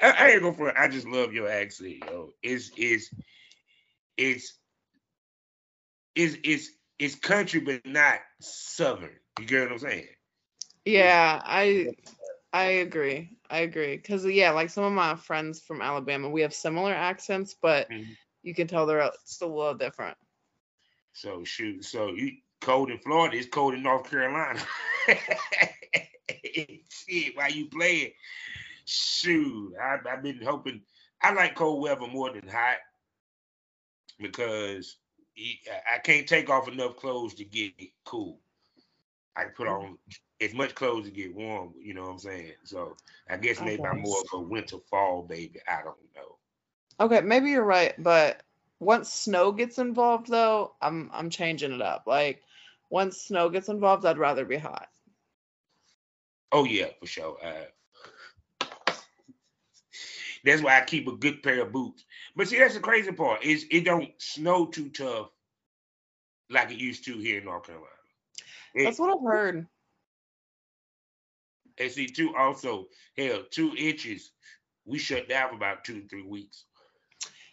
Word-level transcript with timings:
I, 0.00 0.10
I 0.10 0.28
ain't 0.30 0.42
go 0.42 0.52
for 0.52 0.68
it. 0.68 0.76
I 0.78 0.88
just 0.88 1.06
love 1.06 1.32
your 1.32 1.48
accent, 1.50 2.04
yo. 2.04 2.32
It's 2.42 2.70
it's 2.76 3.10
it's 4.16 4.54
it's 6.14 6.36
it's 6.44 6.70
it's 6.98 7.14
country, 7.14 7.60
but 7.60 7.86
not 7.86 8.20
southern. 8.40 9.10
You 9.40 9.46
get 9.46 9.62
what 9.62 9.72
I'm 9.72 9.78
saying? 9.78 10.08
Yeah, 10.84 11.40
I 11.44 11.88
I 12.52 12.64
agree. 12.64 13.36
I 13.50 13.60
agree. 13.60 13.98
Cause 13.98 14.24
yeah, 14.24 14.50
like 14.52 14.70
some 14.70 14.84
of 14.84 14.92
my 14.92 15.16
friends 15.16 15.60
from 15.60 15.82
Alabama, 15.82 16.28
we 16.28 16.42
have 16.42 16.54
similar 16.54 16.92
accents, 16.92 17.54
but 17.60 17.90
Mhm. 17.90 18.16
you 18.42 18.54
can 18.54 18.66
tell 18.66 18.86
they're 18.86 19.10
still 19.24 19.52
a 19.52 19.56
little 19.56 19.74
different. 19.74 20.16
So 21.12 21.44
shoot, 21.44 21.84
so 21.84 22.08
you 22.14 22.38
cold 22.60 22.90
in 22.90 22.98
Florida, 22.98 23.36
it's 23.36 23.48
cold 23.48 23.74
in 23.74 23.82
North 23.82 24.08
Carolina. 24.08 24.60
Shit, 26.90 27.36
while 27.36 27.50
you 27.50 27.66
playing, 27.66 28.12
shoot, 28.88 29.74
I, 29.80 29.96
I've 30.08 30.22
been 30.22 30.40
hoping. 30.42 30.82
I 31.22 31.32
like 31.32 31.54
cold 31.54 31.82
weather 31.82 32.06
more 32.06 32.32
than 32.32 32.48
hot 32.48 32.78
because 34.20 34.96
I 35.94 35.98
can't 35.98 36.26
take 36.26 36.48
off 36.50 36.68
enough 36.68 36.96
clothes 36.96 37.34
to 37.34 37.44
get 37.44 37.72
cool. 38.04 38.40
I 39.36 39.44
put 39.44 39.68
on 39.68 39.98
as 40.40 40.54
much 40.54 40.74
clothes 40.74 41.04
to 41.06 41.10
get 41.10 41.34
warm. 41.34 41.74
You 41.80 41.94
know 41.94 42.02
what 42.02 42.10
I'm 42.10 42.18
saying? 42.18 42.52
So 42.64 42.96
I 43.30 43.36
guess 43.36 43.60
maybe 43.60 43.84
I'm 43.84 44.00
more 44.00 44.20
of 44.20 44.40
a 44.40 44.42
winter 44.42 44.78
fall 44.90 45.22
baby. 45.22 45.60
I 45.68 45.82
don't 45.82 45.96
know. 46.16 46.36
Okay, 47.00 47.20
maybe 47.20 47.50
you're 47.50 47.64
right, 47.64 47.94
but 48.02 48.42
once 48.80 49.12
snow 49.12 49.52
gets 49.52 49.78
involved 49.78 50.28
though, 50.28 50.74
I'm 50.80 51.10
I'm 51.12 51.30
changing 51.30 51.72
it 51.72 51.82
up. 51.82 52.04
Like 52.06 52.42
once 52.90 53.20
snow 53.20 53.48
gets 53.48 53.68
involved, 53.68 54.04
I'd 54.04 54.18
rather 54.18 54.44
be 54.44 54.56
hot. 54.56 54.88
Oh 56.50 56.64
yeah, 56.64 56.88
for 56.98 57.06
sure. 57.06 57.36
Uh, 57.44 57.66
that's 60.44 60.62
why 60.62 60.78
I 60.78 60.84
keep 60.84 61.08
a 61.08 61.12
good 61.16 61.42
pair 61.42 61.62
of 61.62 61.72
boots. 61.72 62.04
But 62.36 62.48
see, 62.48 62.58
that's 62.58 62.74
the 62.74 62.80
crazy 62.80 63.12
part 63.12 63.42
is 63.44 63.66
it 63.70 63.84
don't 63.84 64.10
snow 64.18 64.66
too 64.66 64.88
tough 64.90 65.30
like 66.50 66.70
it 66.70 66.78
used 66.78 67.04
to 67.04 67.18
here 67.18 67.38
in 67.38 67.44
North 67.44 67.64
Carolina. 67.66 67.90
It- 68.74 68.84
That's 68.84 68.98
what 68.98 69.16
I've 69.16 69.22
heard. 69.22 69.66
and 71.78 71.90
see, 71.90 72.06
two 72.06 72.34
also 72.36 72.88
hell 73.16 73.44
two 73.50 73.74
inches. 73.76 74.32
We 74.84 74.98
shut 74.98 75.28
down 75.28 75.50
for 75.50 75.56
about 75.56 75.84
two 75.84 76.00
to 76.00 76.08
three 76.08 76.22
weeks. 76.22 76.64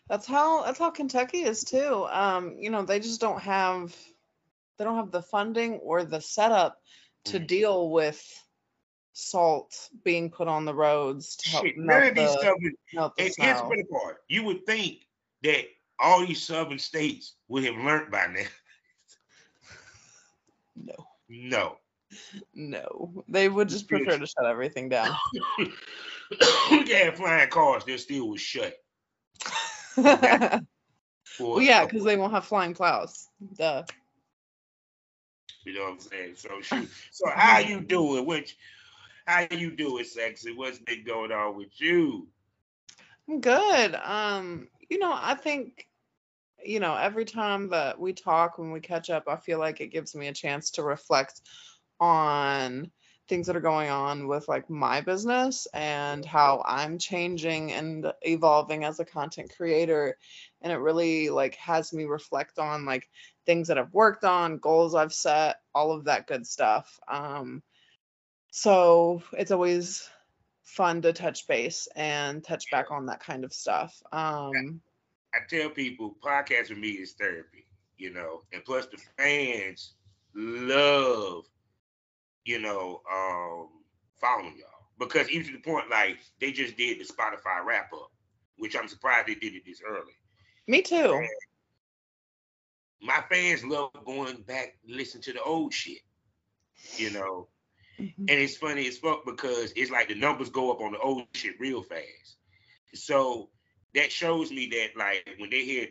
That's 0.09 0.25
how 0.27 0.63
that's 0.63 0.79
how 0.79 0.91
Kentucky 0.91 1.43
is 1.43 1.63
too. 1.63 2.05
Um, 2.11 2.57
you 2.57 2.69
know, 2.69 2.83
they 2.83 2.99
just 2.99 3.19
don't 3.21 3.41
have 3.41 3.95
they 4.77 4.83
don't 4.85 4.97
have 4.97 5.11
the 5.11 5.21
funding 5.21 5.73
or 5.75 6.03
the 6.03 6.21
setup 6.21 6.81
to 7.25 7.39
Mhm. 7.39 7.47
deal 7.47 7.89
with 7.89 8.44
salt 9.17 9.89
being 10.03 10.29
put 10.29 10.49
on 10.49 10.65
the 10.65 10.73
roads 10.73 11.37
to 11.37 11.49
help 11.49 11.65
Shit, 11.65 11.77
none 11.77 11.87
melt 11.87 12.09
of 12.09 12.15
these 12.15 12.33
the, 12.33 12.41
southern. 12.41 12.73
melt 12.93 13.15
the 13.15 13.23
And 13.23 13.33
here's 13.37 13.61
the 13.61 13.63
funny 13.63 13.83
part: 13.85 14.17
you 14.27 14.43
would 14.43 14.65
think 14.65 15.07
that 15.43 15.65
all 15.97 16.25
these 16.25 16.43
southern 16.43 16.77
states 16.77 17.35
would 17.47 17.63
have 17.63 17.75
learned 17.77 18.11
by 18.11 18.27
now. 18.27 18.43
No, 20.75 21.07
No. 21.29 21.77
no, 22.53 23.23
they 23.29 23.47
would 23.47 23.69
just 23.69 23.87
prefer 23.87 24.17
to 24.17 24.25
shut 24.25 24.45
everything 24.45 24.89
down. 24.89 25.15
we 26.71 27.11
flying 27.15 27.49
cars, 27.49 27.85
they 27.85 27.95
still 27.95 28.27
was 28.29 28.41
shut. 28.41 28.75
well, 29.95 30.61
yeah, 31.61 31.85
because 31.85 32.01
oh. 32.01 32.05
they 32.05 32.17
won't 32.17 32.33
have 32.33 32.43
flying 32.43 32.73
plows. 32.73 33.29
Duh. 33.57 33.83
You 35.63 35.73
know 35.73 35.83
what 35.85 35.93
I'm 35.93 35.99
saying? 35.99 36.35
So 36.35 36.61
shoot. 36.61 36.89
So 37.11 37.29
how 37.33 37.59
you 37.59 37.79
doing? 37.79 38.25
Which 38.25 38.57
how 39.25 39.47
you 39.51 39.71
doing, 39.71 40.03
sexy? 40.03 40.53
What's 40.53 40.79
been 40.79 41.03
going 41.03 41.31
on 41.31 41.57
with 41.57 41.79
you? 41.79 42.27
I'm 43.27 43.41
good. 43.41 43.95
Um, 43.95 44.67
you 44.89 44.99
know, 44.99 45.11
I 45.13 45.33
think, 45.33 45.87
you 46.63 46.79
know, 46.79 46.95
every 46.95 47.25
time 47.25 47.69
that 47.69 47.99
we 47.99 48.13
talk 48.13 48.57
when 48.57 48.71
we 48.71 48.79
catch 48.79 49.09
up, 49.09 49.23
I 49.27 49.35
feel 49.35 49.59
like 49.59 49.81
it 49.81 49.87
gives 49.87 50.15
me 50.15 50.27
a 50.27 50.33
chance 50.33 50.71
to 50.71 50.83
reflect 50.83 51.41
on 51.99 52.91
things 53.27 53.47
that 53.47 53.55
are 53.55 53.61
going 53.61 53.89
on 53.89 54.27
with 54.27 54.47
like 54.47 54.69
my 54.69 55.01
business 55.01 55.67
and 55.73 56.23
how 56.23 56.63
I'm 56.63 56.99
changing 56.99 57.71
and 57.71 58.13
evolving 58.21 58.83
as 58.83 58.99
a 58.99 59.05
content 59.05 59.51
creator. 59.57 60.17
And 60.61 60.71
it 60.71 60.77
really 60.77 61.29
like 61.29 61.55
has 61.55 61.91
me 61.91 62.03
reflect 62.03 62.59
on 62.59 62.85
like 62.85 63.09
things 63.47 63.67
that 63.69 63.79
I've 63.79 63.93
worked 63.93 64.23
on, 64.23 64.59
goals 64.59 64.93
I've 64.93 65.13
set, 65.13 65.61
all 65.73 65.91
of 65.91 66.03
that 66.03 66.27
good 66.27 66.45
stuff. 66.45 66.99
Um, 67.07 67.63
so 68.55 69.21
it's 69.33 69.51
always 69.51 70.09
fun 70.63 71.01
to 71.01 71.11
touch 71.11 71.45
base 71.45 71.89
and 71.93 72.41
touch 72.41 72.63
back 72.71 72.89
on 72.89 73.05
that 73.07 73.19
kind 73.19 73.43
of 73.43 73.51
stuff. 73.51 74.01
Um, 74.13 74.79
I 75.33 75.39
tell 75.49 75.69
people 75.69 76.15
podcast 76.23 76.69
with 76.69 76.77
me 76.77 76.91
is 76.91 77.15
therapy, 77.19 77.67
you 77.97 78.13
know, 78.13 78.43
and 78.53 78.63
plus 78.63 78.85
the 78.85 78.97
fans 79.17 79.95
love, 80.33 81.43
you 82.45 82.59
know, 82.59 83.01
um, 83.13 83.67
following 84.21 84.55
y'all. 84.57 84.87
Because 84.99 85.29
even 85.29 85.47
to 85.47 85.51
the 85.51 85.59
point 85.59 85.89
like 85.89 86.19
they 86.39 86.53
just 86.53 86.77
did 86.77 86.97
the 86.97 87.03
Spotify 87.03 87.61
wrap 87.65 87.91
up, 87.91 88.13
which 88.57 88.77
I'm 88.77 88.87
surprised 88.87 89.27
they 89.27 89.35
did 89.35 89.53
it 89.53 89.63
this 89.65 89.81
early. 89.85 90.13
me 90.65 90.81
too. 90.81 91.27
my 93.01 93.21
fans 93.29 93.65
love 93.65 93.91
going 94.05 94.43
back 94.43 94.77
and 94.87 94.95
listen 94.95 95.19
to 95.23 95.33
the 95.33 95.43
old 95.43 95.73
shit. 95.73 95.99
You 96.95 97.11
know, 97.11 97.49
Mhm. 97.99 98.13
and 98.17 98.29
it's 98.29 98.57
funny 98.57 98.87
as 98.87 98.97
fuck 98.97 99.25
because 99.25 99.71
it's 99.75 99.91
like 99.91 100.07
the 100.07 100.15
numbers 100.15 100.49
go 100.49 100.71
up 100.71 100.81
on 100.81 100.91
the 100.93 100.99
old 100.99 101.27
shit 101.33 101.59
real 101.59 101.81
fast. 101.83 102.37
So 102.93 103.49
that 103.93 104.11
shows 104.11 104.51
me 104.51 104.67
that 104.67 104.97
like 104.97 105.35
when 105.37 105.49
they 105.49 105.63
hear 105.63 105.87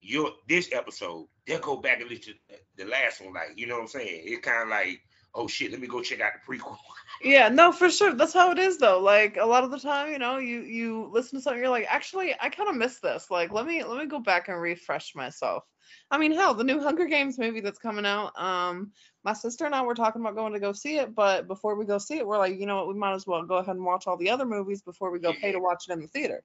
your 0.00 0.32
this 0.48 0.70
episode, 0.72 1.28
they'll 1.46 1.58
go 1.60 1.76
back 1.76 2.00
and 2.00 2.10
listen 2.10 2.34
to 2.48 2.56
the 2.76 2.84
last 2.84 3.20
one. 3.20 3.34
Like, 3.34 3.52
you 3.56 3.66
know 3.66 3.74
what 3.74 3.82
I'm 3.82 3.88
saying? 3.88 4.22
It's 4.24 4.44
kind 4.44 4.62
of 4.62 4.68
like, 4.68 5.00
oh 5.36 5.46
shit, 5.46 5.70
let 5.70 5.80
me 5.80 5.86
go 5.86 6.02
check 6.02 6.20
out 6.20 6.32
the 6.34 6.52
prequel. 6.52 6.76
Yeah, 7.22 7.48
no, 7.48 7.72
for 7.72 7.88
sure. 7.90 8.12
That's 8.12 8.34
how 8.34 8.50
it 8.50 8.58
is 8.58 8.76
though. 8.76 9.00
Like 9.00 9.38
a 9.38 9.46
lot 9.46 9.64
of 9.64 9.70
the 9.70 9.78
time, 9.78 10.12
you 10.12 10.18
know, 10.18 10.36
you 10.36 10.60
you 10.60 11.08
listen 11.10 11.38
to 11.38 11.42
something, 11.42 11.58
you're 11.58 11.70
like, 11.70 11.86
actually, 11.88 12.34
I 12.38 12.50
kind 12.50 12.68
of 12.68 12.76
miss 12.76 12.98
this. 12.98 13.30
Like, 13.30 13.52
let 13.52 13.64
me 13.64 13.82
let 13.82 13.98
me 13.98 14.04
go 14.04 14.18
back 14.18 14.48
and 14.48 14.60
refresh 14.60 15.14
myself. 15.14 15.64
I 16.10 16.18
mean, 16.18 16.32
hell, 16.32 16.52
the 16.52 16.62
new 16.62 16.78
Hunger 16.78 17.06
Games 17.06 17.38
movie 17.38 17.60
that's 17.60 17.78
coming 17.78 18.04
out. 18.04 18.38
Um, 18.38 18.92
my 19.24 19.32
sister 19.32 19.64
and 19.64 19.74
I 19.74 19.82
were 19.82 19.94
talking 19.94 20.20
about 20.20 20.36
going 20.36 20.52
to 20.52 20.60
go 20.60 20.72
see 20.72 20.98
it, 20.98 21.14
but 21.14 21.46
before 21.48 21.74
we 21.74 21.86
go 21.86 21.96
see 21.96 22.18
it, 22.18 22.26
we're 22.26 22.38
like, 22.38 22.58
you 22.58 22.66
know 22.66 22.76
what, 22.76 22.88
we 22.88 22.94
might 22.94 23.14
as 23.14 23.26
well 23.26 23.42
go 23.44 23.56
ahead 23.56 23.76
and 23.76 23.84
watch 23.84 24.06
all 24.06 24.18
the 24.18 24.30
other 24.30 24.44
movies 24.44 24.82
before 24.82 25.10
we 25.10 25.18
go 25.18 25.32
pay 25.32 25.52
to 25.52 25.58
watch 25.58 25.84
it 25.88 25.92
in 25.92 26.02
the 26.02 26.08
theater. 26.08 26.42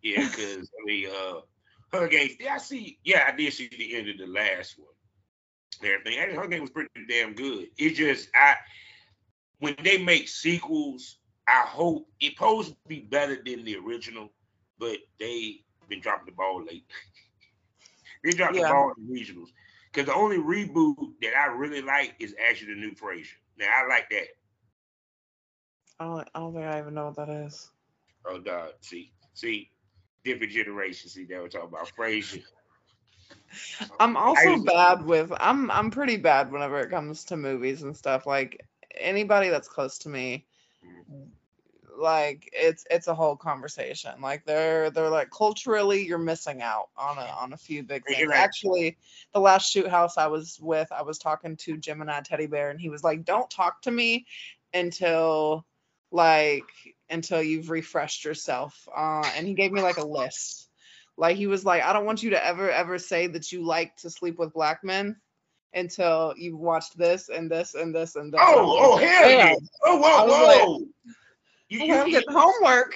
Yeah, 0.00 0.28
because 0.28 0.70
I 0.80 0.84
mean, 0.86 1.08
uh, 1.08 1.40
Hunger 1.92 2.08
Games. 2.08 2.32
Yeah, 2.38 2.54
I 2.54 2.58
see. 2.58 2.98
Yeah, 3.04 3.24
I 3.26 3.36
did 3.36 3.52
see 3.52 3.68
the 3.76 3.96
end 3.96 4.08
of 4.08 4.18
the 4.18 4.26
last 4.26 4.78
one. 4.78 4.88
And 5.82 5.90
Everything. 5.90 6.18
And 6.18 6.32
Hunger 6.32 6.48
Games 6.48 6.60
was 6.62 6.70
pretty 6.70 6.90
damn 7.08 7.34
good. 7.34 7.68
It 7.78 7.90
just 7.94 8.28
I 8.34 8.56
when 9.58 9.76
they 9.82 9.98
make 10.02 10.28
sequels, 10.28 11.16
I 11.46 11.62
hope 11.66 12.08
it 12.20 12.32
supposed 12.32 12.70
to 12.70 12.76
be 12.88 13.00
better 13.00 13.36
than 13.44 13.64
the 13.64 13.76
original, 13.76 14.32
but 14.78 14.98
they 15.18 15.64
been 15.88 16.00
dropping 16.00 16.26
the 16.26 16.32
ball 16.32 16.64
late. 16.64 16.84
they 18.24 18.30
dropped 18.30 18.54
Yeah. 18.54 18.62
the 18.62 18.68
ball 18.68 18.92
in 18.96 19.06
the 19.06 19.20
regionals. 19.20 19.48
Because 19.92 20.06
the 20.06 20.14
only 20.14 20.38
reboot 20.38 20.94
that 21.20 21.36
I 21.36 21.46
really 21.46 21.82
like 21.82 22.14
is 22.20 22.34
actually 22.48 22.74
the 22.74 22.80
new 22.80 22.92
Frasier. 22.92 23.34
Now 23.58 23.66
I 23.76 23.88
like 23.88 24.08
that. 24.10 24.28
I 25.98 26.04
don't, 26.04 26.28
I 26.34 26.38
don't 26.38 26.54
think 26.54 26.64
I 26.64 26.78
even 26.78 26.94
know 26.94 27.06
what 27.06 27.16
that 27.16 27.28
is. 27.28 27.70
Oh 28.24 28.38
God, 28.38 28.70
see, 28.80 29.12
see, 29.34 29.70
different 30.24 30.52
generations. 30.52 31.12
See, 31.14 31.24
they 31.24 31.38
were 31.38 31.48
talking 31.48 31.68
about 31.68 31.90
Frasier. 31.98 32.44
I'm 34.00 34.16
also 34.16 34.58
bad 34.58 35.04
with 35.04 35.32
I'm 35.38 35.70
I'm 35.70 35.90
pretty 35.90 36.16
bad 36.16 36.52
whenever 36.52 36.80
it 36.80 36.90
comes 36.90 37.24
to 37.24 37.36
movies 37.36 37.82
and 37.82 37.96
stuff. 37.96 38.26
Like 38.26 38.64
anybody 38.98 39.48
that's 39.48 39.68
close 39.68 39.98
to 39.98 40.08
me, 40.08 40.46
like 42.00 42.48
it's 42.52 42.84
it's 42.90 43.08
a 43.08 43.14
whole 43.14 43.36
conversation. 43.36 44.20
Like 44.20 44.44
they're 44.44 44.90
they're 44.90 45.10
like 45.10 45.30
culturally 45.30 46.06
you're 46.06 46.18
missing 46.18 46.62
out 46.62 46.88
on 46.96 47.18
a 47.18 47.22
on 47.22 47.52
a 47.52 47.56
few 47.56 47.82
big 47.82 48.04
things. 48.06 48.28
right. 48.28 48.38
Actually, 48.38 48.96
the 49.32 49.40
last 49.40 49.70
shoot 49.70 49.88
house 49.88 50.16
I 50.16 50.28
was 50.28 50.58
with, 50.60 50.90
I 50.90 51.02
was 51.02 51.18
talking 51.18 51.56
to 51.58 51.76
Gemini 51.76 52.20
Teddy 52.20 52.46
Bear 52.46 52.70
and 52.70 52.80
he 52.80 52.88
was 52.88 53.04
like, 53.04 53.24
Don't 53.24 53.50
talk 53.50 53.82
to 53.82 53.90
me 53.90 54.26
until 54.72 55.66
like 56.10 56.64
until 57.08 57.42
you've 57.42 57.70
refreshed 57.70 58.24
yourself. 58.24 58.88
Uh 58.96 59.28
and 59.36 59.46
he 59.46 59.54
gave 59.54 59.72
me 59.72 59.82
like 59.82 59.98
a 59.98 60.06
list. 60.06 60.69
Like 61.20 61.36
he 61.36 61.46
was 61.46 61.66
like, 61.66 61.82
I 61.82 61.92
don't 61.92 62.06
want 62.06 62.22
you 62.22 62.30
to 62.30 62.42
ever 62.42 62.70
ever 62.70 62.98
say 62.98 63.26
that 63.26 63.52
you 63.52 63.62
like 63.62 63.94
to 63.96 64.08
sleep 64.08 64.38
with 64.38 64.54
black 64.54 64.82
men 64.82 65.16
until 65.74 66.32
you've 66.34 66.58
watched 66.58 66.96
this 66.96 67.28
and 67.28 67.50
this 67.50 67.74
and 67.74 67.94
this 67.94 68.16
and 68.16 68.32
this. 68.32 68.40
Oh, 68.42 68.78
oh, 68.80 68.96
hell 68.96 69.30
yeah. 69.30 69.54
Oh, 69.84 70.02
I 70.02 70.24
whoa, 70.24 70.46
like, 70.46 70.62
whoa. 70.62 70.86
You, 71.68 71.94
I'm 71.94 72.06
you, 72.06 72.12
getting 72.14 72.32
homework. 72.34 72.94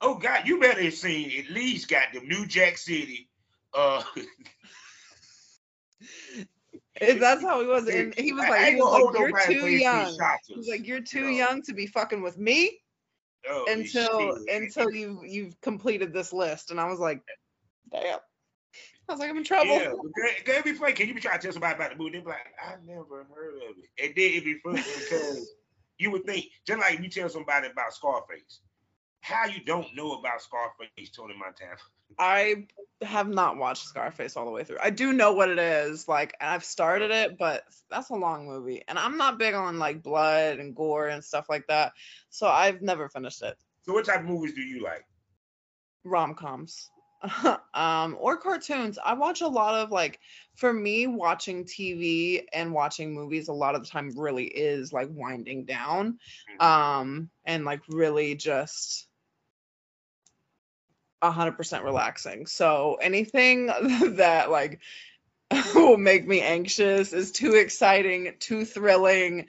oh, 0.00 0.14
God, 0.14 0.48
you 0.48 0.58
better 0.58 0.82
have 0.84 0.94
seen 0.94 1.38
at 1.38 1.50
least 1.50 1.90
got 1.90 2.14
the 2.14 2.20
New 2.20 2.46
Jack 2.46 2.78
City. 2.78 3.28
Uh, 3.74 4.02
That's 6.98 7.42
how 7.42 7.60
he 7.60 7.66
was. 7.66 7.86
And 7.88 8.14
he 8.16 8.32
was 8.32 8.46
I 8.46 8.48
like, 8.48 8.74
he 8.74 8.76
was 8.76 9.14
like, 9.14 9.48
you're 9.50 9.60
too 9.60 9.68
young. 9.68 10.16
shots 10.18 10.48
He 10.48 10.56
was 10.56 10.66
like, 10.66 10.86
you're 10.86 11.02
too 11.02 11.24
know. 11.24 11.28
young 11.28 11.60
to 11.64 11.74
be 11.74 11.86
fucking 11.88 12.22
with 12.22 12.38
me. 12.38 12.80
Oh, 13.48 13.66
until 13.68 14.38
shit. 14.46 14.62
until 14.62 14.90
you 14.90 15.22
you've 15.24 15.60
completed 15.60 16.12
this 16.12 16.32
list, 16.32 16.70
and 16.70 16.80
I 16.80 16.86
was 16.88 16.98
like, 16.98 17.22
damn. 17.90 18.18
I 19.06 19.12
was 19.12 19.20
like, 19.20 19.28
I'm 19.28 19.36
in 19.36 19.44
trouble. 19.44 19.66
Yeah, 19.70 19.90
that- 19.90 20.46
that'd 20.46 20.64
be 20.64 20.72
funny. 20.72 20.94
Can 20.94 21.08
you 21.08 21.14
be 21.14 21.20
trying 21.20 21.38
to 21.38 21.42
tell 21.42 21.52
somebody 21.52 21.74
about 21.74 21.90
the 21.90 21.96
movie? 21.96 22.12
They'd 22.12 22.24
be 22.24 22.30
like, 22.30 22.54
I 22.58 22.76
never 22.86 23.26
heard 23.34 23.54
of 23.56 23.76
it. 23.76 24.02
And 24.02 24.14
then 24.16 24.30
it'd 24.30 24.44
be 24.44 24.58
funny 24.64 24.82
because 24.82 25.46
you 25.98 26.10
would 26.10 26.24
think, 26.24 26.46
just 26.66 26.80
like 26.80 27.00
you 27.00 27.08
tell 27.10 27.28
somebody 27.28 27.68
about 27.68 27.92
Scarface, 27.92 28.60
how 29.20 29.44
you 29.46 29.62
don't 29.64 29.94
know 29.94 30.18
about 30.18 30.40
Scarface, 30.40 31.10
Tony 31.10 31.34
Montana. 31.38 31.76
I 32.18 32.66
have 33.02 33.28
not 33.28 33.56
watched 33.56 33.84
Scarface 33.84 34.36
all 34.36 34.44
the 34.44 34.50
way 34.50 34.64
through. 34.64 34.78
I 34.82 34.90
do 34.90 35.12
know 35.12 35.32
what 35.32 35.50
it 35.50 35.58
is, 35.58 36.08
like, 36.08 36.34
and 36.40 36.50
I've 36.50 36.64
started 36.64 37.10
it, 37.10 37.38
but 37.38 37.64
that's 37.90 38.10
a 38.10 38.14
long 38.14 38.46
movie, 38.46 38.82
and 38.88 38.98
I'm 38.98 39.16
not 39.16 39.38
big 39.38 39.54
on 39.54 39.78
like 39.78 40.02
blood 40.02 40.58
and 40.58 40.74
gore 40.74 41.08
and 41.08 41.22
stuff 41.22 41.46
like 41.48 41.66
that, 41.68 41.92
so 42.30 42.46
I've 42.46 42.82
never 42.82 43.08
finished 43.08 43.42
it. 43.42 43.56
So 43.82 43.92
what 43.92 44.06
type 44.06 44.20
of 44.20 44.26
movies 44.26 44.54
do 44.54 44.62
you 44.62 44.82
like? 44.82 45.04
Rom 46.04 46.34
coms, 46.34 46.90
um, 47.74 48.16
or 48.18 48.36
cartoons. 48.36 48.98
I 49.04 49.14
watch 49.14 49.40
a 49.40 49.48
lot 49.48 49.74
of 49.74 49.90
like, 49.90 50.20
for 50.54 50.72
me, 50.72 51.06
watching 51.06 51.64
TV 51.64 52.44
and 52.52 52.72
watching 52.72 53.14
movies 53.14 53.48
a 53.48 53.52
lot 53.52 53.74
of 53.74 53.82
the 53.82 53.88
time 53.88 54.12
really 54.16 54.46
is 54.46 54.92
like 54.92 55.08
winding 55.10 55.64
down, 55.64 56.18
um, 56.60 57.30
and 57.44 57.64
like 57.64 57.80
really 57.88 58.34
just. 58.34 59.08
100% 61.32 61.84
relaxing. 61.84 62.46
So 62.46 62.98
anything 63.00 63.66
that 64.16 64.50
like 64.50 64.80
will 65.74 65.96
make 65.96 66.26
me 66.26 66.40
anxious 66.40 67.12
is 67.12 67.32
too 67.32 67.54
exciting, 67.54 68.34
too 68.38 68.64
thrilling, 68.64 69.46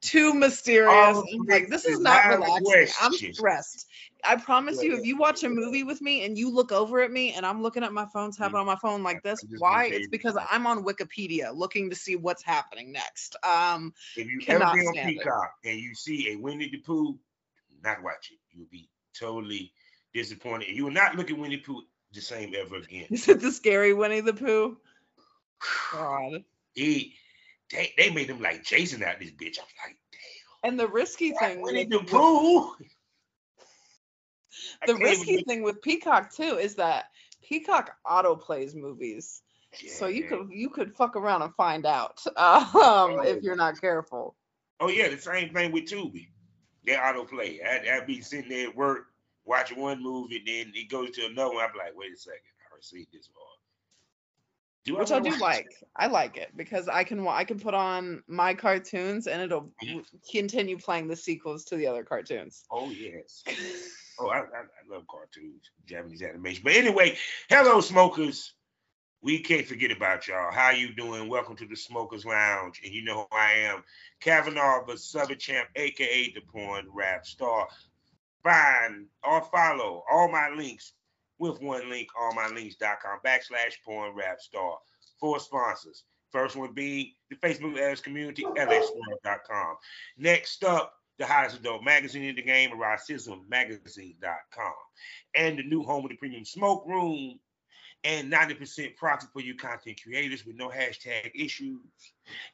too 0.00 0.34
mysterious. 0.34 1.16
Oh, 1.16 1.24
like 1.48 1.68
this 1.68 1.84
is 1.84 2.00
not 2.00 2.26
relaxing. 2.28 2.88
I'm 3.00 3.12
stressed. 3.12 3.86
I 4.24 4.36
promise 4.36 4.82
you, 4.82 4.96
if 4.96 5.04
you 5.04 5.16
watch 5.16 5.44
a 5.44 5.48
movie 5.48 5.84
with 5.84 6.00
me 6.00 6.24
and 6.24 6.36
you 6.36 6.50
look 6.50 6.72
over 6.72 7.00
at 7.00 7.12
me 7.12 7.34
and 7.34 7.46
I'm 7.46 7.62
looking 7.62 7.84
at 7.84 7.92
my 7.92 8.06
phone, 8.06 8.32
tapping 8.32 8.56
on 8.56 8.66
my 8.66 8.76
phone 8.76 9.02
like 9.02 9.22
this, 9.22 9.44
why? 9.58 9.86
It's 9.86 10.08
because 10.08 10.36
I'm 10.50 10.66
on 10.66 10.84
Wikipedia 10.84 11.54
looking 11.54 11.90
to 11.90 11.96
see 11.96 12.16
what's 12.16 12.42
happening 12.42 12.92
next. 12.92 13.36
Um, 13.44 13.92
If 14.16 14.26
you 14.26 14.40
Cannot 14.40 14.74
ever 14.74 14.80
be 14.80 14.86
on 14.86 14.94
stand 14.94 15.16
it. 15.20 15.70
And 15.70 15.78
you 15.78 15.94
see 15.94 16.32
a 16.32 16.36
Winnie 16.36 16.70
the 16.70 16.78
Pooh, 16.78 17.18
not 17.84 18.02
watch 18.02 18.32
it. 18.32 18.38
You'll 18.50 18.66
be 18.70 18.88
totally 19.18 19.72
disappointed. 20.16 20.68
You 20.68 20.84
will 20.84 20.92
not 20.92 21.14
look 21.14 21.30
at 21.30 21.38
Winnie 21.38 21.56
the 21.56 21.62
Pooh 21.62 21.82
the 22.12 22.20
same 22.20 22.54
ever 22.58 22.76
again. 22.76 23.06
is 23.10 23.28
it 23.28 23.40
the 23.40 23.52
scary 23.52 23.92
Winnie 23.92 24.20
the 24.20 24.32
Pooh? 24.34 24.76
God. 25.92 26.44
He, 26.74 27.14
they, 27.72 27.94
they 27.96 28.10
made 28.10 28.28
him 28.28 28.42
like 28.42 28.62
Jason 28.62 29.02
out 29.02 29.18
this 29.18 29.30
bitch. 29.30 29.58
I 29.58 29.62
was 29.62 29.72
like, 29.86 29.96
And 30.62 30.78
the 30.78 30.86
risky 30.86 31.30
damn, 31.30 31.38
thing, 31.38 31.62
Winnie 31.62 31.86
with- 31.86 32.06
the 32.06 32.10
Pooh. 32.10 32.74
The 34.86 34.92
can't 34.94 34.98
even 35.00 35.02
risky 35.10 35.42
thing 35.44 35.62
with 35.62 35.80
Peacock 35.82 36.34
too 36.34 36.58
is 36.58 36.74
that 36.76 37.06
Peacock 37.46 37.94
auto 38.08 38.36
plays 38.36 38.74
movies, 38.74 39.42
so 39.72 40.06
you 40.06 40.24
could 40.24 40.48
you 40.50 40.70
could 40.70 40.94
fuck 40.94 41.14
around 41.16 41.42
and 41.42 41.54
find 41.54 41.84
out 41.86 42.22
um, 42.36 43.20
if 43.24 43.42
you're 43.42 43.56
not 43.56 43.80
careful. 43.80 44.34
Oh 44.80 44.88
yeah, 44.88 45.08
the 45.08 45.18
same 45.18 45.52
thing 45.52 45.72
with 45.72 45.84
Tubi. 45.84 46.28
They 46.84 46.92
autoplay. 46.94 47.58
I'd, 47.66 47.86
I'd 47.88 48.06
be 48.06 48.20
sitting 48.22 48.48
there 48.50 48.68
at 48.68 48.76
work 48.76 49.06
watching 49.46 49.80
one 49.80 50.02
movie, 50.02 50.36
and 50.38 50.46
then 50.46 50.72
it 50.74 50.90
goes 50.90 51.10
to 51.12 51.26
another 51.26 51.54
one. 51.54 51.64
I'm 51.64 51.76
like, 51.76 51.96
wait 51.96 52.12
a 52.12 52.16
second, 52.16 52.40
I 52.60 52.72
already 52.72 52.84
seen 52.84 53.06
this 53.12 53.30
one. 53.34 53.44
Do 54.84 54.96
Which 54.96 55.10
I 55.10 55.14
wanna 55.14 55.24
do 55.24 55.30
watch 55.30 55.40
like. 55.40 55.76
I 55.96 56.06
like 56.06 56.36
it 56.36 56.56
because 56.56 56.86
I 56.88 57.02
can 57.04 57.26
I 57.26 57.44
can 57.44 57.58
put 57.58 57.74
on 57.74 58.22
my 58.28 58.54
cartoons 58.54 59.26
and 59.26 59.42
it'll 59.42 59.72
Mhm. 59.82 60.04
continue 60.30 60.78
playing 60.78 61.08
the 61.08 61.16
sequels 61.16 61.64
to 61.66 61.76
the 61.76 61.86
other 61.88 62.04
cartoons. 62.04 62.64
Oh 62.70 62.90
yes. 62.90 63.42
Oh, 64.18 64.28
I, 64.28 64.38
I, 64.38 64.40
I 64.40 64.88
love 64.88 65.06
cartoons, 65.08 65.70
Japanese 65.84 66.22
animation. 66.22 66.62
But 66.64 66.72
anyway, 66.72 67.18
hello 67.50 67.82
smokers. 67.82 68.54
We 69.20 69.40
can't 69.40 69.66
forget 69.66 69.90
about 69.90 70.26
y'all. 70.26 70.50
How 70.50 70.70
you 70.70 70.94
doing? 70.94 71.28
Welcome 71.28 71.56
to 71.56 71.66
the 71.66 71.76
Smokers 71.76 72.24
Lounge. 72.24 72.80
And 72.82 72.94
you 72.94 73.04
know 73.04 73.26
who 73.30 73.36
I 73.36 73.52
am, 73.64 73.84
Kavanaugh, 74.20 74.84
but 74.86 75.00
Southern 75.00 75.38
Champ, 75.38 75.68
aka 75.76 76.32
the 76.32 76.40
Porn 76.40 76.86
Rap 76.94 77.26
Star. 77.26 77.68
Find 78.46 79.06
or 79.24 79.42
follow 79.42 80.04
all 80.08 80.30
my 80.30 80.50
links 80.50 80.92
with 81.40 81.60
one 81.60 81.90
link, 81.90 82.06
allmylinks.com 82.16 83.18
backslash 83.26 83.74
porn 83.84 84.14
rap 84.14 84.40
star. 84.40 84.78
Four 85.18 85.40
sponsors. 85.40 86.04
First 86.30 86.54
one 86.54 86.72
being 86.72 87.10
the 87.28 87.34
Facebook 87.36 87.76
LS 87.76 88.00
community, 88.00 88.44
lsswirl.com. 88.44 89.76
Next 90.16 90.62
up, 90.62 90.94
the 91.18 91.26
hottest 91.26 91.58
adult 91.58 91.82
magazine 91.82 92.22
in 92.22 92.36
the 92.36 92.42
game, 92.42 92.70
Magazine.com, 93.48 94.72
and 95.34 95.58
the 95.58 95.64
new 95.64 95.82
home 95.82 96.04
of 96.04 96.10
the 96.10 96.16
premium 96.16 96.44
smoke 96.44 96.86
room, 96.86 97.40
and 98.04 98.32
90% 98.32 98.94
profit 98.94 99.28
for 99.32 99.40
you 99.40 99.56
content 99.56 100.00
creators 100.00 100.46
with 100.46 100.54
no 100.54 100.68
hashtag 100.68 101.32
issues, 101.34 101.80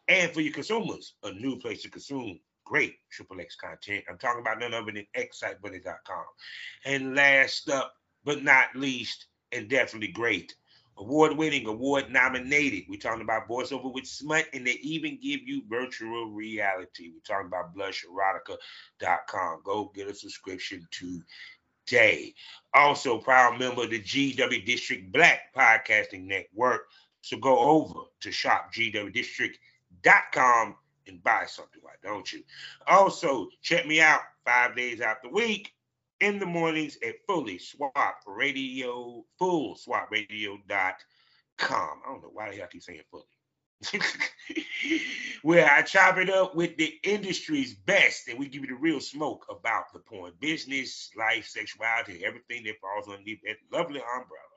and 0.08 0.32
for 0.32 0.40
your 0.40 0.54
consumers, 0.54 1.16
a 1.22 1.32
new 1.32 1.58
place 1.58 1.82
to 1.82 1.90
consume 1.90 2.40
great 2.64 2.96
triple 3.10 3.40
X 3.40 3.56
content. 3.56 4.04
I'm 4.08 4.18
talking 4.18 4.40
about 4.40 4.58
none 4.58 4.74
other 4.74 4.90
than 4.92 5.06
xsitebunny.com. 5.16 6.24
And 6.84 7.14
last 7.14 7.68
up, 7.68 7.94
but 8.24 8.42
not 8.42 8.74
least, 8.74 9.26
and 9.52 9.68
definitely 9.68 10.08
great, 10.08 10.56
award-winning, 10.96 11.66
award-nominated. 11.66 12.84
We're 12.88 13.00
talking 13.00 13.22
about 13.22 13.48
voiceover 13.48 13.92
with 13.92 14.06
smut, 14.06 14.46
and 14.54 14.66
they 14.66 14.78
even 14.82 15.20
give 15.20 15.42
you 15.42 15.62
virtual 15.68 16.30
reality. 16.30 17.10
We're 17.12 17.20
talking 17.26 17.48
about 17.48 17.76
blusherotica.com. 17.76 19.62
Go 19.64 19.92
get 19.94 20.08
a 20.08 20.14
subscription 20.14 20.88
today. 20.90 22.34
Also, 22.74 23.18
proud 23.18 23.58
member 23.58 23.82
of 23.84 23.90
the 23.90 24.00
GW 24.00 24.64
District 24.64 25.12
Black 25.12 25.52
Podcasting 25.54 26.24
Network. 26.26 26.88
So 27.22 27.36
go 27.36 27.58
over 27.58 28.06
to 28.20 28.30
shopgwdistrict.com 28.30 30.76
and 31.06 31.22
buy 31.22 31.44
something. 31.46 31.80
Why 31.82 31.92
don't 32.02 32.32
you? 32.32 32.42
Also, 32.86 33.48
check 33.60 33.86
me 33.86 34.00
out 34.00 34.20
five 34.44 34.76
days 34.76 35.00
out 35.00 35.22
the 35.22 35.28
week 35.28 35.72
in 36.20 36.38
the 36.38 36.46
mornings 36.46 36.96
at 37.06 37.16
Fully 37.26 37.58
Swap 37.58 38.16
Radio, 38.26 39.24
fullswapradio.com. 39.40 40.60
I 41.60 42.06
don't 42.06 42.22
know 42.22 42.30
why 42.32 42.50
the 42.50 42.56
hell 42.56 42.64
I 42.64 42.68
keep 42.68 42.82
saying 42.82 43.00
fully. 43.10 43.24
Where 45.42 45.68
I 45.68 45.82
chop 45.82 46.18
it 46.18 46.30
up 46.30 46.54
with 46.54 46.76
the 46.76 46.94
industry's 47.02 47.74
best 47.74 48.28
and 48.28 48.38
we 48.38 48.46
give 48.46 48.62
you 48.62 48.68
the 48.68 48.74
real 48.74 49.00
smoke 49.00 49.44
about 49.50 49.92
the 49.92 49.98
porn 49.98 50.32
business, 50.40 51.10
life, 51.16 51.46
sexuality, 51.48 52.24
everything 52.24 52.62
that 52.64 52.80
falls 52.80 53.08
underneath 53.08 53.40
that 53.44 53.56
lovely 53.72 54.00
umbrella. 54.00 54.52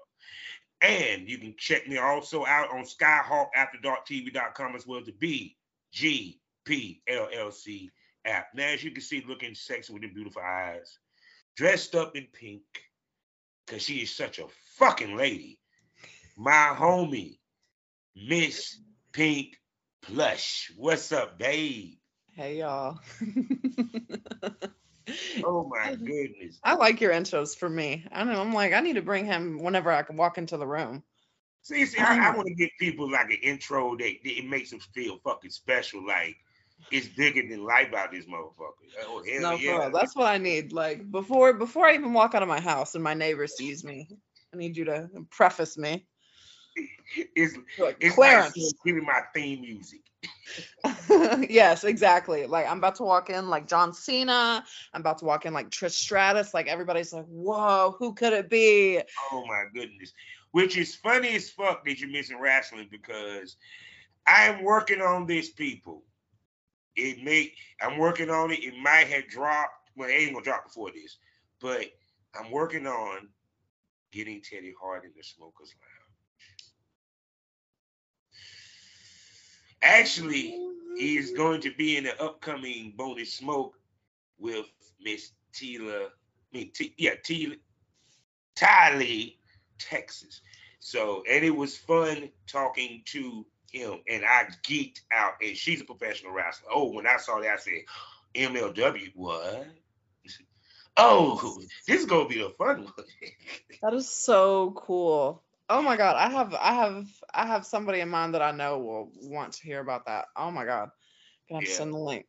And 0.82 1.28
you 1.28 1.40
can 1.40 1.56
check 1.58 1.88
me 1.88 1.98
also 1.98 2.46
out 2.46 2.70
on 2.70 2.84
skyhawkafterdarktv.com 2.84 4.76
as 4.76 4.86
well 4.86 5.00
as 5.00 5.08
the 6.00 6.38
BGPLLC 6.68 7.90
app. 8.26 8.48
Now, 8.54 8.68
as 8.68 8.84
you 8.84 8.92
can 8.92 9.02
see, 9.02 9.24
looking 9.28 9.56
sexy 9.56 9.94
with 9.94 10.02
them 10.02 10.14
beautiful 10.14 10.42
eyes, 10.42 10.98
dressed 11.56 11.96
up 11.96 12.16
in 12.16 12.28
pink, 12.34 12.64
because 13.66 13.84
she 13.84 13.98
is 13.98 14.16
such 14.16 14.40
a 14.40 14.48
fucking 14.78 15.16
lady. 15.16 15.60
My 16.38 16.76
homie, 16.78 17.40
Miss 18.16 18.78
Pink 19.12 19.58
Plush. 20.02 20.72
What's 20.78 21.12
up, 21.12 21.40
babe? 21.40 21.98
Hey 22.36 22.60
y'all. 22.60 23.00
Oh 25.44 25.70
my 25.70 25.96
goodness. 25.96 26.60
I 26.64 26.74
like 26.76 27.00
your 27.00 27.12
intros 27.12 27.56
for 27.56 27.70
me. 27.70 28.06
I 28.12 28.24
know 28.24 28.42
I'm 28.42 28.54
like 28.54 28.74
I 28.74 28.82
need 28.82 28.96
to 28.96 29.02
bring 29.02 29.26
him 29.26 29.60
whenever 29.60 29.92
I 29.92 30.02
can 30.02 30.18
walk 30.18 30.38
into 30.38 30.58
the 30.58 30.66
room. 30.66 31.04
See, 31.66 31.84
see, 31.88 31.98
I, 31.98 32.30
I 32.30 32.36
want 32.36 32.48
to 32.48 32.54
give 32.54 32.70
people 32.80 33.10
like 33.10 33.32
an 33.32 33.40
intro 33.42 33.98
that, 33.98 34.14
that 34.24 34.38
it 34.38 34.46
makes 34.46 34.70
them 34.70 34.80
feel 34.80 35.18
fucking 35.24 35.50
special. 35.50 36.06
Like 36.06 36.36
it's 36.92 37.08
bigger 37.08 37.42
than 37.42 37.66
life 37.66 37.92
out 37.92 38.12
this 38.12 38.26
motherfucker. 38.26 38.86
Uh, 39.02 39.08
oh 39.08 39.24
hell 39.28 39.42
no, 39.42 39.58
yeah. 39.58 39.78
real. 39.80 39.92
That's 39.92 40.16
what 40.16 40.28
I 40.28 40.38
need. 40.38 40.74
Like 40.74 41.10
before 41.10 41.54
before 41.54 41.88
I 41.88 41.96
even 41.96 42.14
walk 42.14 42.36
out 42.36 42.44
of 42.44 42.48
my 42.48 42.60
house 42.60 42.94
and 42.94 43.04
my 43.04 43.16
neighbor 43.16 43.48
sees 43.48 43.84
me, 43.84 44.08
I 44.54 44.58
need 44.58 44.78
you 44.78 44.86
to 44.86 45.10
preface 45.32 45.76
me. 45.76 46.06
it's 47.36 47.58
Like, 47.80 47.98
it's 48.00 48.14
Clarence. 48.14 48.56
like 48.56 48.74
giving 48.86 49.04
my 49.04 49.22
theme 49.34 49.62
music. 49.62 50.02
yes, 51.50 51.84
exactly. 51.84 52.46
Like 52.46 52.70
I'm 52.70 52.78
about 52.78 52.96
to 52.96 53.04
walk 53.04 53.32
in 53.32 53.50
like 53.50 53.68
John 53.68 53.92
Cena. 53.92 54.64
I'm 54.94 55.02
about 55.02 55.18
to 55.18 55.26
walk 55.26 55.48
in 55.48 55.54
like 55.54 55.72
Trish 55.72 55.94
Stratus. 55.94 56.54
Like 56.54 56.68
everybody's 56.68 57.12
like, 57.12 57.26
whoa, 57.26 57.96
who 57.98 58.14
could 58.14 58.34
it 58.34 58.52
be? 58.52 59.02
Oh 59.32 59.44
my 59.48 59.64
goodness. 59.74 60.14
Which 60.56 60.78
is 60.78 60.96
funny 60.96 61.36
as 61.36 61.50
fuck 61.50 61.84
that 61.84 62.00
you're 62.00 62.10
missing 62.10 62.40
wrestling 62.40 62.88
because 62.90 63.58
I'm 64.26 64.64
working 64.64 65.02
on 65.02 65.28
this, 65.28 65.50
people. 65.50 66.06
It 66.96 67.22
may 67.22 67.52
I'm 67.82 67.98
working 67.98 68.30
on 68.30 68.52
it. 68.52 68.64
It 68.64 68.74
might 68.82 69.08
have 69.08 69.28
dropped. 69.28 69.90
Well, 69.98 70.08
it 70.08 70.14
ain't 70.14 70.32
gonna 70.32 70.46
drop 70.46 70.64
before 70.64 70.92
this, 70.92 71.18
but 71.60 71.88
I'm 72.40 72.52
working 72.52 72.88
on 72.88 73.28
getting 74.14 74.42
Teddy 74.42 74.74
Hart 74.82 75.04
in 75.04 75.12
the 75.18 75.24
Smokers 75.24 75.74
Lounge. 75.76 76.72
Actually, 79.82 80.58
he's 80.96 81.34
going 81.34 81.60
to 81.60 81.76
be 81.76 81.98
in 81.98 82.06
the 82.06 82.24
upcoming 82.24 82.94
bonus 82.96 83.34
smoke 83.34 83.78
with 84.40 84.68
Miss 85.04 85.34
Tila 85.54 86.06
I 86.06 86.58
mean, 86.58 86.72
T, 86.74 86.94
yeah, 86.98 87.16
T, 87.22 87.58
Tylee, 88.56 89.36
Texas. 89.78 90.42
So, 90.80 91.24
and 91.30 91.44
it 91.44 91.56
was 91.56 91.78
fun 91.78 92.30
talking 92.48 93.02
to 93.06 93.46
him, 93.72 94.00
and 94.08 94.24
I 94.24 94.48
geeked 94.64 95.02
out. 95.12 95.34
And 95.42 95.56
she's 95.56 95.82
a 95.82 95.86
professional 95.86 96.32
wrestler. 96.32 96.70
Oh, 96.74 96.92
when 96.92 97.08
I 97.08 97.18
saw 97.18 97.40
that, 97.40 97.54
I 97.54 97.58
said, 97.58 97.84
MLW, 98.36 99.12
what? 99.16 99.68
Oh, 100.98 101.58
this 101.86 102.00
is 102.00 102.06
gonna 102.06 102.30
be 102.30 102.42
a 102.42 102.50
fun 102.52 102.86
one. 102.86 102.94
that 103.82 103.94
is 103.94 104.10
so 104.10 104.72
cool. 104.78 105.44
Oh 105.70 105.82
my 105.82 105.98
god, 105.98 106.16
I 106.16 106.30
have 106.30 106.54
I 106.54 106.74
have 106.74 107.08
I 107.34 107.48
have 107.48 107.66
somebody 107.66 108.00
in 108.00 108.08
mind 108.08 108.34
that 108.34 108.42
I 108.42 108.52
know 108.52 108.80
will 108.80 109.12
want 109.24 109.54
to 109.54 109.64
hear 109.64 109.82
about 109.82 110.06
that. 110.06 110.28
Oh 110.38 110.52
my 110.52 110.64
god. 110.64 110.92
Can 111.50 111.58
I 111.58 111.62
yeah. 111.62 111.74
send 111.74 111.94
the 111.94 111.98
link? 111.98 112.28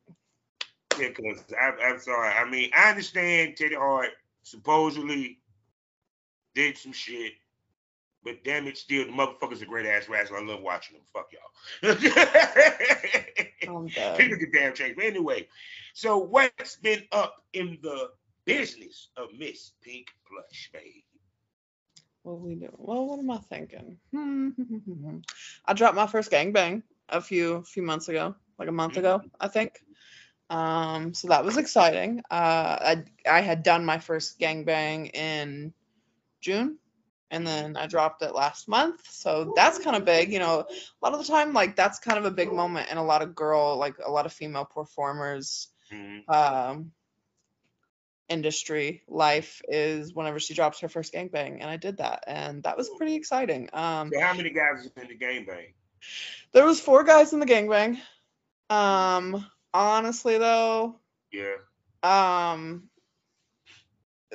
Yeah, 0.99 1.09
because 1.09 1.43
I'm 1.59 1.99
sorry. 1.99 2.29
I 2.29 2.43
mean, 2.49 2.71
I 2.75 2.89
understand 2.89 3.55
Teddy 3.55 3.75
Hart 3.75 4.09
supposedly 4.43 5.39
did 6.57 6.75
some 6.75 6.91
shit, 6.91 7.33
but 8.23 8.43
damn 8.43 8.65
it, 8.65 8.79
still 8.79 9.05
the 9.05 9.11
motherfucker's 9.11 9.61
a 9.61 9.65
great 9.67 9.85
ass 9.85 10.09
wrestler. 10.09 10.39
I 10.39 10.43
love 10.43 10.61
watching 10.61 10.97
them. 10.97 11.05
Fuck 11.13 11.29
y'all. 11.31 11.95
People 14.17 14.37
get 14.37 14.51
damn 14.51 14.73
changed. 14.73 14.95
But 14.95 15.05
anyway, 15.05 15.47
so 15.93 16.17
what's 16.17 16.77
been 16.77 17.03
up 17.11 17.43
in 17.53 17.77
the 17.83 18.09
business 18.45 19.09
of 19.17 19.27
Miss 19.37 19.73
Pink 19.83 20.07
Plush, 20.27 20.71
baby? 20.73 21.05
What 22.23 22.41
we 22.41 22.55
do? 22.55 22.69
Well, 22.75 23.05
what 23.05 23.19
am 23.19 23.29
I 23.29 23.37
thinking? 23.37 23.99
I 25.65 25.73
dropped 25.73 25.95
my 25.95 26.07
first 26.07 26.31
gangbang 26.31 26.81
a 27.09 27.21
few 27.21 27.63
few 27.65 27.83
months 27.83 28.09
ago, 28.09 28.33
like 28.57 28.67
a 28.67 28.71
month 28.71 28.93
mm-hmm. 28.93 29.01
ago, 29.01 29.21
I 29.39 29.47
think. 29.47 29.79
Um, 30.49 31.13
so 31.13 31.27
that 31.27 31.45
was 31.45 31.57
exciting. 31.57 32.23
Uh, 32.31 32.77
I 32.81 33.03
I 33.29 33.41
had 33.41 33.61
done 33.61 33.85
my 33.85 33.99
first 33.99 34.39
gangbang 34.39 35.15
in 35.15 35.71
June, 36.41 36.77
and 37.31 37.45
then 37.45 37.75
I 37.77 37.87
dropped 37.87 38.21
it 38.21 38.33
last 38.33 38.67
month. 38.67 39.01
So 39.09 39.53
that's 39.55 39.79
kind 39.79 39.95
of 39.95 40.05
big. 40.05 40.31
You 40.31 40.39
know, 40.39 40.59
a 40.61 41.05
lot 41.05 41.13
of 41.13 41.19
the 41.19 41.31
time, 41.31 41.53
like 41.53 41.75
that's 41.75 41.99
kind 41.99 42.17
of 42.17 42.25
a 42.25 42.31
big 42.31 42.51
moment 42.51 42.89
in 42.89 42.97
a 42.97 43.03
lot 43.03 43.21
of 43.21 43.35
girl, 43.35 43.77
like 43.77 43.95
a 44.03 44.11
lot 44.11 44.25
of 44.25 44.33
female 44.33 44.65
performers. 44.65 45.67
Mm-hmm. 45.91 46.29
Um, 46.31 46.91
industry 48.29 49.03
life 49.07 49.61
is 49.67 50.13
whenever 50.13 50.39
she 50.39 50.53
drops 50.53 50.81
her 50.81 50.89
first 50.89 51.13
gangbang 51.13 51.59
and 51.61 51.69
I 51.69 51.77
did 51.77 51.97
that 51.97 52.23
and 52.27 52.63
that 52.63 52.77
was 52.77 52.89
pretty 52.97 53.15
exciting. 53.15 53.69
Um 53.73 54.11
so 54.13 54.19
how 54.19 54.33
many 54.33 54.49
guys 54.49 54.87
in 54.95 55.07
the 55.07 55.15
gangbang? 55.17 55.73
There 56.51 56.65
was 56.65 56.79
four 56.79 57.03
guys 57.03 57.33
in 57.33 57.39
the 57.39 57.45
gangbang. 57.45 57.99
Um 58.69 59.45
honestly 59.73 60.37
though, 60.37 60.99
yeah. 61.31 61.55
Um 62.03 62.89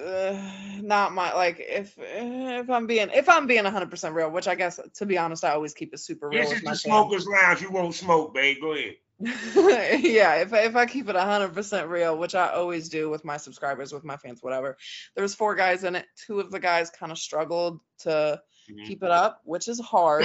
uh, 0.00 0.40
not 0.80 1.12
my 1.12 1.34
like 1.34 1.56
if 1.58 1.94
if 1.98 2.70
I'm 2.70 2.86
being 2.86 3.10
if 3.12 3.28
I'm 3.28 3.46
being 3.46 3.64
100% 3.64 4.14
real, 4.14 4.30
which 4.30 4.48
I 4.48 4.54
guess 4.54 4.80
to 4.94 5.06
be 5.06 5.18
honest 5.18 5.44
I 5.44 5.50
always 5.50 5.74
keep 5.74 5.92
it 5.92 5.98
super 5.98 6.28
real. 6.28 6.42
This 6.42 6.52
is 6.52 6.62
the 6.62 6.74
smokers 6.74 7.26
lounge. 7.26 7.60
You 7.60 7.70
won't 7.70 7.94
smoke, 7.94 8.34
babe. 8.34 8.58
Go 8.60 8.72
ahead. 8.72 8.94
yeah, 10.02 10.36
if 10.36 10.52
if 10.52 10.74
I 10.74 10.86
keep 10.86 11.08
it 11.08 11.16
100% 11.16 11.88
real, 11.88 12.16
which 12.18 12.34
I 12.34 12.48
always 12.52 12.88
do 12.88 13.10
with 13.10 13.24
my 13.24 13.36
subscribers, 13.36 13.92
with 13.92 14.04
my 14.04 14.16
fans, 14.16 14.42
whatever. 14.42 14.76
There 15.14 15.22
was 15.22 15.34
four 15.34 15.54
guys 15.54 15.84
in 15.84 15.94
it. 15.94 16.06
Two 16.16 16.40
of 16.40 16.50
the 16.50 16.58
guys 16.58 16.90
kind 16.90 17.12
of 17.12 17.18
struggled 17.18 17.80
to 18.00 18.08
mm-hmm. 18.70 18.84
keep 18.84 19.02
it 19.02 19.10
up, 19.10 19.40
which 19.44 19.68
is 19.68 19.78
hard. 19.80 20.24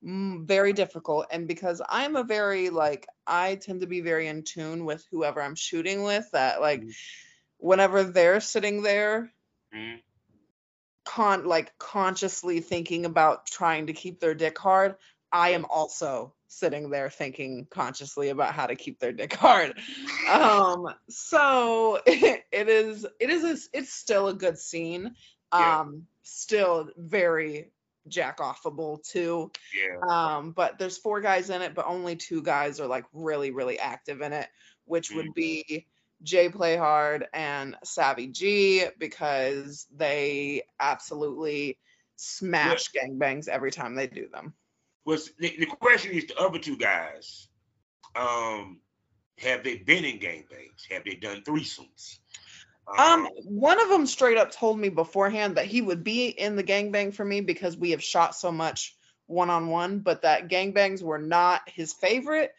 very 0.00 0.72
difficult 0.72 1.26
and 1.32 1.48
because 1.48 1.82
i'm 1.88 2.14
a 2.14 2.22
very 2.22 2.70
like 2.70 3.08
i 3.26 3.56
tend 3.56 3.80
to 3.80 3.86
be 3.88 4.00
very 4.00 4.28
in 4.28 4.44
tune 4.44 4.84
with 4.84 5.04
whoever 5.10 5.42
i'm 5.42 5.56
shooting 5.56 6.04
with 6.04 6.30
that 6.30 6.60
like 6.60 6.82
mm-hmm. 6.82 6.90
Whenever 7.58 8.04
they're 8.04 8.40
sitting 8.40 8.82
there 8.82 9.32
mm-hmm. 9.74 9.96
con 11.04 11.44
like 11.44 11.76
consciously 11.78 12.60
thinking 12.60 13.04
about 13.04 13.46
trying 13.46 13.86
to 13.86 13.92
keep 13.92 14.20
their 14.20 14.34
dick 14.34 14.58
hard 14.58 14.96
i 15.32 15.50
am 15.50 15.64
also 15.66 16.32
sitting 16.48 16.88
there 16.90 17.10
thinking 17.10 17.66
consciously 17.70 18.30
about 18.30 18.54
how 18.54 18.66
to 18.66 18.74
keep 18.74 18.98
their 18.98 19.12
dick 19.12 19.34
hard. 19.34 19.78
Um, 20.28 20.88
so 21.08 22.00
it, 22.04 22.44
it 22.52 22.68
is 22.68 23.06
it 23.18 23.30
is 23.30 23.44
a, 23.44 23.78
it's 23.78 23.94
still 23.94 24.28
a 24.28 24.34
good 24.34 24.58
scene. 24.58 25.14
Um, 25.52 25.62
yeah. 25.62 25.84
still 26.22 26.90
very 26.98 27.72
jack 28.08 28.38
offable 28.38 29.02
too. 29.02 29.50
Yeah. 29.74 30.06
Um, 30.06 30.52
but 30.52 30.78
there's 30.78 30.98
four 30.98 31.22
guys 31.22 31.48
in 31.48 31.62
it, 31.62 31.74
but 31.74 31.86
only 31.86 32.14
two 32.14 32.42
guys 32.42 32.78
are 32.78 32.86
like 32.86 33.06
really, 33.14 33.52
really 33.52 33.78
active 33.78 34.20
in 34.20 34.34
it, 34.34 34.48
which 34.84 35.08
mm-hmm. 35.08 35.16
would 35.16 35.34
be 35.34 35.86
Jay 36.22 36.48
Playhard 36.48 37.24
and 37.32 37.76
Savvy 37.84 38.28
G 38.28 38.84
because 38.98 39.86
they 39.94 40.62
absolutely 40.80 41.78
smash 42.16 42.88
yeah. 42.94 43.06
gangbangs 43.06 43.48
every 43.48 43.70
time 43.70 43.94
they 43.94 44.06
do 44.06 44.28
them 44.28 44.54
was 45.08 45.32
the, 45.38 45.56
the 45.58 45.64
question 45.64 46.12
is 46.12 46.26
the 46.26 46.38
other 46.38 46.58
two 46.58 46.76
guys, 46.76 47.48
um, 48.14 48.78
have 49.38 49.64
they 49.64 49.76
been 49.76 50.04
in 50.04 50.18
gangbangs? 50.18 50.90
Have 50.90 51.04
they 51.04 51.14
done 51.14 51.40
threesomes? 51.40 52.18
Um, 52.86 53.24
um, 53.24 53.28
one 53.44 53.80
of 53.80 53.88
them 53.88 54.04
straight 54.04 54.36
up 54.36 54.50
told 54.50 54.78
me 54.78 54.90
beforehand 54.90 55.56
that 55.56 55.64
he 55.64 55.80
would 55.80 56.04
be 56.04 56.28
in 56.28 56.56
the 56.56 56.62
gangbang 56.62 57.14
for 57.14 57.24
me 57.24 57.40
because 57.40 57.74
we 57.74 57.92
have 57.92 58.02
shot 58.02 58.36
so 58.36 58.52
much 58.52 58.94
one 59.26 59.48
on 59.48 59.68
one, 59.68 60.00
but 60.00 60.22
that 60.22 60.48
gangbangs 60.48 61.02
were 61.02 61.18
not 61.18 61.62
his 61.70 61.94
favorite, 61.94 62.52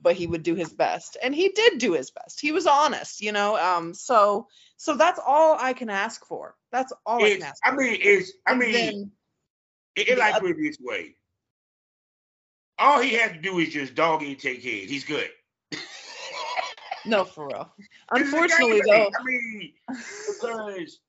but 0.00 0.16
he 0.16 0.26
would 0.26 0.42
do 0.42 0.54
his 0.54 0.72
best. 0.72 1.16
And 1.22 1.34
he 1.34 1.48
did 1.48 1.78
do 1.78 1.92
his 1.92 2.10
best. 2.10 2.40
He 2.40 2.52
was 2.52 2.66
honest, 2.66 3.20
you 3.20 3.32
know. 3.32 3.56
Um, 3.56 3.94
so 3.94 4.48
so 4.76 4.96
that's 4.96 5.20
all 5.24 5.56
I 5.58 5.72
can 5.72 5.90
ask 5.90 6.24
for. 6.26 6.54
That's 6.72 6.92
all 7.04 7.24
it's, 7.24 7.36
I 7.36 7.38
can 7.38 7.42
ask 7.42 7.60
I 7.64 7.74
mean, 7.74 7.98
it's 8.00 8.32
I 8.46 8.50
and 8.52 8.60
mean 8.60 9.10
it, 9.94 10.08
it 10.08 10.18
like 10.18 10.40
put 10.40 10.50
it 10.50 10.56
this 10.60 10.78
way. 10.80 11.14
All 12.78 13.00
he 13.00 13.14
had 13.14 13.34
to 13.34 13.40
do 13.40 13.58
is 13.58 13.70
just 13.70 13.94
dog 13.94 14.22
and 14.22 14.38
take 14.38 14.62
care. 14.62 14.86
He's 14.86 15.04
good. 15.04 15.30
no, 17.06 17.24
for 17.24 17.48
real. 17.48 17.72
Unfortunately, 18.10 18.82
though. 18.86 19.08
I 19.18 19.24
mean, 19.24 19.72
because 19.88 21.00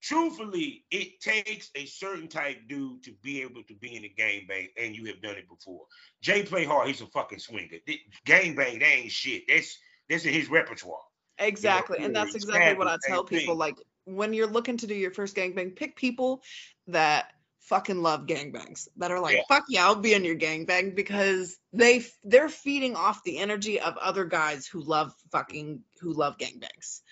truthfully, 0.00 0.84
it 0.90 1.20
takes 1.20 1.70
a 1.74 1.86
certain 1.86 2.28
type 2.28 2.58
dude 2.68 3.02
to 3.04 3.12
be 3.22 3.42
able 3.42 3.62
to 3.64 3.74
be 3.74 3.96
in 3.96 4.04
a 4.04 4.08
game 4.08 4.46
bang, 4.48 4.68
and 4.78 4.96
you 4.96 5.06
have 5.06 5.22
done 5.22 5.36
it 5.36 5.48
before. 5.48 5.82
Jay 6.22 6.42
play 6.42 6.64
hard. 6.64 6.88
He's 6.88 7.00
a 7.00 7.06
fucking 7.06 7.38
swinger. 7.38 7.78
Game 8.24 8.54
bang, 8.54 8.78
they 8.78 8.86
ain't 8.86 9.12
shit. 9.12 9.44
That's 9.48 9.78
that's 10.08 10.24
in 10.24 10.32
his 10.32 10.50
repertoire. 10.50 11.00
Exactly, 11.38 11.96
you 11.96 12.00
know, 12.00 12.06
and 12.06 12.16
that's 12.16 12.34
exactly 12.34 12.76
what 12.76 12.88
I 12.88 12.96
tell 13.06 13.24
people. 13.24 13.54
Thing. 13.54 13.58
Like 13.58 13.76
when 14.04 14.32
you're 14.32 14.46
looking 14.46 14.76
to 14.78 14.86
do 14.86 14.94
your 14.94 15.10
first 15.10 15.36
gangbang, 15.36 15.76
pick 15.76 15.96
people 15.96 16.42
that 16.88 17.32
fucking 17.60 18.02
love 18.02 18.26
gangbangs 18.26 18.88
that 18.96 19.12
are 19.12 19.20
like 19.20 19.36
yeah. 19.36 19.42
fuck 19.46 19.64
yeah 19.68 19.84
i'll 19.84 19.94
be 19.94 20.14
in 20.14 20.24
your 20.24 20.34
gangbang 20.34 20.94
because 20.96 21.56
they 21.72 22.04
they're 22.24 22.48
feeding 22.48 22.96
off 22.96 23.22
the 23.22 23.38
energy 23.38 23.78
of 23.78 23.96
other 23.98 24.24
guys 24.24 24.66
who 24.66 24.82
love 24.82 25.12
fucking 25.30 25.80
who 26.00 26.12
love 26.12 26.36
gangbangs 26.36 27.02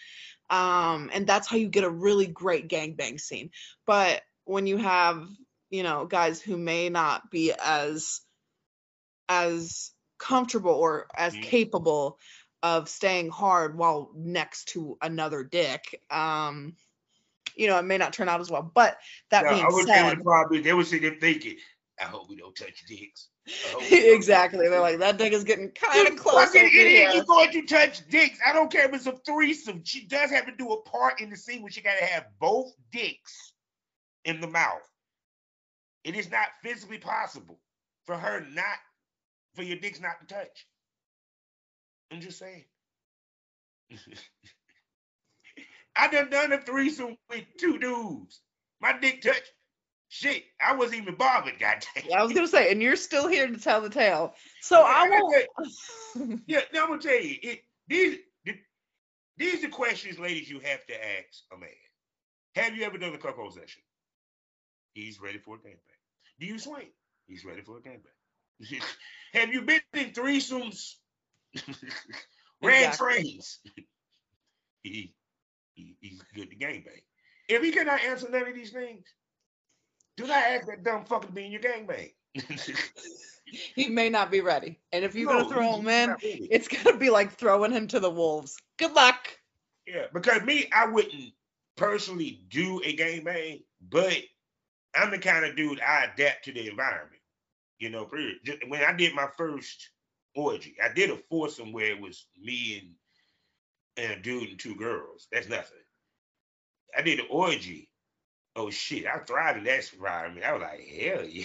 um 0.51 1.11
and 1.13 1.27
that's 1.27 1.47
how 1.47 1.57
you 1.57 1.69
get 1.69 1.85
a 1.85 1.91
really 1.91 2.27
great 2.27 2.69
gangbang 2.69 3.21
scene 3.21 3.51
but 3.87 4.23
when 4.45 4.67
you 4.67 4.77
have 4.77 5.27
you 5.71 5.83
know 5.83 6.07
guys 6.07 6.41
who 6.41 6.57
may 6.57 6.89
not 6.89 7.31
be 7.31 7.53
as 7.63 8.21
as 9.29 9.91
comfortable 10.19 10.73
or 10.73 11.07
as 11.17 11.33
mm-hmm. 11.33 11.43
capable 11.43 12.19
of 12.63 12.89
staying 12.89 13.31
hard 13.31 13.77
while 13.77 14.11
next 14.17 14.69
to 14.69 14.97
another 15.03 15.45
dick 15.45 16.01
um 16.11 16.75
you 17.59 17.67
know, 17.67 17.79
it 17.79 17.85
may 17.85 17.99
not 17.99 18.13
turn 18.13 18.29
out 18.29 18.41
as 18.41 18.51
well. 18.51 18.71
But 18.73 18.97
that 19.31 19.45
no, 19.45 19.51
being 19.51 19.65
I 19.65 19.69
would 19.69 19.87
said, 19.87 20.23
probably 20.23 20.61
they 20.61 20.73
would 20.73 20.87
sit 20.87 21.03
there 21.03 21.17
thinking, 21.21 21.57
I 22.01 22.05
hope 22.05 22.29
we 22.29 22.37
don't 22.37 22.55
touch 22.55 22.85
dicks. 22.87 23.29
exactly. 23.91 24.69
They're 24.69 24.81
like, 24.81 24.99
that 24.99 25.19
dick 25.19 25.33
is 25.33 25.45
getting 25.45 25.71
kind 25.71 26.09
of 26.09 26.17
close. 26.17 26.49
Over 26.49 26.67
here. 26.69 27.11
You're 27.11 27.25
going 27.25 27.51
to 27.53 27.63
touch 27.63 28.07
dicks. 28.09 28.39
I 28.47 28.53
don't 28.53 28.71
care 28.71 28.87
if 28.87 28.95
it's 28.95 29.07
a 29.07 29.17
threesome. 29.27 29.83
She 29.85 30.07
does 30.07 30.31
have 30.31 30.47
to 30.47 30.53
do 30.57 30.73
a 30.73 30.83
part 30.83 31.21
in 31.21 31.31
the 31.31 31.37
scene 31.37 31.63
where 31.63 31.71
she 31.71 31.81
got 31.81 31.99
to 31.99 32.05
have 32.05 32.27
both 32.39 32.73
dicks 32.93 33.53
in 34.25 34.41
the 34.41 34.47
mouth. 34.47 34.89
It 36.05 36.15
is 36.15 36.31
not 36.31 36.49
physically 36.63 36.99
possible 36.99 37.59
for 38.07 38.17
her 38.17 38.45
not, 38.53 38.79
for 39.55 39.63
your 39.63 39.79
dicks 39.79 40.01
not 40.01 40.21
to 40.21 40.27
touch. 40.35 40.67
I'm 42.13 42.21
just 42.21 42.39
saying. 42.39 42.65
I 45.97 46.09
done 46.09 46.31
done 46.31 46.53
a 46.53 46.61
threesome 46.61 47.17
with 47.29 47.45
two 47.59 47.79
dudes. 47.79 48.41
My 48.81 48.97
dick 48.99 49.21
touched. 49.23 49.53
Shit, 50.11 50.45
I 50.65 50.75
wasn't 50.75 51.03
even 51.03 51.17
bothered, 51.17 51.59
goddamn. 51.59 52.13
I 52.17 52.23
was 52.23 52.33
gonna 52.33 52.49
say, 52.49 52.73
and 52.73 52.81
you're 52.81 52.97
still 52.97 53.29
here 53.29 53.47
to 53.47 53.59
tell 53.59 53.83
the 53.83 53.91
tale. 53.91 54.35
So 54.63 54.83
I 54.83 55.09
won't. 55.11 56.43
yeah, 56.47 56.61
now 56.73 56.85
I'm 56.85 56.89
gonna 56.89 57.03
tell 57.03 57.21
you, 57.21 57.37
it, 57.43 57.61
these 57.89 58.19
these 59.39 59.65
are 59.65 59.69
questions, 59.69 60.19
ladies, 60.19 60.51
you 60.51 60.59
have 60.61 60.85
to 60.87 60.95
ask 60.95 61.45
a 61.55 61.59
man. 61.59 61.71
Have 62.57 62.77
you 62.77 62.85
ever 62.85 62.99
done 62.99 63.15
a 63.15 63.19
cuckold 63.19 63.55
session? 63.55 63.83
He's 64.95 65.21
ready 65.21 65.39
for 65.39 65.55
a 65.55 65.59
gangbang. 65.59 66.41
Do 66.41 66.47
you 66.47 66.59
swing? 66.59 66.89
He's 67.27 67.45
ready 67.45 67.63
for 67.63 67.79
a 67.79 67.81
gangbang. 67.81 68.83
have 69.33 69.53
you 69.53 69.63
been 69.63 69.81
in 69.95 70.11
threesomes? 70.11 70.95
Ran 72.63 72.93
trains? 72.93 73.61
he 74.83 75.15
he, 75.75 75.97
he's 76.01 76.21
good 76.35 76.51
to 76.51 76.57
gangbang. 76.57 77.03
If 77.49 77.63
he 77.63 77.71
cannot 77.71 78.01
answer 78.01 78.29
none 78.29 78.49
of 78.49 78.55
these 78.55 78.73
things, 78.73 79.07
do 80.19 80.29
not 80.29 80.39
ask 80.39 80.67
that 80.69 80.85
dumb 80.85 81.07
fucker 81.07 81.27
to 81.29 81.33
be 81.33 81.47
in 81.47 81.53
your 81.53 81.63
gangbang. 81.63 82.13
he 83.75 83.89
may 83.89 84.09
not 84.11 84.31
be 84.31 84.41
ready. 84.41 84.79
And 84.93 85.05
if 85.05 85.15
you're 85.15 85.29
No, 85.29 85.39
gonna 85.39 85.45
throw 85.45 85.79
him 85.79 85.89
in, 85.89 86.17
it's 86.49 86.69
gonna 86.69 86.97
be 86.99 87.11
like 87.11 87.33
throwing 87.33 87.73
him 87.73 87.89
to 87.89 88.01
the 88.01 88.11
wolves. 88.11 88.59
Good 88.79 88.93
luck. 88.95 89.39
Yeah, 89.87 90.07
because 90.13 90.43
me, 90.43 90.69
I 90.73 90.87
wouldn't 90.87 91.33
personally 91.77 92.41
do 92.49 92.81
a 92.85 92.97
gangbang, 92.97 93.63
but 93.81 94.17
I'm 94.95 95.11
the 95.11 95.19
kind 95.19 95.45
of 95.45 95.57
dude 95.57 95.81
I 95.81 96.05
adapt 96.05 96.45
to 96.45 96.53
the 96.53 96.69
environment. 96.69 97.23
You 97.79 97.91
know, 97.91 98.09
when 98.69 98.83
I 98.85 98.93
did 98.93 99.15
my 99.15 99.29
first 99.37 99.91
orgy, 100.35 100.77
I 100.83 100.93
did 100.93 101.11
a 101.11 101.17
foursome 101.17 101.73
where 101.73 101.91
it 101.91 102.01
was 102.01 102.27
me 102.41 102.79
and 102.79 102.95
and 103.97 104.13
a 104.13 104.23
dude 104.23 104.51
and 104.51 104.59
two 104.59 104.77
girls. 104.77 105.29
That's 105.33 105.49
nothing. 105.49 105.79
I 106.97 107.03
did 107.03 107.21
an 107.21 107.27
orgy. 107.31 107.88
Oh 108.59 108.71
shit, 108.71 109.07
I 109.07 109.19
thrived 109.19 109.59
in 109.59 109.65
that 109.65 109.93
environment. 109.93 110.45
I 110.45 110.53
was 110.53 110.63
like, 110.63 110.81
hell 110.81 111.25
yeah. 111.25 111.45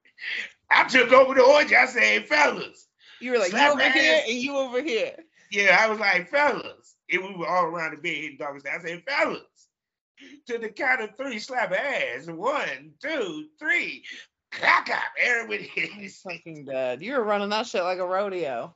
I 0.70 0.84
took 0.84 1.10
over 1.10 1.34
the 1.34 1.42
orgy. 1.42 1.74
I 1.74 1.86
said, 1.86 2.28
fellas. 2.28 2.86
You 3.20 3.32
were 3.32 3.38
like, 3.38 3.52
you 3.52 3.58
over 3.58 3.80
ass. 3.80 3.94
here 3.94 4.22
and 4.28 4.36
you 4.36 4.56
over 4.56 4.82
here. 4.82 5.16
Yeah, 5.50 5.78
I 5.80 5.88
was 5.88 5.98
like, 5.98 6.28
fellas. 6.28 6.96
And 7.10 7.22
we 7.22 7.34
were 7.34 7.48
all 7.48 7.64
around 7.64 7.92
the 7.92 7.96
bed 7.96 8.14
hitting 8.14 8.36
style. 8.36 8.58
I 8.74 8.82
said, 8.82 9.02
fellas. 9.08 9.40
To 10.48 10.58
the 10.58 10.68
count 10.68 11.00
of 11.00 11.16
three, 11.16 11.38
slap 11.38 11.72
ass. 11.72 12.26
One, 12.26 12.92
two, 13.00 13.46
three. 13.58 14.04
Cock 14.50 14.90
up. 14.90 15.02
Everybody 15.18 16.08
fucking 16.22 16.66
dead. 16.66 17.02
You 17.02 17.14
were 17.14 17.24
running 17.24 17.48
that 17.48 17.66
shit 17.66 17.82
like 17.82 17.98
a 17.98 18.06
rodeo. 18.06 18.74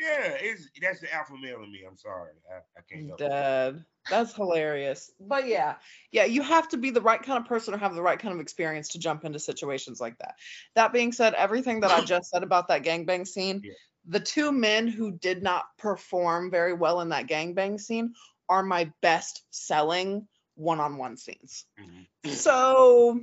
Yeah, 0.00 0.34
it's 0.40 0.68
that's 0.80 1.00
the 1.00 1.12
alpha 1.14 1.34
male 1.40 1.62
in 1.62 1.70
me. 1.70 1.84
I'm 1.86 1.96
sorry. 1.96 2.30
I, 2.50 2.58
I 2.78 2.82
can't 2.90 3.06
help 3.08 3.20
it. 3.20 3.84
That's 4.08 4.34
hilarious. 4.34 5.12
But 5.20 5.46
yeah, 5.46 5.76
yeah, 6.10 6.24
you 6.24 6.42
have 6.42 6.68
to 6.70 6.78
be 6.78 6.90
the 6.90 7.00
right 7.02 7.22
kind 7.22 7.38
of 7.38 7.46
person 7.46 7.74
or 7.74 7.78
have 7.78 7.94
the 7.94 8.02
right 8.02 8.18
kind 8.18 8.34
of 8.34 8.40
experience 8.40 8.88
to 8.88 8.98
jump 8.98 9.24
into 9.24 9.38
situations 9.38 10.00
like 10.00 10.18
that. 10.18 10.34
That 10.74 10.92
being 10.92 11.12
said, 11.12 11.34
everything 11.34 11.80
that 11.80 11.90
I 11.90 12.00
just 12.04 12.30
said 12.30 12.42
about 12.42 12.68
that 12.68 12.82
gangbang 12.82 13.26
scene, 13.26 13.60
Yeah. 13.62 13.72
the 14.06 14.20
two 14.20 14.50
men 14.52 14.88
who 14.88 15.12
did 15.12 15.42
not 15.42 15.66
perform 15.78 16.50
very 16.50 16.72
well 16.72 17.00
in 17.02 17.10
that 17.10 17.26
gangbang 17.26 17.78
scene 17.78 18.14
are 18.48 18.62
my 18.62 18.90
best 19.00 19.44
selling 19.50 20.26
one-on-one 20.56 21.16
scenes. 21.16 21.66
Mhm. 21.78 22.34
So, 22.34 23.20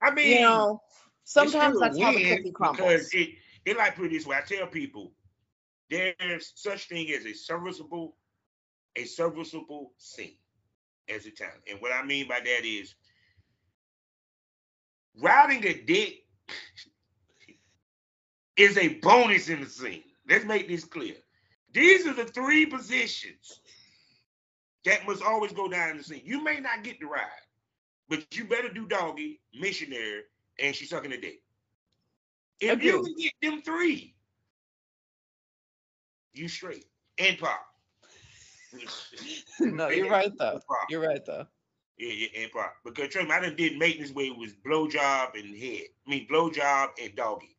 I 0.00 0.10
mean, 0.12 0.28
you 0.28 0.40
know, 0.40 0.82
sometimes 1.24 1.80
that's 1.80 1.98
how 2.00 2.12
the 2.12 2.24
cookie 2.24 2.52
crumbles. 2.52 2.86
Because 2.86 3.14
it, 3.14 3.30
it 3.66 3.76
like 3.76 3.96
put 3.96 4.06
it 4.06 4.12
this 4.12 4.26
way. 4.26 4.36
I 4.36 4.40
tell 4.40 4.66
people 4.68 5.12
there's 5.90 6.52
such 6.54 6.88
thing 6.88 7.10
as 7.10 7.26
a 7.26 7.34
serviceable, 7.34 8.16
a 8.94 9.04
serviceable 9.04 9.92
scene 9.98 10.36
as 11.08 11.26
a 11.26 11.30
talent. 11.30 11.60
And 11.70 11.80
what 11.80 11.92
I 11.92 12.04
mean 12.04 12.28
by 12.28 12.40
that 12.40 12.64
is 12.64 12.94
riding 15.20 15.64
a 15.66 15.82
dick 15.82 16.24
is 18.56 18.78
a 18.78 18.88
bonus 19.00 19.48
in 19.48 19.60
the 19.60 19.68
scene. 19.68 20.04
Let's 20.28 20.44
make 20.44 20.68
this 20.68 20.84
clear. 20.84 21.16
These 21.74 22.06
are 22.06 22.14
the 22.14 22.24
three 22.24 22.66
positions 22.66 23.60
that 24.84 25.06
must 25.06 25.22
always 25.22 25.52
go 25.52 25.68
down 25.68 25.90
in 25.90 25.98
the 25.98 26.04
scene. 26.04 26.22
You 26.24 26.42
may 26.42 26.60
not 26.60 26.84
get 26.84 27.00
the 27.00 27.06
ride, 27.06 27.26
but 28.08 28.24
you 28.36 28.44
better 28.44 28.72
do 28.72 28.86
doggy, 28.86 29.40
missionary, 29.54 30.22
and 30.60 30.74
she's 30.74 30.90
sucking 30.90 31.12
a 31.12 31.20
dick. 31.20 31.42
If 32.60 32.82
you 32.82 33.02
can 33.02 33.14
get 33.16 33.32
them 33.42 33.62
three, 33.62 34.14
you 36.32 36.48
straight 36.48 36.86
and 37.18 37.38
pop. 37.38 37.66
no, 39.60 39.88
you're 39.88 40.10
right 40.10 40.32
though. 40.38 40.60
You're 40.88 41.06
right 41.06 41.24
though. 41.24 41.46
Yeah, 41.98 42.12
yeah, 42.12 42.42
and 42.42 42.52
pop. 42.52 42.74
Because 42.84 43.08
trust 43.08 43.28
me, 43.28 43.34
I 43.34 43.40
done 43.40 43.56
did 43.56 43.78
maintenance 43.78 44.12
where 44.12 44.26
it 44.26 44.36
was 44.36 44.52
blowjob 44.66 45.38
and 45.38 45.56
head. 45.56 45.86
I 46.06 46.10
mean 46.10 46.26
blowjob 46.28 46.88
and 47.02 47.14
doggy. 47.14 47.56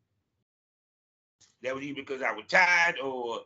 That 1.62 1.74
was 1.74 1.84
either 1.84 2.00
because 2.00 2.22
I 2.22 2.32
was 2.32 2.44
tired 2.48 2.98
or 3.02 3.40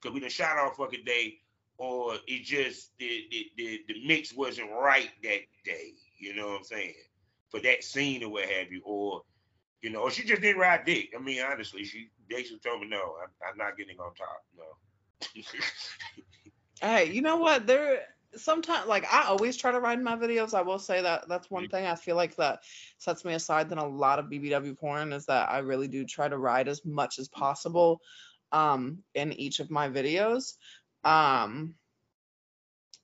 because 0.00 0.14
we 0.14 0.20
done 0.20 0.30
shot 0.30 0.58
off 0.58 0.76
fucking 0.76 1.04
day, 1.04 1.38
or 1.78 2.14
it 2.26 2.44
just 2.44 2.96
the, 2.98 3.26
the 3.30 3.46
the 3.56 3.80
the 3.88 4.06
mix 4.06 4.34
wasn't 4.34 4.70
right 4.70 5.10
that 5.22 5.40
day. 5.64 5.92
You 6.18 6.34
know 6.34 6.48
what 6.48 6.58
I'm 6.58 6.64
saying? 6.64 6.94
For 7.50 7.60
that 7.60 7.84
scene 7.84 8.24
or 8.24 8.30
what 8.30 8.46
have 8.46 8.72
you, 8.72 8.82
or 8.84 9.22
you 9.82 9.90
know, 9.90 10.08
she 10.08 10.24
just 10.24 10.42
didn't 10.42 10.60
ride 10.60 10.84
dick. 10.84 11.10
I 11.16 11.20
mean, 11.20 11.42
honestly, 11.42 11.84
she 11.84 12.10
basically 12.28 12.58
told 12.60 12.80
me 12.80 12.88
no, 12.88 13.16
I'm, 13.22 13.30
I'm 13.48 13.56
not 13.56 13.76
getting 13.76 13.98
on 13.98 14.14
top. 14.14 14.44
No. 14.56 14.64
Hey, 16.80 17.12
you 17.12 17.22
know 17.22 17.36
what? 17.36 17.66
There 17.66 18.02
sometimes 18.34 18.86
like 18.86 19.04
I 19.12 19.24
always 19.26 19.56
try 19.56 19.72
to 19.72 19.80
ride 19.80 19.98
in 19.98 20.04
my 20.04 20.16
videos. 20.16 20.54
I 20.54 20.62
will 20.62 20.78
say 20.78 21.02
that 21.02 21.28
that's 21.28 21.50
one 21.50 21.66
Mhm. 21.66 21.70
thing 21.70 21.86
I 21.86 21.94
feel 21.94 22.16
like 22.16 22.36
that 22.36 22.60
sets 22.98 23.24
me 23.24 23.34
aside 23.34 23.68
than 23.68 23.78
a 23.78 23.86
lot 23.88 24.18
of 24.18 24.26
BBW 24.26 24.74
porn 24.78 25.12
is 25.12 25.26
that 25.26 25.50
I 25.50 25.58
really 25.58 25.88
do 25.88 26.04
try 26.04 26.28
to 26.28 26.38
ride 26.38 26.68
as 26.68 26.84
much 26.84 27.18
as 27.18 27.28
possible 27.28 28.00
um 28.52 29.02
in 29.14 29.32
each 29.32 29.60
of 29.60 29.70
my 29.70 29.88
videos. 29.88 30.54
Um 31.04 31.74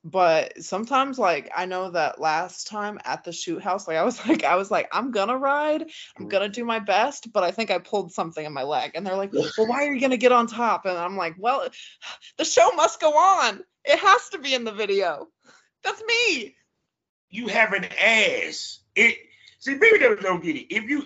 but 0.03 0.61
sometimes 0.61 1.17
like 1.17 1.51
I 1.55 1.65
know 1.65 1.91
that 1.91 2.19
last 2.19 2.67
time 2.67 2.99
at 3.05 3.23
the 3.23 3.31
shoot 3.31 3.61
house 3.61 3.87
like 3.87 3.97
I 3.97 4.03
was 4.03 4.25
like 4.27 4.43
I 4.43 4.55
was 4.55 4.69
like 4.69 4.89
I'm 4.91 5.11
gonna 5.11 5.37
ride 5.37 5.85
I'm 6.17 6.27
gonna 6.27 6.49
do 6.49 6.65
my 6.65 6.79
best 6.79 7.31
but 7.31 7.43
I 7.43 7.51
think 7.51 7.71
I 7.71 7.79
pulled 7.79 8.11
something 8.11 8.45
in 8.45 8.53
my 8.53 8.63
leg 8.63 8.91
and 8.95 9.05
they're 9.05 9.15
like 9.15 9.33
well 9.57 9.67
why 9.67 9.85
are 9.85 9.93
you 9.93 10.01
gonna 10.01 10.17
get 10.17 10.31
on 10.31 10.47
top 10.47 10.85
and 10.85 10.97
I'm 10.97 11.17
like 11.17 11.35
well 11.37 11.67
the 12.37 12.45
show 12.45 12.71
must 12.71 12.99
go 12.99 13.11
on 13.11 13.61
it 13.85 13.99
has 13.99 14.29
to 14.29 14.39
be 14.39 14.53
in 14.53 14.63
the 14.63 14.71
video 14.71 15.27
that's 15.83 16.03
me 16.03 16.55
you 17.33 17.47
have 17.47 17.73
an 17.73 17.85
ass. 17.85 18.79
It 18.95 19.17
see 19.57 19.73
BBW 19.73 20.21
don't 20.21 20.43
get 20.43 20.55
it. 20.55 20.73
If 20.73 20.83
you 20.83 21.03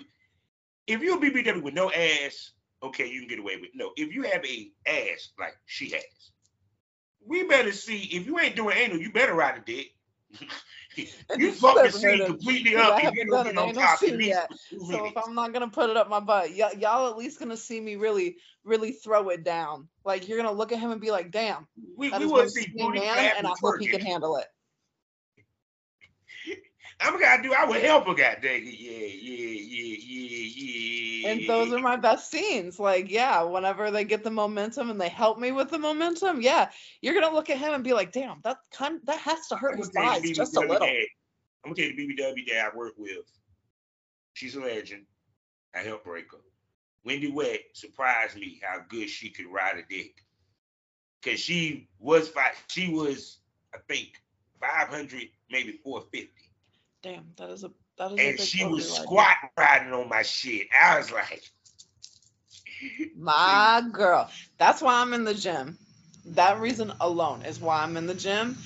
if 0.86 1.00
you're 1.00 1.18
BBW 1.18 1.62
with 1.62 1.72
no 1.72 1.90
ass, 1.90 2.50
okay, 2.82 3.10
you 3.10 3.20
can 3.20 3.30
get 3.30 3.38
away 3.38 3.56
with 3.56 3.64
it. 3.64 3.70
no. 3.74 3.92
If 3.96 4.14
you 4.14 4.24
have 4.24 4.44
a 4.44 4.70
ass 4.86 5.30
like 5.38 5.56
she 5.64 5.88
has, 5.90 6.30
we 7.28 7.44
better 7.44 7.72
see. 7.72 8.02
If 8.12 8.26
you 8.26 8.38
ain't 8.38 8.56
doing 8.56 8.76
anal, 8.76 8.98
you 8.98 9.12
better 9.12 9.34
ride 9.34 9.58
a 9.58 9.60
dick. 9.60 9.94
you 11.36 11.52
fuck 11.52 11.76
the 11.76 11.82
Never 11.84 11.84
heard 11.84 11.92
scene 11.92 12.20
of- 12.22 12.26
completely 12.26 12.76
up 12.76 12.98
haven't 12.98 13.16
you 13.16 13.26
done 13.30 13.44
don't 13.44 13.54
get 13.54 13.58
on 13.58 13.68
anal 13.70 13.82
top. 13.82 14.02
at 14.02 14.20
yet. 14.20 14.50
so 14.68 15.06
if. 15.06 15.12
I'm 15.16 15.34
not 15.34 15.52
gonna 15.52 15.68
put 15.68 15.90
it 15.90 15.96
up 15.96 16.08
my 16.08 16.20
butt 16.20 16.50
y- 16.56 16.72
y'all 16.78 17.08
at 17.10 17.16
least 17.16 17.38
gonna 17.38 17.56
see 17.56 17.80
me 17.80 17.96
really 17.96 18.36
really 18.64 18.92
throw 18.92 19.28
it 19.30 19.44
down 19.44 19.88
like 20.04 20.28
you're 20.28 20.36
gonna 20.36 20.52
look 20.52 20.72
at 20.72 20.80
him 20.80 20.90
and 20.90 21.00
be 21.00 21.10
like 21.10 21.30
damn 21.30 21.66
we, 21.96 22.10
we 22.10 22.26
want 22.26 22.44
to 22.44 22.50
see 22.50 22.66
booty 22.76 22.98
man 23.00 23.32
and 23.38 23.46
I 23.46 23.52
hope 23.60 23.78
he 23.80 23.86
can 23.86 24.00
handle 24.00 24.36
it 24.38 24.46
I'm 27.00 27.18
gonna 27.20 27.42
do. 27.42 27.52
I 27.52 27.64
would 27.64 27.80
help 27.80 28.08
a 28.08 28.14
guy. 28.14 28.36
dang 28.42 28.66
it. 28.66 28.74
Yeah, 28.78 29.06
yeah, 29.06 29.60
yeah, 29.68 29.96
yeah, 30.00 30.48
yeah. 30.56 31.30
and 31.30 31.48
those 31.48 31.72
are 31.72 31.78
my 31.78 31.96
best 31.96 32.30
scenes 32.30 32.78
like 32.78 33.10
yeah 33.10 33.42
whenever 33.42 33.90
they 33.90 34.04
get 34.04 34.24
the 34.24 34.30
momentum 34.30 34.90
and 34.90 35.00
they 35.00 35.08
help 35.08 35.38
me 35.38 35.52
with 35.52 35.68
the 35.70 35.78
momentum 35.78 36.40
yeah 36.40 36.70
you're 37.02 37.14
gonna 37.14 37.34
look 37.34 37.50
at 37.50 37.58
him 37.58 37.74
and 37.74 37.84
be 37.84 37.92
like 37.92 38.12
damn 38.12 38.40
that 38.42 38.58
kind 38.72 39.00
that 39.04 39.18
has 39.18 39.46
to 39.48 39.56
hurt 39.56 39.76
his 39.76 39.88
gonna 39.88 40.10
tell 40.10 40.22
you 40.22 40.28
thighs 40.28 40.36
just 40.36 40.56
a 40.56 40.60
little 40.60 40.78
dad- 40.78 41.06
I'm 41.64 41.74
gonna 41.74 41.88
tell 41.88 41.96
you 41.96 42.16
the 42.16 42.22
BBW 42.22 42.46
that 42.52 42.72
I 42.72 42.76
work 42.76 42.94
with. 42.96 43.26
She's 44.34 44.54
a 44.54 44.60
legend. 44.60 45.04
I 45.74 45.80
helped 45.80 46.04
break 46.04 46.30
her. 46.30 46.38
Wendy 47.04 47.30
Wet 47.30 47.60
surprised 47.74 48.36
me 48.36 48.60
how 48.62 48.80
good 48.88 49.10
she 49.10 49.30
could 49.30 49.46
ride 49.46 49.76
a 49.76 49.82
dick. 49.92 50.24
Cause 51.22 51.40
she 51.40 51.88
was 51.98 52.32
she 52.68 52.92
was 52.92 53.38
I 53.74 53.78
think 53.88 54.12
500 54.60 55.28
maybe 55.50 55.72
450, 55.82 56.30
damn 57.02 57.32
that 57.36 57.50
is 57.50 57.64
a 57.64 57.70
that 57.98 58.12
is 58.12 58.18
a 58.18 58.28
and 58.28 58.40
she 58.40 58.64
was 58.64 58.94
squat 58.94 59.36
riding 59.56 59.92
on 59.92 60.08
my 60.08 60.22
shit. 60.22 60.68
I 60.80 60.98
was 60.98 61.10
like, 61.10 61.42
My 63.16 63.82
girl. 63.92 64.30
That's 64.58 64.80
why 64.80 65.00
I'm 65.00 65.12
in 65.12 65.24
the 65.24 65.34
gym. 65.34 65.78
That 66.26 66.60
reason 66.60 66.92
alone 67.00 67.42
is 67.42 67.60
why 67.60 67.82
I'm 67.82 67.96
in 67.96 68.06
the 68.06 68.14
gym, 68.14 68.56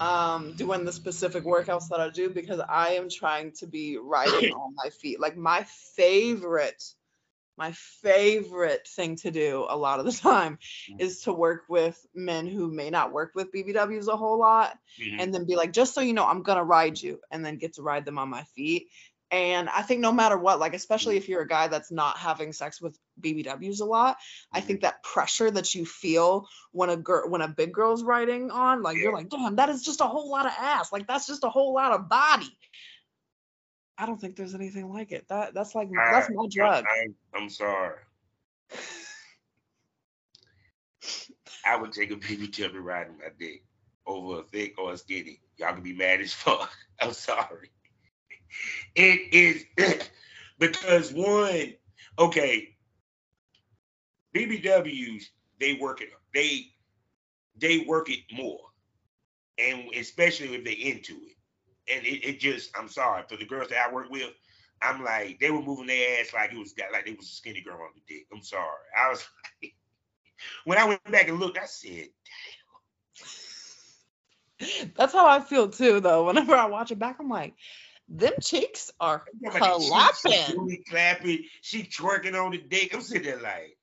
um, 0.00 0.54
doing 0.54 0.84
the 0.84 0.92
specific 0.92 1.44
workouts 1.44 1.88
that 1.88 2.00
I 2.00 2.08
do 2.10 2.30
because 2.30 2.60
I 2.68 2.90
am 2.90 3.08
trying 3.10 3.52
to 3.58 3.66
be 3.66 3.98
riding 3.98 4.50
on 4.52 4.74
my 4.76 4.90
feet. 4.90 5.20
Like 5.20 5.36
my 5.36 5.64
favorite, 5.96 6.82
my 7.58 7.72
favorite 7.72 8.86
thing 8.86 9.16
to 9.16 9.30
do 9.32 9.66
a 9.68 9.76
lot 9.76 9.98
of 9.98 10.06
the 10.06 10.12
time 10.28 10.58
is 10.98 11.22
to 11.22 11.32
work 11.32 11.64
with 11.68 12.00
men 12.14 12.46
who 12.46 12.70
may 12.70 12.88
not 12.88 13.12
work 13.12 13.32
with 13.34 13.52
BBWs 13.52 14.06
a 14.06 14.16
whole 14.16 14.38
lot 14.38 14.78
mhm. 15.00 15.20
and 15.20 15.34
then 15.34 15.44
be 15.44 15.56
like, 15.56 15.72
just 15.72 15.92
so 15.92 16.00
you 16.00 16.12
know, 16.12 16.24
I'm 16.24 16.42
gonna 16.42 16.64
ride 16.64 17.00
you, 17.00 17.20
and 17.30 17.44
then 17.44 17.58
get 17.58 17.74
to 17.74 17.82
ride 17.82 18.04
them 18.04 18.18
on 18.18 18.30
my 18.30 18.44
feet. 18.44 18.88
And 19.30 19.68
I 19.68 19.82
think 19.82 20.00
no 20.00 20.12
matter 20.12 20.38
what, 20.38 20.58
like 20.58 20.72
especially 20.72 21.18
if 21.18 21.28
you're 21.28 21.42
a 21.42 21.48
guy 21.48 21.68
that's 21.68 21.90
not 21.90 22.16
having 22.16 22.52
sex 22.52 22.80
with 22.80 22.98
BBWs 23.20 23.80
a 23.80 23.84
lot, 23.84 24.16
I 24.52 24.62
think 24.62 24.80
that 24.80 25.02
pressure 25.02 25.50
that 25.50 25.74
you 25.74 25.84
feel 25.84 26.48
when 26.72 26.88
a 26.88 26.96
girl 26.96 27.28
when 27.28 27.42
a 27.42 27.48
big 27.48 27.72
girl's 27.72 28.02
riding 28.02 28.50
on, 28.50 28.82
like 28.82 28.96
you're 28.96 29.12
like, 29.12 29.28
damn, 29.28 29.56
that 29.56 29.68
is 29.68 29.82
just 29.82 30.00
a 30.00 30.06
whole 30.06 30.30
lot 30.30 30.46
of 30.46 30.52
ass. 30.58 30.92
Like 30.92 31.06
that's 31.06 31.26
just 31.26 31.44
a 31.44 31.50
whole 31.50 31.74
lot 31.74 31.92
of 31.92 32.08
body. 32.08 32.56
I 33.98 34.06
don't 34.06 34.20
think 34.20 34.36
there's 34.36 34.54
anything 34.54 34.92
like 34.92 35.10
it. 35.10 35.26
That 35.28 35.54
that's 35.54 35.74
like 35.74 35.88
that's 35.92 36.30
my 36.32 36.46
drug. 36.50 36.84
I, 36.86 37.08
I'm 37.36 37.50
sorry. 37.50 37.96
I 41.66 41.76
would 41.76 41.92
take 41.92 42.12
a 42.12 42.16
BBW 42.16 42.82
riding 42.82 43.18
my 43.18 43.28
dick 43.38 43.64
over 44.06 44.40
a 44.40 44.42
thick 44.44 44.78
or 44.78 44.92
a 44.92 44.96
skinny. 44.96 45.40
Y'all 45.56 45.74
can 45.74 45.82
be 45.82 45.94
mad 45.94 46.20
as 46.20 46.32
fuck. 46.34 46.70
I'm 47.00 47.12
sorry. 47.12 47.70
It 48.94 49.34
is 49.34 49.64
because 50.58 51.12
one, 51.12 51.74
okay, 52.18 52.76
BBWs 54.34 55.24
they 55.58 55.74
work 55.74 56.00
it 56.00 56.10
they 56.32 56.68
they 57.56 57.80
work 57.80 58.10
it 58.10 58.20
more, 58.32 58.60
and 59.58 59.92
especially 59.96 60.54
if 60.54 60.64
they 60.64 60.72
into 60.72 61.14
it. 61.14 61.37
And 61.94 62.06
it, 62.06 62.24
it 62.24 62.40
just 62.40 62.70
I'm 62.76 62.88
sorry 62.88 63.22
for 63.28 63.36
the 63.36 63.44
girls 63.44 63.68
that 63.68 63.88
I 63.88 63.92
work 63.92 64.10
with. 64.10 64.32
I'm 64.80 65.02
like 65.02 65.40
they 65.40 65.50
were 65.50 65.62
moving 65.62 65.86
their 65.86 66.20
ass 66.20 66.32
like 66.32 66.52
it 66.52 66.58
was 66.58 66.74
like 66.92 67.06
it 67.06 67.16
was 67.16 67.26
a 67.26 67.32
skinny 67.34 67.60
girl 67.62 67.74
on 67.74 67.90
the 67.94 68.14
dick. 68.14 68.26
I'm 68.32 68.42
sorry. 68.42 68.64
I 68.96 69.10
was 69.10 69.26
like, 69.62 69.74
when 70.64 70.78
I 70.78 70.84
went 70.84 71.04
back 71.10 71.28
and 71.28 71.40
looked, 71.40 71.58
I 71.58 71.66
said, 71.66 72.08
damn. 74.58 74.88
That's 74.96 75.12
how 75.12 75.26
I 75.26 75.40
feel 75.40 75.68
too, 75.68 76.00
though. 76.00 76.26
Whenever 76.26 76.54
I 76.54 76.66
watch 76.66 76.90
it 76.90 76.98
back, 76.98 77.16
I'm 77.20 77.28
like, 77.28 77.54
them 78.08 78.32
cheeks 78.40 78.90
are 79.00 79.24
"Damn." 79.42 79.52
Like, 79.52 79.62
cheeks 79.62 79.90
are 79.90 80.12
clapping. 80.22 80.56
booty 80.56 80.84
clapping. 80.88 81.44
She 81.60 81.82
twerking 81.84 82.34
on 82.40 82.52
the 82.52 82.58
dick. 82.58 82.94
I'm 82.94 83.00
sitting 83.00 83.24
there 83.24 83.40
like, 83.40 83.78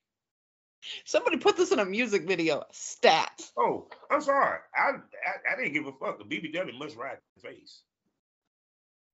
Somebody 1.04 1.38
put 1.38 1.58
this 1.58 1.72
in 1.72 1.80
a 1.80 1.86
music 1.86 2.28
video. 2.28 2.64
Stats. 2.72 3.52
oh, 3.58 3.88
I'm 4.12 4.22
sorry. 4.22 4.60
I 4.76 4.92
I, 4.92 5.54
I 5.54 5.56
didn't 5.58 5.74
give 5.74 5.88
a 5.88 5.92
fuck. 5.94 6.20
The 6.20 6.26
BBW 6.26 6.78
must 6.78 6.96
ride 6.96 7.18
the 7.36 7.42
face. 7.42 7.82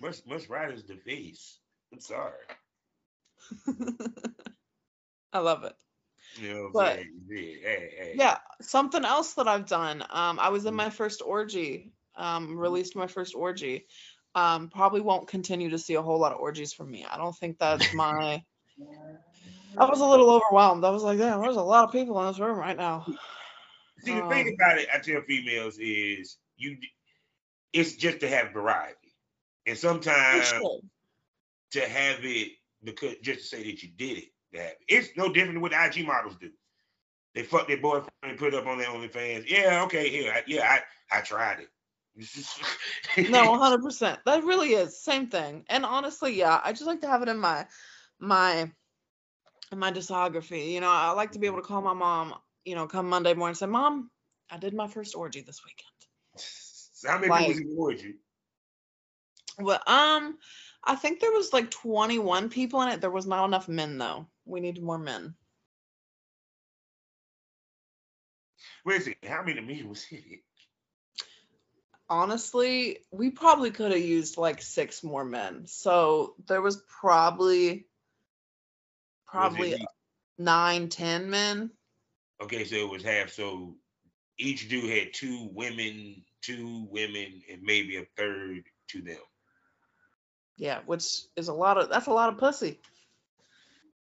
Must 0.00 0.26
must 0.28 0.48
ride 0.48 0.72
is 0.74 0.84
the 0.84 0.96
face. 0.96 1.58
I'm 1.92 2.00
sorry. 2.00 2.32
I 5.32 5.38
love 5.40 5.64
it. 5.64 5.74
You 6.40 6.54
know 6.54 6.70
But- 6.72 6.98
Yeah, 6.98 7.04
hey, 7.62 7.90
hey. 7.98 8.14
Yeah, 8.16 8.38
something 8.60 9.04
else 9.04 9.34
that 9.34 9.48
I've 9.48 9.66
done. 9.66 10.02
Um, 10.10 10.38
I 10.38 10.48
was 10.50 10.64
in 10.66 10.74
Mm. 10.74 10.78
my 10.78 10.90
first 10.90 11.22
orgy. 11.24 11.92
Um, 12.16 12.56
released 12.58 12.96
my 12.96 13.06
first 13.06 13.34
orgy. 13.34 13.86
Um, 14.34 14.68
probably 14.70 15.00
won't 15.00 15.28
continue 15.28 15.70
to 15.70 15.78
see 15.78 15.94
a 15.94 16.02
whole 16.02 16.18
lot 16.18 16.32
of 16.32 16.38
orgies 16.40 16.72
from 16.72 16.90
me. 16.90 17.04
I 17.08 17.16
don't 17.16 17.36
think 17.36 17.58
that's 17.58 17.92
my. 17.94 18.42
I 19.76 19.84
was 19.84 20.00
a 20.00 20.06
little 20.06 20.30
overwhelmed. 20.30 20.84
I 20.84 20.90
was 20.90 21.02
like, 21.02 21.18
damn, 21.18 21.40
there's 21.40 21.56
a 21.56 21.62
lot 21.62 21.84
of 21.84 21.92
people 21.92 22.20
in 22.20 22.26
this 22.28 22.38
room 22.40 22.58
right 22.58 22.76
now. 22.76 23.06
See, 24.00 24.14
the 24.14 24.28
thing 24.28 24.48
Um, 24.48 24.54
about 24.54 24.78
it, 24.78 24.88
I 24.94 24.98
tell 24.98 25.22
females 25.22 25.78
is 25.78 26.38
you, 26.56 26.76
it's 27.72 27.94
just 27.96 28.20
to 28.20 28.28
have 28.28 28.52
variety, 28.52 28.96
and 29.68 29.76
sometimes 29.78 30.52
to 31.72 31.80
have 31.88 32.24
it 32.24 32.52
because 32.82 33.16
just 33.22 33.40
to 33.40 33.46
say 33.46 33.62
that 33.64 33.82
you 33.82 33.90
did 33.96 34.18
it. 34.18 34.28
To 34.54 34.60
have 34.60 34.70
it. 34.70 34.78
It's 34.88 35.08
no 35.16 35.32
different 35.32 35.54
than 35.54 35.60
what 35.60 35.72
IG 35.72 36.06
models 36.06 36.36
do. 36.40 36.50
They 37.34 37.42
fuck 37.42 37.68
their 37.68 37.76
boyfriend 37.80 38.08
and 38.22 38.38
put 38.38 38.54
it 38.54 38.58
up 38.58 38.66
on 38.66 38.78
their 38.78 38.88
OnlyFans. 38.88 39.48
Yeah, 39.48 39.82
okay, 39.84 40.08
here, 40.08 40.32
I, 40.32 40.42
yeah, 40.46 40.78
I, 41.12 41.18
I 41.18 41.20
tried 41.20 41.60
it. 41.60 41.68
No, 43.30 43.52
100%. 43.52 44.18
That 44.26 44.44
really 44.44 44.70
is 44.70 45.00
same 45.00 45.28
thing. 45.28 45.64
And 45.68 45.84
honestly, 45.84 46.34
yeah, 46.34 46.60
I 46.64 46.72
just 46.72 46.86
like 46.86 47.00
to 47.02 47.08
have 47.08 47.22
it 47.22 47.28
in 47.28 47.38
my 47.38 47.66
my 48.18 48.70
in 49.70 49.78
my 49.78 49.92
discography. 49.92 50.72
You 50.72 50.80
know, 50.80 50.88
I 50.90 51.10
like 51.10 51.32
to 51.32 51.38
be 51.38 51.46
able 51.46 51.58
to 51.58 51.62
call 51.66 51.80
my 51.82 51.92
mom, 51.92 52.34
you 52.64 52.74
know, 52.74 52.86
come 52.86 53.08
Monday 53.08 53.34
morning 53.34 53.50
and 53.52 53.58
say, 53.58 53.66
"Mom, 53.66 54.10
I 54.50 54.56
did 54.58 54.74
my 54.74 54.88
first 54.88 55.14
orgy 55.14 55.42
this 55.42 55.60
weekend." 55.64 55.92
So 56.36 57.08
how 57.10 57.18
many 57.18 57.28
Like- 57.28 57.46
people 57.46 57.54
was 57.54 57.60
in 57.60 57.76
orgy? 57.78 58.14
Well, 59.58 59.82
um, 59.86 60.38
I 60.84 60.94
think 60.94 61.20
there 61.20 61.32
was 61.32 61.52
like 61.52 61.70
21 61.70 62.48
people 62.48 62.80
in 62.82 62.88
it. 62.90 63.00
There 63.00 63.10
was 63.10 63.26
not 63.26 63.44
enough 63.44 63.68
men 63.68 63.98
though. 63.98 64.26
We 64.44 64.60
needed 64.60 64.82
more 64.82 64.98
men. 64.98 65.34
Wait 68.84 69.00
a 69.00 69.04
second, 69.04 69.28
how 69.28 69.42
many 69.42 69.60
men 69.60 69.88
was 69.88 70.06
it? 70.10 70.40
Honestly, 72.08 73.00
we 73.10 73.30
probably 73.30 73.70
could 73.70 73.92
have 73.92 74.00
used 74.00 74.38
like 74.38 74.62
six 74.62 75.02
more 75.02 75.24
men. 75.24 75.66
So 75.66 76.34
there 76.46 76.62
was 76.62 76.82
probably 77.00 77.86
probably 79.26 79.74
each- 79.74 79.86
nine, 80.38 80.88
ten 80.88 81.28
men. 81.28 81.70
Okay, 82.40 82.64
so 82.64 82.76
it 82.76 82.90
was 82.90 83.02
half. 83.02 83.30
So 83.30 83.76
each 84.38 84.68
dude 84.68 84.88
had 84.88 85.12
two 85.12 85.50
women, 85.52 86.24
two 86.40 86.86
women, 86.90 87.42
and 87.50 87.62
maybe 87.62 87.96
a 87.96 88.06
third 88.16 88.64
to 88.88 89.02
them. 89.02 89.18
Yeah, 90.58 90.80
which 90.86 91.04
is 91.36 91.48
a 91.48 91.54
lot 91.54 91.78
of 91.78 91.88
that's 91.88 92.06
a 92.06 92.12
lot 92.12 92.28
of 92.28 92.38
pussy. 92.38 92.78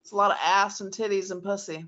It's 0.02 0.12
a 0.12 0.16
lot 0.16 0.32
of 0.32 0.38
ass 0.42 0.82
and 0.82 0.92
titties 0.92 1.32
and 1.32 1.44
pussy. 1.44 1.86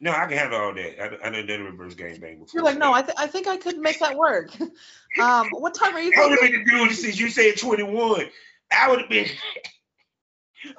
No, 0.00 0.12
I 0.12 0.26
can 0.26 0.38
handle 0.38 0.60
all 0.60 0.74
that. 0.74 1.02
I, 1.02 1.28
I 1.28 1.30
done 1.30 1.46
done 1.46 1.62
reverse 1.62 1.94
game 1.94 2.18
bang 2.20 2.38
before. 2.38 2.48
You're 2.54 2.64
like, 2.64 2.78
no, 2.78 2.92
I, 2.92 3.02
th- 3.02 3.16
I 3.18 3.26
think 3.26 3.46
I 3.46 3.56
could 3.56 3.78
make 3.78 3.98
that 4.00 4.16
work. 4.16 4.50
um, 5.20 5.48
what 5.50 5.74
time 5.74 5.94
are 5.94 6.00
you 6.00 6.12
I 6.16 6.26
would 6.26 6.40
have 6.40 6.50
been 6.50 6.64
dude 6.64 6.96
since 6.96 7.18
you 7.18 7.28
said 7.28 7.58
21. 7.58 8.26
I 8.72 8.90
would 8.90 9.00
have 9.00 9.10
been. 9.10 9.26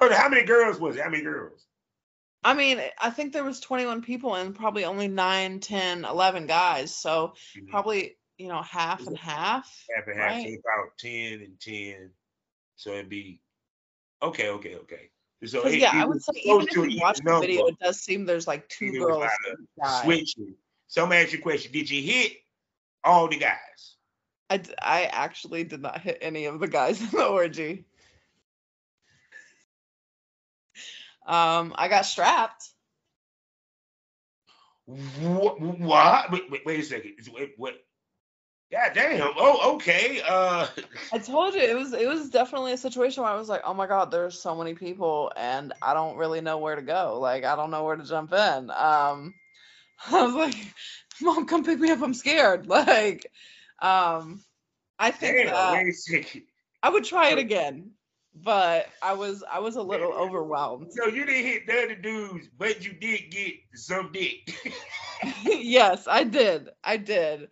How 0.00 0.28
many 0.28 0.44
girls 0.44 0.78
was 0.78 0.96
it? 0.96 1.02
How 1.02 1.10
many 1.10 1.22
girls? 1.22 1.64
I 2.42 2.54
mean, 2.54 2.80
I 2.98 3.10
think 3.10 3.32
there 3.32 3.44
was 3.44 3.60
21 3.60 4.02
people 4.02 4.34
and 4.34 4.54
probably 4.54 4.84
only 4.84 5.08
9, 5.08 5.60
10, 5.60 6.04
11 6.04 6.46
guys. 6.46 6.94
So 6.94 7.34
Mhm. 7.56 7.68
probably, 7.68 8.16
you 8.38 8.48
know, 8.48 8.62
half 8.62 9.06
and 9.06 9.16
half. 9.16 9.86
half 9.94 10.06
and 10.06 10.18
half, 10.18 10.40
so 10.42 10.48
about 10.48 10.98
10 10.98 11.42
and 11.42 11.60
10. 11.60 12.10
So 12.80 12.92
it'd 12.92 13.10
be 13.10 13.42
okay, 14.22 14.48
okay, 14.48 14.76
okay. 14.76 15.10
So 15.44 15.66
it- 15.66 15.80
yeah, 15.80 15.94
it 15.98 16.00
I 16.00 16.06
would 16.06 16.22
say 16.22 16.32
even 16.44 16.62
if 16.66 16.74
you 16.74 16.98
watch 16.98 17.18
the 17.22 17.38
video, 17.38 17.66
it 17.66 17.78
does 17.78 18.00
seem 18.00 18.24
there's 18.24 18.46
like 18.46 18.66
two 18.70 18.90
girls. 18.92 19.18
like 19.20 19.30
to 19.44 19.50
a 19.50 19.52
each 19.52 19.68
guy. 19.84 20.02
switching. 20.04 20.54
So 20.88 21.02
I'm 21.02 21.10
gonna 21.10 21.20
ask 21.20 21.32
you 21.34 21.40
a 21.40 21.42
question. 21.42 21.72
Did 21.72 21.90
you 21.90 22.00
hit 22.00 22.32
all 23.04 23.28
the 23.28 23.36
guys? 23.36 23.96
I, 24.48 24.56
d- 24.56 24.72
I 24.80 25.04
actually 25.04 25.64
did 25.64 25.82
not 25.82 26.00
hit 26.00 26.16
any 26.22 26.46
of 26.46 26.58
the 26.58 26.68
guys 26.68 27.02
in 27.02 27.10
the 27.10 27.26
orgy. 27.26 27.84
Um, 31.26 31.74
I 31.76 31.88
got 31.88 32.06
strapped. 32.06 32.66
What? 34.86 35.60
what? 35.60 36.32
Wait, 36.32 36.50
wait, 36.50 36.62
wait 36.64 36.80
a 36.80 36.82
second. 36.82 37.12
Wait, 37.34 37.52
what? 37.58 37.74
God 38.72 38.92
damn. 38.94 39.32
Oh, 39.36 39.74
okay. 39.74 40.22
Uh, 40.26 40.68
I 41.12 41.18
told 41.18 41.54
you 41.54 41.60
it 41.60 41.76
was 41.76 41.92
it 41.92 42.06
was 42.06 42.30
definitely 42.30 42.72
a 42.72 42.76
situation 42.76 43.24
where 43.24 43.32
I 43.32 43.36
was 43.36 43.48
like, 43.48 43.62
oh 43.64 43.74
my 43.74 43.88
god, 43.88 44.12
there's 44.12 44.40
so 44.40 44.54
many 44.54 44.74
people 44.74 45.32
and 45.36 45.72
I 45.82 45.92
don't 45.92 46.16
really 46.16 46.40
know 46.40 46.58
where 46.58 46.76
to 46.76 46.82
go. 46.82 47.18
Like 47.20 47.44
I 47.44 47.56
don't 47.56 47.72
know 47.72 47.84
where 47.84 47.96
to 47.96 48.04
jump 48.04 48.32
in. 48.32 48.70
Um, 48.70 49.34
I 50.10 50.22
was 50.22 50.34
like, 50.34 50.54
mom, 51.20 51.46
come 51.46 51.64
pick 51.64 51.80
me 51.80 51.90
up. 51.90 52.02
I'm 52.02 52.14
scared. 52.14 52.66
Like, 52.70 53.26
um, 53.80 54.40
I 54.98 55.10
think 55.10 55.36
damn. 55.36 55.46
that 55.46 55.72
Wait 55.72 55.88
a 55.88 55.92
second. 55.92 56.42
I 56.82 56.90
would 56.90 57.04
try 57.04 57.30
it 57.30 57.38
again, 57.38 57.90
but 58.34 58.86
I 59.02 59.14
was 59.14 59.42
I 59.50 59.58
was 59.58 59.76
a 59.76 59.82
little 59.82 60.12
overwhelmed. 60.12 60.92
So 60.92 61.06
you 61.06 61.26
didn't 61.26 61.44
hit 61.44 61.66
the 61.66 61.82
other 61.82 61.94
dudes, 61.96 62.48
but 62.56 62.84
you 62.84 62.92
did 62.92 63.30
get 63.30 63.54
some 63.74 64.12
dick. 64.12 64.54
yes, 65.44 66.06
I 66.06 66.22
did. 66.22 66.68
I 66.84 66.96
did. 66.98 67.48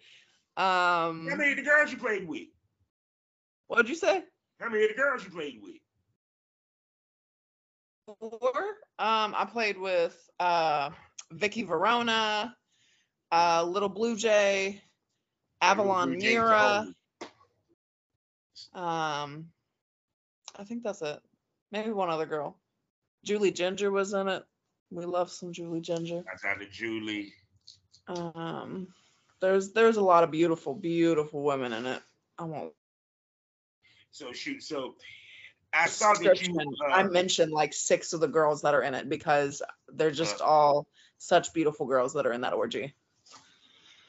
Um, 0.59 1.29
How 1.29 1.37
many 1.37 1.53
of 1.53 1.57
the 1.57 1.62
girls 1.62 1.92
you 1.92 1.99
played 1.99 2.27
with? 2.27 2.49
what'd 3.68 3.88
you 3.88 3.94
say? 3.94 4.25
How 4.61 4.68
many 4.68 4.85
of 4.85 4.90
the 4.90 4.97
girls 4.97 5.25
you 5.25 5.31
played 5.31 5.61
with? 5.62 5.77
Four. 8.07 8.51
Um, 8.99 9.35
I 9.37 9.47
played 9.51 9.79
with 9.79 10.16
uh 10.40 10.90
Vicky 11.31 11.62
Verona, 11.62 12.57
uh 13.31 13.62
Little 13.64 13.88
Blue 13.88 14.16
Jay, 14.16 14.83
Avalon 15.61 16.09
Blue 16.11 16.18
Mira, 16.18 16.87
Um, 18.75 19.49
I 20.57 20.64
think 20.64 20.83
that's 20.83 21.03
it. 21.03 21.21
Maybe 21.71 21.90
one 21.92 22.11
other 22.11 22.27
girl. 22.27 22.59
Julie 23.25 23.53
Ginger 23.53 23.90
was 23.90 24.12
in 24.14 24.27
it. 24.29 24.42
We 24.90 25.05
love 25.05 25.31
some 25.31 25.53
Julie 25.53 25.83
Ginger. 25.83 26.25
I 26.27 26.37
got 26.49 26.59
the 26.59 26.66
Julie. 26.66 27.33
Um, 28.09 28.88
there's 29.40 29.72
there's 29.72 29.96
a 29.96 30.03
lot 30.03 30.24
of 30.24 30.31
beautiful, 30.31 30.74
beautiful 30.74 31.42
women 31.42 31.72
in 31.72 31.87
it. 31.87 32.03
I 32.38 32.44
won't. 32.44 32.72
So 34.11 34.33
shoot. 34.33 34.62
So 34.62 34.94
I 35.72 35.87
saw 35.87 36.14
that 36.14 36.42
you. 36.42 36.59
Uh, 36.59 36.92
I 36.92 37.03
mentioned 37.05 37.53
like 37.53 37.72
six 37.72 38.12
of 38.12 38.20
the 38.20 38.29
girls 38.29 38.62
that 38.62 38.74
are 38.74 38.83
in 38.83 38.94
it 38.94 39.09
because 39.09 39.62
they're 39.88 40.11
just 40.11 40.40
all 40.40 40.87
such 41.18 41.53
beautiful 41.53 41.87
girls 41.87 42.14
that 42.14 42.27
are 42.27 42.33
in 42.33 42.40
that 42.42 42.55
orgy. 42.55 42.94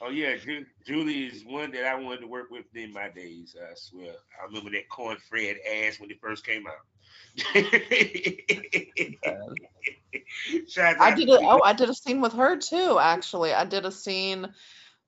oh 0.02 0.10
yeah, 0.10 0.38
Ju- 0.38 0.66
Julie 0.86 1.26
is 1.26 1.44
one 1.46 1.72
that 1.72 1.86
I 1.86 1.96
wanted 1.96 2.22
to 2.22 2.28
work 2.28 2.50
with 2.50 2.66
in 2.76 2.94
my 2.94 3.10
days. 3.10 3.56
I 3.60 3.74
swear. 3.76 4.14
I 4.42 4.46
remember 4.46 4.72
that 4.72 4.90
cornfred 4.90 5.58
ass 5.70 6.00
when 6.00 6.12
it 6.12 6.20
first 6.22 6.46
came 6.46 6.66
out. 6.68 6.74
I 11.00 11.14
did 11.16 11.30
a, 11.30 11.40
oh 11.42 11.62
I 11.64 11.74
did 11.74 11.90
a 11.90 11.94
scene 11.94 12.22
with 12.22 12.34
her 12.34 12.58
too 12.58 12.98
actually. 13.00 13.54
I 13.54 13.66
did 13.66 13.86
a 13.86 13.92
scene 13.92 14.54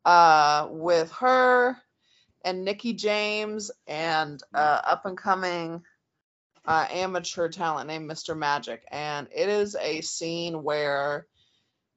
uh 0.06 0.68
with 0.72 1.12
her 1.14 1.78
and 2.44 2.66
Nikki 2.66 2.94
James 2.94 3.72
and 3.88 4.42
uh 4.54 4.82
up 4.84 5.06
and 5.06 5.18
coming 5.18 5.84
uh 6.66 6.88
amateur 6.92 7.50
talent 7.50 7.88
named 7.88 8.10
Mr. 8.10 8.38
Magic 8.38 8.84
and 8.92 9.28
it 9.36 9.50
is 9.50 9.76
a 9.80 10.02
scene 10.02 10.64
where 10.64 11.28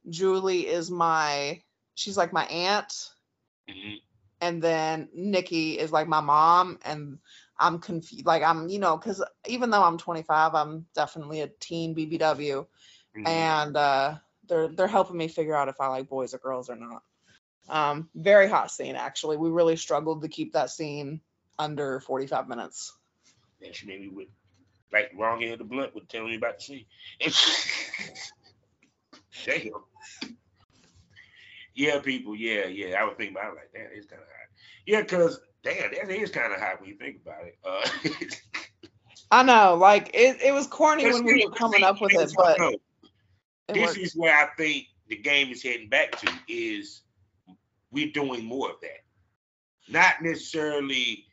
Julie 0.08 0.66
is 0.66 0.90
my 0.90 1.62
she's 1.94 2.16
like 2.16 2.32
my 2.32 2.44
aunt 2.46 3.10
Mhm. 3.68 4.00
and 4.40 4.62
then 4.62 5.08
Nikki 5.14 5.78
is 5.78 5.92
like 5.92 6.08
my 6.08 6.20
mom 6.20 6.78
and 6.84 7.18
I'm 7.58 7.78
confused 7.78 8.26
like 8.26 8.42
I'm 8.42 8.68
you 8.68 8.78
know 8.78 8.98
cuz 8.98 9.22
even 9.46 9.70
though 9.70 9.82
I'm 9.82 9.96
25 9.98 10.54
I'm 10.54 10.86
definitely 10.94 11.40
a 11.40 11.48
teen 11.48 11.94
BBW 11.94 12.66
Mhm. 13.16 13.26
and 13.26 13.76
uh, 13.76 14.16
they're 14.48 14.68
they're 14.68 14.86
helping 14.88 15.16
me 15.16 15.28
figure 15.28 15.54
out 15.54 15.68
if 15.68 15.80
I 15.80 15.86
like 15.88 16.08
boys 16.08 16.34
or 16.34 16.38
girls 16.38 16.68
or 16.68 16.76
not. 16.76 17.02
Um, 17.68 18.08
very 18.14 18.48
hot 18.48 18.70
scene 18.70 18.94
actually. 18.96 19.36
We 19.36 19.50
really 19.50 19.76
struggled 19.76 20.22
to 20.22 20.28
keep 20.28 20.52
that 20.52 20.70
scene 20.70 21.20
under 21.58 22.00
45 22.00 22.48
minutes. 22.48 22.94
Yeah, 23.60 23.72
she 23.72 23.86
made 23.86 24.00
me 24.00 24.08
with 24.08 24.28
like 24.92 25.12
wrong 25.16 25.42
end 25.42 25.54
of 25.54 25.58
the 25.58 25.64
blunt 25.64 25.94
with 25.94 26.06
telling 26.08 26.28
me 26.28 26.36
about 26.36 26.58
the 26.58 26.64
scene. 26.64 26.84
Damn. 29.44 29.70
Yeah, 31.74 31.98
people. 31.98 32.36
Yeah, 32.36 32.66
yeah. 32.66 33.00
I 33.00 33.04
would 33.04 33.16
think 33.16 33.32
about 33.32 33.52
it 33.52 33.56
like 33.56 33.72
that. 33.72 33.90
It's 33.96 34.06
kind 34.06 34.22
of 34.22 34.28
hot. 34.28 34.48
Yeah, 34.86 35.00
because 35.02 35.40
damn, 35.64 35.90
that 35.90 36.10
is 36.10 36.30
kind 36.30 36.52
of 36.52 36.60
hot 36.60 36.80
when 36.80 36.90
you 36.90 36.96
think 36.96 37.16
about 37.24 37.44
it. 37.44 37.58
Uh, 37.64 37.88
I 39.30 39.42
know, 39.42 39.74
like 39.74 40.10
it, 40.14 40.40
it 40.42 40.52
was 40.52 40.66
corny 40.66 41.10
when 41.12 41.24
we 41.24 41.44
were 41.44 41.54
coming 41.54 41.82
up 41.82 42.00
with 42.00 42.12
it, 42.12 42.32
but 42.36 42.60
it 42.60 42.80
this 43.68 43.82
worked. 43.82 43.98
is 43.98 44.14
where 44.14 44.36
I 44.36 44.48
think 44.56 44.86
the 45.08 45.16
game 45.16 45.50
is 45.50 45.62
heading 45.62 45.88
back 45.88 46.12
to 46.20 46.30
is 46.46 47.00
we're 47.94 48.12
doing 48.12 48.44
more 48.44 48.70
of 48.70 48.80
that. 48.82 49.04
Not 49.88 50.22
necessarily 50.22 51.26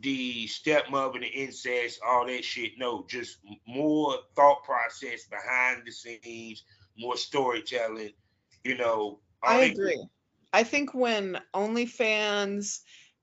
the 0.00 0.46
stepmother, 0.46 1.18
the 1.18 1.26
incest, 1.26 2.00
all 2.06 2.26
that 2.26 2.44
shit. 2.44 2.72
No, 2.78 3.04
just 3.08 3.38
more 3.66 4.14
thought 4.36 4.62
process 4.64 5.24
behind 5.26 5.82
the 5.84 5.92
scenes, 5.92 6.64
more 6.98 7.16
storytelling. 7.16 8.12
You 8.64 8.76
know, 8.76 9.20
I 9.42 9.64
agree. 9.64 10.04
I 10.52 10.62
think 10.62 10.94
when 10.94 11.40
OnlyFans 11.54 12.80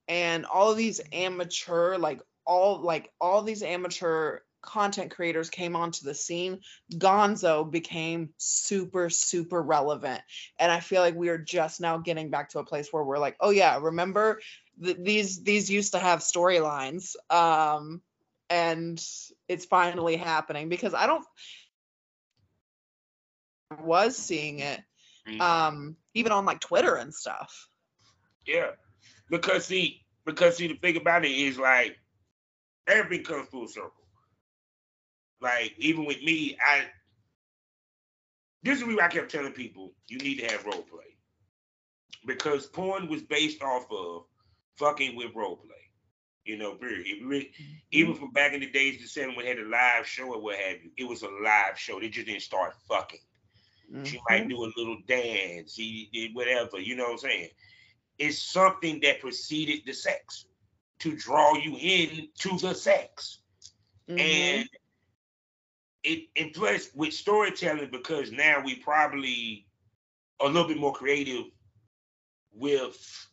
and 0.08 0.46
all 0.46 0.72
of 0.72 0.78
these 0.78 1.02
amateur, 1.12 1.98
like 1.98 2.22
all 2.46 2.82
like 2.82 3.12
all 3.20 3.42
these 3.42 3.64
amateur 3.64 4.40
content 4.66 5.12
creators 5.12 5.50
came 5.50 5.76
onto 5.76 6.06
the 6.06 6.14
scene, 6.16 6.62
Gonzo 6.94 7.70
became 7.70 8.30
super, 8.38 9.10
super 9.10 9.62
relevant. 9.62 10.22
And 10.60 10.72
I 10.72 10.80
feel 10.80 11.02
like 11.02 11.16
we 11.16 11.30
are 11.30 11.38
just 11.38 11.80
now 11.82 11.98
getting 11.98 12.30
back 12.30 12.50
to 12.50 12.60
a 12.60 12.66
place 12.66 12.90
where 12.92 13.04
we're 13.04 13.20
like, 13.20 13.38
oh 13.40 13.52
yeah, 13.52 13.80
remember 13.82 14.40
th- 14.84 14.98
these 15.00 15.44
these 15.44 15.70
used 15.70 15.94
to 15.94 16.00
have 16.00 16.20
storylines. 16.20 17.16
Um 17.30 18.02
and 18.50 19.04
it's 19.48 19.66
finally 19.66 20.18
happening 20.18 20.70
because 20.70 20.94
I 20.94 21.08
don't 21.08 21.26
was 23.82 24.16
seeing 24.16 24.60
it 24.60 24.82
Mhm. 25.28 25.42
um 25.42 25.98
even 26.14 26.32
on 26.32 26.46
like 26.46 26.60
twitter 26.60 26.96
and 26.96 27.14
stuff 27.14 27.68
Yeah, 28.46 28.72
because 29.30 29.66
see, 29.66 30.06
because 30.26 30.58
see, 30.58 30.68
the 30.68 30.76
thing 30.76 30.98
about 30.98 31.26
it 31.26 31.32
is 31.32 31.58
like 31.58 31.98
everything 32.88 33.26
comes 33.26 33.50
full 33.50 33.68
circle. 33.68 34.05
Like 35.46 35.76
even 35.78 36.06
with 36.06 36.24
me, 36.24 36.58
I 36.66 36.86
this 38.64 38.80
is 38.80 38.84
reason 38.86 39.04
I 39.04 39.10
kept 39.10 39.32
telling 39.32 39.54
people 39.54 39.94
you 40.08 40.18
need 40.18 40.40
to 40.40 40.48
have 40.48 40.66
role 40.66 40.84
play 40.84 41.18
because 42.26 42.66
porn 42.66 43.08
was 43.08 43.22
based 43.24 43.62
off 43.62 43.86
of 43.92 44.26
fucking 44.78 45.16
with 45.16 45.36
role 45.36 45.58
play. 45.58 45.70
You 46.46 46.58
know, 46.58 46.76
really, 46.82 47.52
even 47.92 48.16
from 48.16 48.32
back 48.32 48.54
in 48.54 48.62
the 48.62 48.72
days, 48.72 49.02
the 49.02 49.08
seven 49.08 49.36
when 49.36 49.46
they 49.46 49.52
had 49.52 49.60
a 49.60 49.70
live 49.70 50.08
show 50.08 50.34
or 50.34 50.42
what 50.42 50.58
have 50.58 50.84
you, 50.84 50.92
it 50.98 51.08
was 51.08 51.24
a 51.24 51.30
live 51.30 51.78
show. 51.78 52.00
They 52.00 52.10
just 52.10 52.28
didn't 52.28 52.42
start 52.42 52.74
fucking. 52.90 53.20
She 54.04 54.20
Mhm. 54.20 54.22
might 54.30 54.48
do 54.50 54.64
a 54.64 54.74
little 54.78 54.98
dance, 55.08 55.76
he 55.76 56.10
did 56.14 56.36
whatever, 56.36 56.80
you 56.80 56.96
know 56.96 57.06
what 57.06 57.12
I'm 57.14 57.18
saying? 57.20 57.50
It's 58.18 58.40
something 58.42 59.00
that 59.02 59.22
preceded 59.22 59.82
the 59.86 59.94
sex 59.94 60.46
to 61.00 61.16
draw 61.16 61.56
you 61.56 61.78
in 61.80 62.30
to 62.40 62.58
the 62.58 62.74
sex. 62.74 63.40
Mhm. 64.08 64.64
And 64.64 64.70
it 66.06 66.28
and 66.36 66.54
plus 66.54 66.90
with 66.96 67.14
storytelling, 67.14 67.90
because 67.92 68.32
now 68.32 68.62
we 68.64 68.76
probably 68.76 69.66
a 70.42 70.46
little 70.48 70.68
bit 70.68 70.78
more 70.78 70.94
creative 70.94 71.46
with 72.54 73.28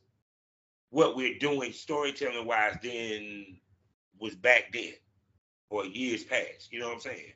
what 0.91 1.17
we're 1.17 1.39
doing 1.39 1.73
storytelling 1.73 2.47
wise 2.47 2.77
than 2.83 3.59
was 4.19 4.35
back 4.35 4.73
then 4.73 4.93
or 5.71 5.85
years 5.87 6.25
past. 6.25 6.73
You 6.73 6.81
know 6.81 6.89
what 6.89 6.95
I'm 6.97 7.01
saying? 7.01 7.33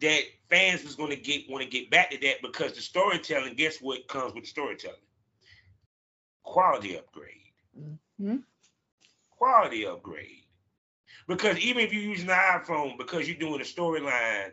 That 0.00 0.22
fans 0.48 0.84
was 0.84 0.96
gonna 0.96 1.16
get 1.16 1.48
want 1.50 1.62
to 1.62 1.68
get 1.70 1.90
back 1.90 2.10
to 2.10 2.18
that 2.18 2.42
because 2.42 2.74
the 2.74 2.80
storytelling, 2.80 3.54
guess 3.54 3.78
what 3.80 4.08
comes 4.08 4.34
with 4.34 4.44
the 4.44 4.50
storytelling? 4.50 4.96
Quality 6.42 6.98
upgrade. 6.98 7.52
Mhm. 8.20 8.42
Quality 9.30 9.86
upgrade. 9.86 10.41
Because 11.28 11.58
even 11.58 11.82
if 11.82 11.92
you're 11.92 12.02
using 12.02 12.26
the 12.26 12.32
iPhone, 12.32 12.98
because 12.98 13.28
you're 13.28 13.38
doing 13.38 13.60
a 13.60 13.64
storyline, 13.64 14.50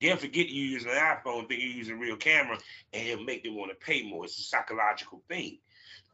they'll 0.00 0.16
forget 0.16 0.48
you're 0.48 0.66
using 0.66 0.90
an 0.90 0.96
iPhone, 0.96 1.48
think 1.48 1.62
you're 1.62 1.70
using 1.70 1.96
a 1.96 2.00
real 2.00 2.16
camera, 2.16 2.58
and 2.92 3.08
it'll 3.08 3.24
make 3.24 3.44
them 3.44 3.56
want 3.56 3.70
to 3.70 3.86
pay 3.86 4.02
more. 4.02 4.24
It's 4.24 4.38
a 4.38 4.42
psychological 4.42 5.22
thing. 5.28 5.58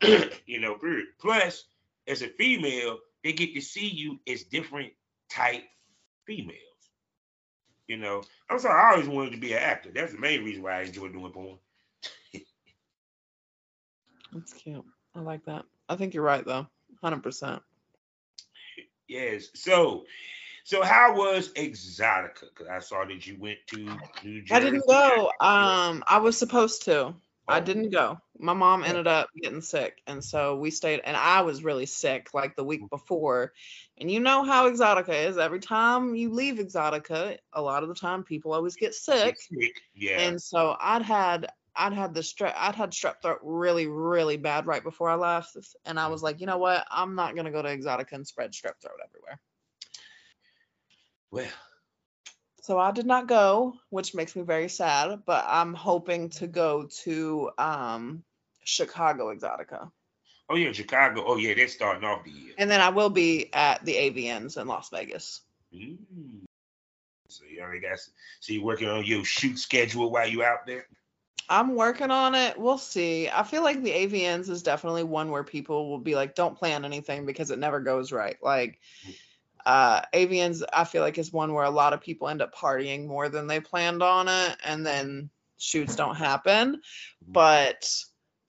you 0.47 0.61
know. 0.61 0.79
Plus, 1.21 1.64
as 2.07 2.23
a 2.23 2.29
female, 2.29 2.99
they 3.25 3.33
get 3.33 3.55
to 3.55 3.61
see 3.61 3.88
you 3.88 4.21
as 4.29 4.44
different 4.44 4.92
type 5.31 5.64
females. 6.27 6.59
You 7.87 7.97
know, 7.97 8.23
I'm 8.51 8.59
sorry, 8.59 8.81
I 8.81 8.92
always 8.92 9.09
wanted 9.09 9.33
to 9.33 9.38
be 9.38 9.53
an 9.53 9.61
actor. 9.61 9.90
That's 9.94 10.12
the 10.12 10.18
main 10.18 10.44
reason 10.44 10.62
why 10.62 10.81
I 10.81 10.83
enjoy 10.83 11.09
doing 11.09 11.33
porn. 11.33 11.59
that's 14.33 14.53
cute 14.53 14.85
i 15.14 15.21
like 15.21 15.44
that 15.44 15.64
i 15.88 15.97
think 15.97 16.14
you're 16.14 16.23
right 16.23 16.44
though 16.44 16.66
100% 17.03 17.61
Yes. 19.09 19.49
So, 19.55 20.05
so 20.64 20.83
how 20.83 21.16
was 21.16 21.53
Exotica? 21.55 22.44
Because 22.55 22.68
I 22.68 22.79
saw 22.81 23.05
that 23.05 23.27
you 23.27 23.37
went 23.40 23.59
to 23.68 23.77
New 24.25 24.42
Jersey. 24.42 24.55
i 24.55 24.61
didn't 24.61 24.87
go 24.87 25.31
um 25.40 26.05
i 26.07 26.18
was 26.23 26.37
supposed 26.37 26.83
to 26.85 27.14
i 27.49 27.59
Oh. 27.59 27.64
didn't 27.64 27.90
go 27.90 28.18
my 28.38 28.53
mom 28.53 28.85
ended 28.85 29.07
up 29.07 29.31
getting 29.42 29.62
sick 29.62 30.03
and 30.07 30.23
so 30.23 30.57
we 30.57 30.71
stayed 30.71 31.01
and 31.03 31.16
i 31.16 31.40
was 31.40 31.64
really 31.64 31.87
sick 31.87 32.29
like 32.35 32.55
the 32.57 32.62
week 32.64 32.83
before 32.90 33.53
and 33.97 34.11
you 34.11 34.21
know 34.21 34.44
how 34.44 34.71
exotica 34.71 35.29
is 35.29 35.38
every 35.38 35.59
time 35.61 36.14
you 36.14 36.31
leave 36.31 36.57
exotica 36.57 37.38
a 37.55 37.62
lot 37.62 37.83
of 37.83 37.88
the 37.88 37.94
time 37.94 38.23
people 38.23 38.53
always 38.53 38.77
get 38.77 38.94
sick 38.94 39.37
Sick. 39.40 39.81
Yeah. 39.94 40.21
And 40.21 40.40
so 40.42 40.77
I'd 40.79 41.03
had 41.03 41.47
I'd 41.78 41.92
had 41.92 42.12
the 42.12 42.20
strep 42.20 42.54
I'd 42.56 42.74
had 42.74 42.90
strep 42.90 43.22
throat 43.22 43.38
really 43.42 43.86
really 43.86 44.36
bad 44.36 44.66
right 44.66 44.82
before 44.82 45.08
I 45.08 45.14
left, 45.14 45.56
and 45.86 45.98
I 45.98 46.08
was 46.08 46.22
like, 46.22 46.40
you 46.40 46.46
know 46.46 46.58
what, 46.58 46.86
I'm 46.90 47.14
not 47.14 47.36
gonna 47.36 47.52
go 47.52 47.62
to 47.62 47.68
Exotica 47.68 48.12
and 48.12 48.26
spread 48.26 48.52
strep 48.52 48.80
throat 48.82 48.98
everywhere. 49.04 49.40
well, 51.30 51.50
So 52.62 52.78
I 52.78 52.90
did 52.90 53.06
not 53.06 53.28
go, 53.28 53.74
which 53.90 54.14
makes 54.14 54.34
me 54.34 54.42
very 54.42 54.68
sad. 54.68 55.20
But 55.24 55.44
I'm 55.48 55.72
hoping 55.74 56.30
to 56.30 56.46
go 56.46 56.88
to 57.04 57.50
um, 57.58 58.24
Chicago 58.64 59.32
Exotica, 59.34 59.90
oh 60.50 60.56
yeah, 60.56 60.72
Chicago. 60.72 61.24
Oh 61.26 61.36
yeah, 61.36 61.54
they're 61.54 61.68
starting 61.68 62.04
off 62.04 62.24
the 62.24 62.30
year. 62.30 62.54
and 62.58 62.70
then 62.70 62.80
I 62.80 62.88
will 62.90 63.10
be 63.10 63.52
at 63.52 63.84
the 63.84 63.94
AVNs 63.94 64.60
in 64.60 64.66
Las 64.66 64.90
Vegas. 64.90 65.42
Mm. 65.74 65.98
So 67.28 67.44
you 67.44 67.60
already 67.60 67.80
got. 67.80 67.98
So 68.40 68.52
you 68.52 68.62
working 68.62 68.88
on 68.88 69.04
your 69.04 69.24
shoot 69.24 69.58
schedule 69.58 70.10
while 70.10 70.26
you 70.26 70.42
out 70.42 70.66
there. 70.66 70.86
I'm 71.48 71.74
working 71.74 72.11
on 72.11 72.34
it. 72.34 72.58
We'll 72.58 72.78
see. 72.78 73.28
I 73.28 73.42
feel 73.42 73.62
like 73.62 73.82
the 73.82 73.90
AVNs 73.90 74.48
is 74.48 74.62
definitely 74.62 75.04
one 75.04 75.30
where 75.30 75.44
people 75.44 75.88
will 75.88 75.98
be 75.98 76.14
like, 76.14 76.34
don't 76.34 76.56
plan 76.56 76.84
anything 76.84 77.26
because 77.26 77.50
it 77.50 77.58
never 77.58 77.80
goes 77.80 78.12
right. 78.12 78.37
Like, 78.42 78.78
uh, 79.64 80.02
AVNs, 80.14 80.62
I 80.72 80.84
feel 80.84 81.02
like 81.02 81.18
is 81.18 81.32
one 81.32 81.54
where 81.54 81.64
a 81.64 81.70
lot 81.70 81.92
of 81.92 82.00
people 82.00 82.28
end 82.28 82.42
up 82.42 82.54
partying 82.54 83.06
more 83.06 83.28
than 83.28 83.46
they 83.46 83.61
planned 83.61 84.02
on 84.02 84.28
it, 84.28 84.56
and 84.64 84.84
then 84.84 85.30
shoots 85.58 85.96
don't 85.96 86.16
happen. 86.16 86.80
But 87.26 87.90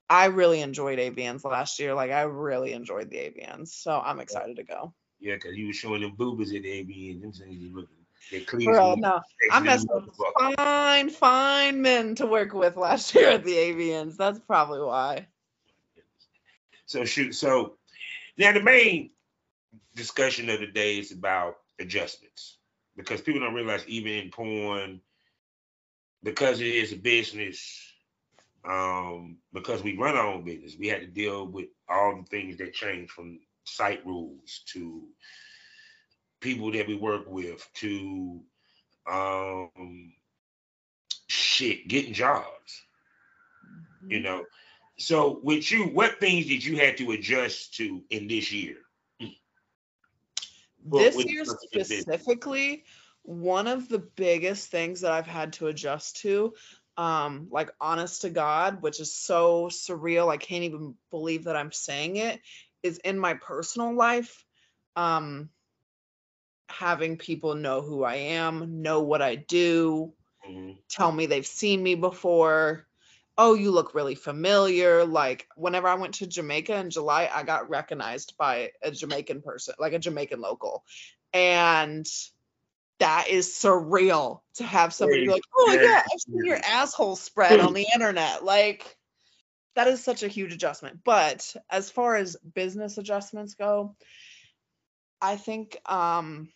I 0.09 0.25
really 0.25 0.61
enjoyed 0.61 0.99
AVNs 0.99 1.43
last 1.43 1.79
year. 1.79 1.93
Like, 1.93 2.11
I 2.11 2.21
really 2.21 2.73
enjoyed 2.73 3.09
the 3.09 3.17
AVNs, 3.17 3.69
so 3.69 3.99
I'm 3.99 4.19
excited 4.19 4.57
to 4.57 4.63
go. 4.63 4.93
Yeah, 5.19 5.35
because 5.35 5.55
you 5.55 5.67
were 5.67 5.73
showing 5.73 6.01
them 6.01 6.15
boobies 6.17 6.53
at 6.53 6.63
the 6.63 6.69
AVN. 6.69 7.21
Them 7.21 7.31
things 7.31 7.57
you 7.61 7.75
looking. 7.75 7.98
Bro, 8.31 8.95
no, 8.95 9.21
I 9.51 9.59
met 9.59 9.79
some 9.79 10.09
fine, 10.55 11.09
fine 11.09 11.81
men 11.81 12.15
to 12.15 12.27
work 12.27 12.53
with 12.53 12.77
last 12.77 13.13
year 13.15 13.29
at 13.29 13.43
the 13.43 13.53
AVNs. 13.53 14.17
That's 14.17 14.39
probably 14.39 14.81
why. 14.81 15.27
So 16.85 17.05
shoot. 17.05 17.33
So 17.33 17.77
now 18.37 18.51
the 18.51 18.61
main 18.61 19.11
discussion 19.95 20.49
of 20.49 20.59
the 20.59 20.67
day 20.67 20.99
is 20.99 21.11
about 21.11 21.57
adjustments 21.79 22.57
because 22.95 23.21
people 23.21 23.41
don't 23.41 23.53
realize 23.53 23.85
even 23.87 24.11
in 24.11 24.29
porn, 24.29 25.01
because 26.23 26.59
it 26.61 26.67
is 26.67 26.91
a 26.91 26.97
business, 26.97 27.93
um, 28.65 29.37
because 29.53 29.83
we 29.83 29.97
run 29.97 30.15
our 30.15 30.27
own 30.27 30.43
business, 30.43 30.75
we 30.77 30.87
had 30.87 31.01
to 31.01 31.07
deal 31.07 31.47
with 31.47 31.67
all 31.87 32.17
the 32.17 32.27
things 32.27 32.57
that 32.57 32.73
change 32.73 33.09
from 33.09 33.39
site 33.63 34.05
rules 34.05 34.63
to 34.73 35.03
people 36.41 36.71
that 36.71 36.87
we 36.87 36.95
work 36.95 37.25
with 37.27 37.67
to 37.75 38.41
um 39.09 40.13
shit 41.27 41.87
getting 41.87 42.13
jobs 42.13 42.83
you 44.09 44.19
Mhm. 44.19 44.23
know 44.23 44.45
so 44.97 45.39
with 45.43 45.71
you 45.71 45.85
what 45.85 46.19
things 46.19 46.45
did 46.47 46.63
you 46.63 46.77
have 46.77 46.95
to 46.95 47.11
adjust 47.11 47.75
to 47.75 48.03
in 48.09 48.27
this 48.27 48.51
year 48.51 48.77
Well, 50.83 51.03
this 51.03 51.25
year 51.25 51.45
with 51.45 51.59
the 51.61 51.79
business. 51.79 52.05
specifically, 52.05 52.83
one 53.23 53.67
of 53.67 53.89
the 53.89 53.99
biggest 53.99 54.71
things 54.71 55.01
that 55.01 55.11
I've 55.11 55.27
had 55.27 55.53
to 55.53 55.67
adjust 55.67 56.17
to, 56.21 56.53
um, 56.97 57.47
like 57.51 57.71
honest 57.79 58.21
to 58.21 58.29
God, 58.29 58.81
which 58.81 58.99
is 58.99 59.13
so 59.13 59.67
surreal, 59.67 60.31
I 60.31 60.37
can't 60.37 60.63
even 60.63 60.95
believe 61.11 61.45
that 61.45 61.55
I'm 61.55 61.71
saying 61.71 62.15
it, 62.17 62.41
is 62.81 62.97
in 62.99 63.19
my 63.19 63.35
personal 63.35 63.93
life. 63.93 64.43
Um, 64.95 65.49
having 66.69 67.17
people 67.17 67.55
know 67.55 67.81
who 67.81 68.03
I 68.03 68.15
am, 68.15 68.81
know 68.81 69.01
what 69.01 69.21
I 69.21 69.35
do, 69.35 70.13
Mhm. 70.47 70.77
tell 70.89 71.11
me 71.11 71.25
they've 71.25 71.45
seen 71.45 71.81
me 71.83 71.95
before. 71.95 72.87
Oh, 73.37 73.53
you 73.53 73.71
look 73.71 73.95
really 73.95 74.15
familiar. 74.15 75.05
Like 75.05 75.47
whenever 75.55 75.87
I 75.87 75.95
went 75.95 76.15
to 76.15 76.27
Jamaica 76.27 76.75
in 76.77 76.89
July, 76.89 77.29
I 77.33 77.43
got 77.43 77.69
recognized 77.69 78.37
by 78.37 78.71
a 78.81 78.91
Jamaican 78.91 79.41
person, 79.41 79.75
like 79.79 79.93
a 79.93 79.99
Jamaican 79.99 80.41
local. 80.41 80.85
And 81.33 82.05
that 82.99 83.27
is 83.29 83.47
surreal 83.47 84.41
to 84.55 84.63
have 84.65 84.93
somebody 84.93 85.23
be 85.23 85.31
like, 85.31 85.43
oh 85.57 85.77
yeah, 85.81 86.01
I've 86.11 86.19
seen 86.19 86.43
your 86.45 86.59
asshole 86.63 87.15
spread 87.15 87.59
on 87.59 87.73
the 87.75 87.87
internet. 87.93 88.43
Like 88.43 88.97
that 89.75 89.87
is 89.87 90.03
such 90.03 90.23
a 90.23 90.27
huge 90.27 90.53
adjustment. 90.53 91.03
But 91.03 91.55
as 91.69 91.89
far 91.89 92.15
as 92.15 92.35
business 92.37 92.97
adjustments 92.97 93.55
go, 93.55 93.95
I 95.21 95.35
think 95.37 95.77
um 95.89 96.49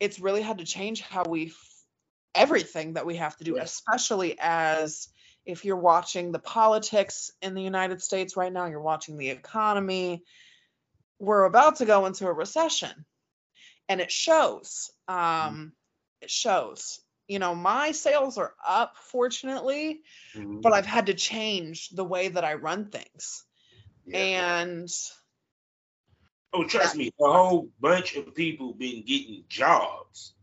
it's 0.00 0.18
really 0.20 0.42
had 0.42 0.58
to 0.58 0.64
change 0.64 1.00
how 1.00 1.24
we 1.24 1.46
f- 1.46 1.70
everything 2.34 2.94
that 2.94 3.06
we 3.06 3.16
have 3.16 3.36
to 3.36 3.44
do, 3.44 3.54
Yeah. 3.56 3.62
especially 3.62 4.36
as 4.40 5.08
if 5.46 5.64
you're 5.64 5.76
watching 5.76 6.32
the 6.32 6.38
politics 6.38 7.30
in 7.42 7.54
the 7.54 7.62
United 7.62 8.02
States 8.02 8.36
right 8.36 8.52
now, 8.52 8.66
you're 8.66 8.80
watching 8.80 9.16
the 9.18 9.28
economy. 9.30 10.24
We're 11.18 11.44
about 11.44 11.76
to 11.76 11.84
go 11.86 12.06
into 12.06 12.26
a 12.26 12.32
recession, 12.32 13.04
and 13.88 14.00
it 14.00 14.10
shows. 14.10 14.90
Um, 15.06 15.74
it 16.20 16.30
shows. 16.30 17.00
You 17.28 17.38
know, 17.38 17.54
my 17.54 17.92
sales 17.92 18.36
are 18.36 18.54
up, 18.66 18.96
fortunately, 18.96 20.02
Mhm. 20.34 20.60
but 20.60 20.72
I've 20.72 20.86
had 20.86 21.06
to 21.06 21.14
change 21.14 21.88
the 21.90 22.04
way 22.04 22.28
that 22.28 22.44
I 22.44 22.54
run 22.54 22.90
things. 22.90 23.44
Yeah. 24.06 24.60
And 24.62 24.88
oh 26.54 26.64
trust 26.66 26.96
me 26.96 27.10
a 27.20 27.24
whole 27.32 27.70
bunch 27.80 28.16
of 28.16 28.34
people 28.34 28.74
been 28.74 29.04
getting 29.04 29.44
jobs 29.48 30.34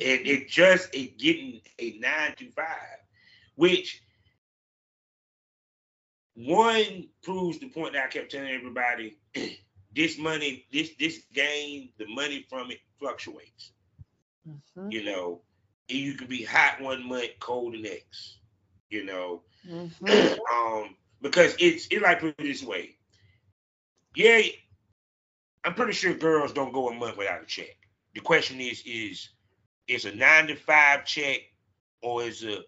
and 0.00 0.26
it 0.26 0.48
just 0.48 0.94
it 0.94 1.18
getting 1.18 1.60
a 1.78 1.98
nine 1.98 2.34
to 2.36 2.50
five 2.50 2.98
which 3.56 4.02
one 6.34 7.08
proves 7.22 7.58
the 7.58 7.68
point 7.68 7.94
that 7.94 8.04
I 8.04 8.08
kept 8.08 8.30
telling 8.32 8.50
everybody 8.50 9.18
this 9.94 10.18
money, 10.18 10.66
this 10.72 10.94
this 10.98 11.24
game, 11.32 11.90
the 11.98 12.06
money 12.06 12.44
from 12.48 12.70
it 12.70 12.80
fluctuates. 12.98 13.72
Mhm, 14.44 14.90
You 14.90 15.04
know, 15.04 15.42
and 15.88 15.98
you 15.98 16.14
can 16.14 16.28
be 16.28 16.44
hot 16.44 16.80
one 16.80 17.06
month, 17.08 17.30
cold 17.40 17.74
the 17.74 17.82
next. 17.82 18.38
You 18.90 19.04
know, 19.04 19.42
mhm. 19.64 20.34
um, 20.52 20.96
because 21.22 21.56
it's 21.58 21.86
it 21.90 22.02
like 22.02 22.20
put 22.20 22.34
it 22.38 22.42
this 22.44 22.62
way. 22.62 22.96
Yeah, 24.14 24.40
I'm 25.64 25.74
pretty 25.74 25.92
sure 25.92 26.14
girls 26.14 26.52
don't 26.52 26.72
go 26.72 26.88
a 26.88 26.94
month 26.94 27.16
without 27.16 27.42
a 27.42 27.46
check. 27.46 27.76
The 28.14 28.20
question 28.20 28.60
is, 28.60 28.82
is 28.86 29.30
it's 29.88 30.04
a 30.04 30.14
nine 30.14 30.46
to 30.48 30.54
five 30.54 31.04
check 31.04 31.40
or 32.02 32.22
is 32.22 32.44
a 32.44 32.58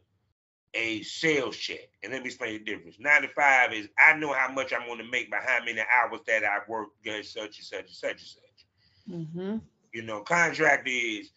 a 0.74 1.02
sales 1.02 1.56
check? 1.56 1.88
And 2.02 2.12
let 2.12 2.22
me 2.22 2.26
explain 2.28 2.52
the 2.52 2.58
difference. 2.58 2.96
Nine 2.98 3.22
to 3.22 3.28
five 3.28 3.72
is 3.72 3.88
I 3.98 4.16
know 4.16 4.32
how 4.32 4.52
much 4.52 4.72
I'm 4.72 4.86
going 4.86 4.98
to 4.98 5.10
make 5.10 5.30
by 5.30 5.38
how 5.44 5.64
many 5.64 5.80
hours 5.80 6.20
that 6.26 6.44
I 6.44 6.58
work 6.68 6.88
does 7.04 7.30
such 7.30 7.58
and 7.58 7.66
such 7.66 7.86
and 7.86 7.90
such 7.90 8.10
and 8.10 8.20
such. 8.20 9.10
Mhm. 9.10 9.62
You 9.92 10.02
know, 10.02 10.20
contract 10.20 10.88
is 10.88 11.30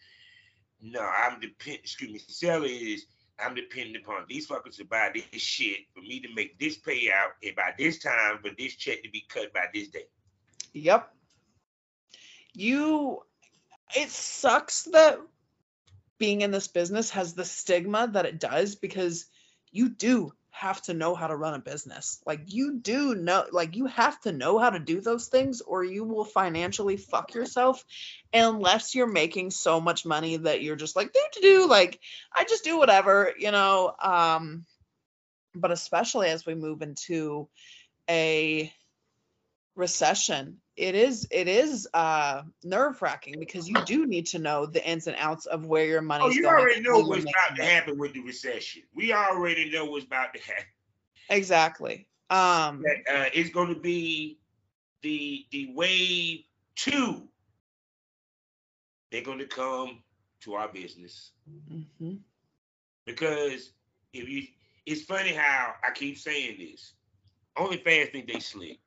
no, 0.80 1.00
I'm 1.00 1.40
depend. 1.40 1.78
Excuse 1.78 2.10
me, 2.10 2.18
seller 2.18 2.66
is 2.66 3.06
I'm 3.38 3.54
dependent 3.54 4.04
upon 4.04 4.24
these 4.28 4.46
fuckers 4.46 4.76
to 4.76 4.84
buy 4.84 5.10
this 5.14 5.42
shit 5.42 5.80
for 5.94 6.00
me 6.00 6.20
to 6.20 6.34
make 6.34 6.58
this 6.58 6.78
payout 6.78 7.32
and 7.42 7.54
by 7.56 7.74
this 7.78 7.98
time 7.98 8.38
for 8.42 8.50
this 8.58 8.76
check 8.76 9.02
to 9.02 9.10
be 9.10 9.24
cut 9.28 9.52
by 9.52 9.66
this 9.72 9.88
day. 9.88 10.06
Yep. 10.72 11.14
You 12.54 13.22
it 13.96 14.10
sucks 14.10 14.84
that 14.84 15.18
being 16.18 16.42
in 16.42 16.50
this 16.50 16.68
business 16.68 17.10
has 17.10 17.34
the 17.34 17.44
stigma 17.44 18.08
that 18.12 18.26
it 18.26 18.38
does 18.38 18.76
because 18.76 19.26
you 19.72 19.88
do 19.88 20.32
have 20.50 20.82
to 20.82 20.94
know 20.94 21.14
how 21.14 21.26
to 21.26 21.36
run 21.36 21.54
a 21.54 21.58
business. 21.58 22.20
Like 22.26 22.42
you 22.46 22.78
do 22.78 23.14
know 23.14 23.46
like 23.50 23.76
you 23.76 23.86
have 23.86 24.20
to 24.22 24.32
know 24.32 24.58
how 24.58 24.70
to 24.70 24.78
do 24.78 25.00
those 25.00 25.28
things 25.28 25.60
or 25.62 25.82
you 25.82 26.04
will 26.04 26.24
financially 26.24 26.96
fuck 26.96 27.34
yourself 27.34 27.84
unless 28.32 28.94
you're 28.94 29.10
making 29.10 29.52
so 29.52 29.80
much 29.80 30.04
money 30.04 30.36
that 30.36 30.62
you're 30.62 30.76
just 30.76 30.96
like 30.96 31.12
do 31.12 31.20
to 31.34 31.40
do 31.40 31.66
like 31.68 31.98
I 32.34 32.44
just 32.44 32.64
do 32.64 32.78
whatever, 32.78 33.32
you 33.38 33.50
know, 33.50 33.94
um 34.02 34.66
but 35.54 35.70
especially 35.70 36.28
as 36.28 36.44
we 36.44 36.54
move 36.54 36.82
into 36.82 37.48
a 38.08 38.72
recession 39.80 40.58
it 40.76 40.94
is 40.94 41.26
it 41.30 41.48
is 41.48 41.88
uh 41.94 42.42
nerve 42.64 43.00
wracking 43.02 43.34
because 43.40 43.68
you 43.68 43.82
do 43.84 44.06
need 44.06 44.26
to 44.26 44.38
know 44.38 44.66
the 44.66 44.86
ins 44.88 45.06
and 45.06 45.16
outs 45.18 45.46
of 45.46 45.66
where 45.66 45.86
your 45.86 46.00
money's 46.02 46.26
Oh, 46.28 46.30
you 46.30 46.42
going 46.42 46.54
already 46.56 46.80
know 46.82 46.98
what's 47.00 47.24
about 47.24 47.56
to 47.56 47.64
happen 47.64 47.98
with 47.98 48.12
the 48.12 48.20
recession. 48.20 48.82
We 48.94 49.12
already 49.12 49.70
know 49.70 49.86
what's 49.86 50.04
about 50.06 50.34
to 50.34 50.40
happen. 50.40 50.64
exactly 51.28 52.06
um 52.30 52.82
That 52.82 53.14
uh, 53.14 53.28
it's 53.34 53.50
going 53.50 53.74
to 53.74 53.80
be 53.80 54.38
the 55.02 55.46
the 55.50 55.72
wave 55.74 56.40
two. 56.76 57.26
They're 59.10 59.22
going 59.22 59.38
to 59.40 59.46
come 59.46 60.02
to 60.42 60.54
our 60.54 60.68
business. 60.68 61.32
mhm. 61.50 62.18
because 63.06 63.72
if 64.12 64.28
you 64.28 64.46
it's 64.86 65.02
funny 65.02 65.32
how 65.32 65.74
I 65.86 65.90
keep 65.92 66.16
saying 66.18 66.56
this. 66.58 66.94
OnlyFans 67.58 68.12
think 68.12 68.26
they 68.32 68.40
slick. 68.40 68.78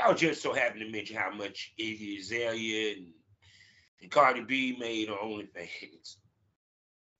Y'all 0.00 0.14
just 0.14 0.42
so 0.42 0.54
happen 0.54 0.80
to 0.80 0.90
mention 0.90 1.16
how 1.16 1.30
much 1.30 1.74
Iggy 1.78 2.18
Azalea 2.20 2.96
and, 2.96 3.12
and 4.00 4.10
Cardi 4.10 4.40
B 4.40 4.74
made 4.78 5.10
on 5.10 5.18
OnlyFans. 5.18 6.16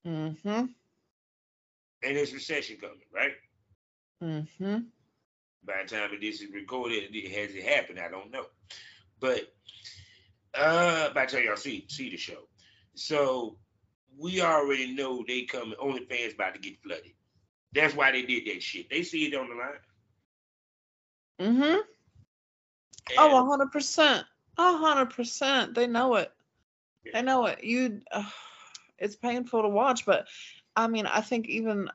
Mhm. 0.05 0.73
And 2.03 2.17
there's 2.17 2.33
recession 2.33 2.77
coming, 2.77 2.97
right? 3.13 3.33
Mm-hmm. 4.23 4.77
By 5.63 5.83
the 5.83 5.89
time 5.95 6.09
this 6.19 6.41
is 6.41 6.51
recorded, 6.51 7.15
it 7.15 7.31
has 7.31 7.55
it 7.55 7.63
happened? 7.63 7.99
I 7.99 8.09
don't 8.09 8.31
know. 8.31 8.45
But 9.19 9.53
uh 10.55 11.13
by 11.13 11.27
the 11.27 11.31
time 11.33 11.43
y'all 11.45 11.55
see 11.55 11.85
see 11.87 12.09
the 12.09 12.17
show. 12.17 12.47
So 12.95 13.59
we 14.17 14.41
already 14.41 14.93
know 14.95 15.23
they 15.27 15.43
coming 15.43 15.77
OnlyFans 15.79 16.33
about 16.33 16.55
to 16.55 16.59
get 16.59 16.81
flooded. 16.81 17.13
That's 17.73 17.93
why 17.95 18.11
they 18.11 18.23
did 18.23 18.47
that 18.47 18.63
shit. 18.63 18.89
They 18.89 19.03
see 19.03 19.27
it 19.27 19.35
on 19.35 19.49
the 19.49 19.55
line. 19.55 19.79
Mhm. 21.59 21.81
And- 23.09 23.17
Oh, 23.19 23.37
a 23.37 23.45
hundred 23.45 23.71
percent. 23.71 24.25
A 24.57 24.77
hundred 24.77 25.11
percent. 25.11 25.73
They 25.75 25.87
know 25.87 26.15
it. 26.15 26.31
Yeah. 27.03 27.11
They 27.15 27.21
know 27.23 27.45
it. 27.47 27.63
You, 27.63 28.01
uh, 28.11 28.23
it's 28.97 29.15
painful 29.15 29.63
to 29.63 29.69
watch, 29.69 30.05
but 30.05 30.27
I 30.75 30.87
mean, 30.87 31.05
I 31.07 31.21
think 31.21 31.47
even 31.47 31.89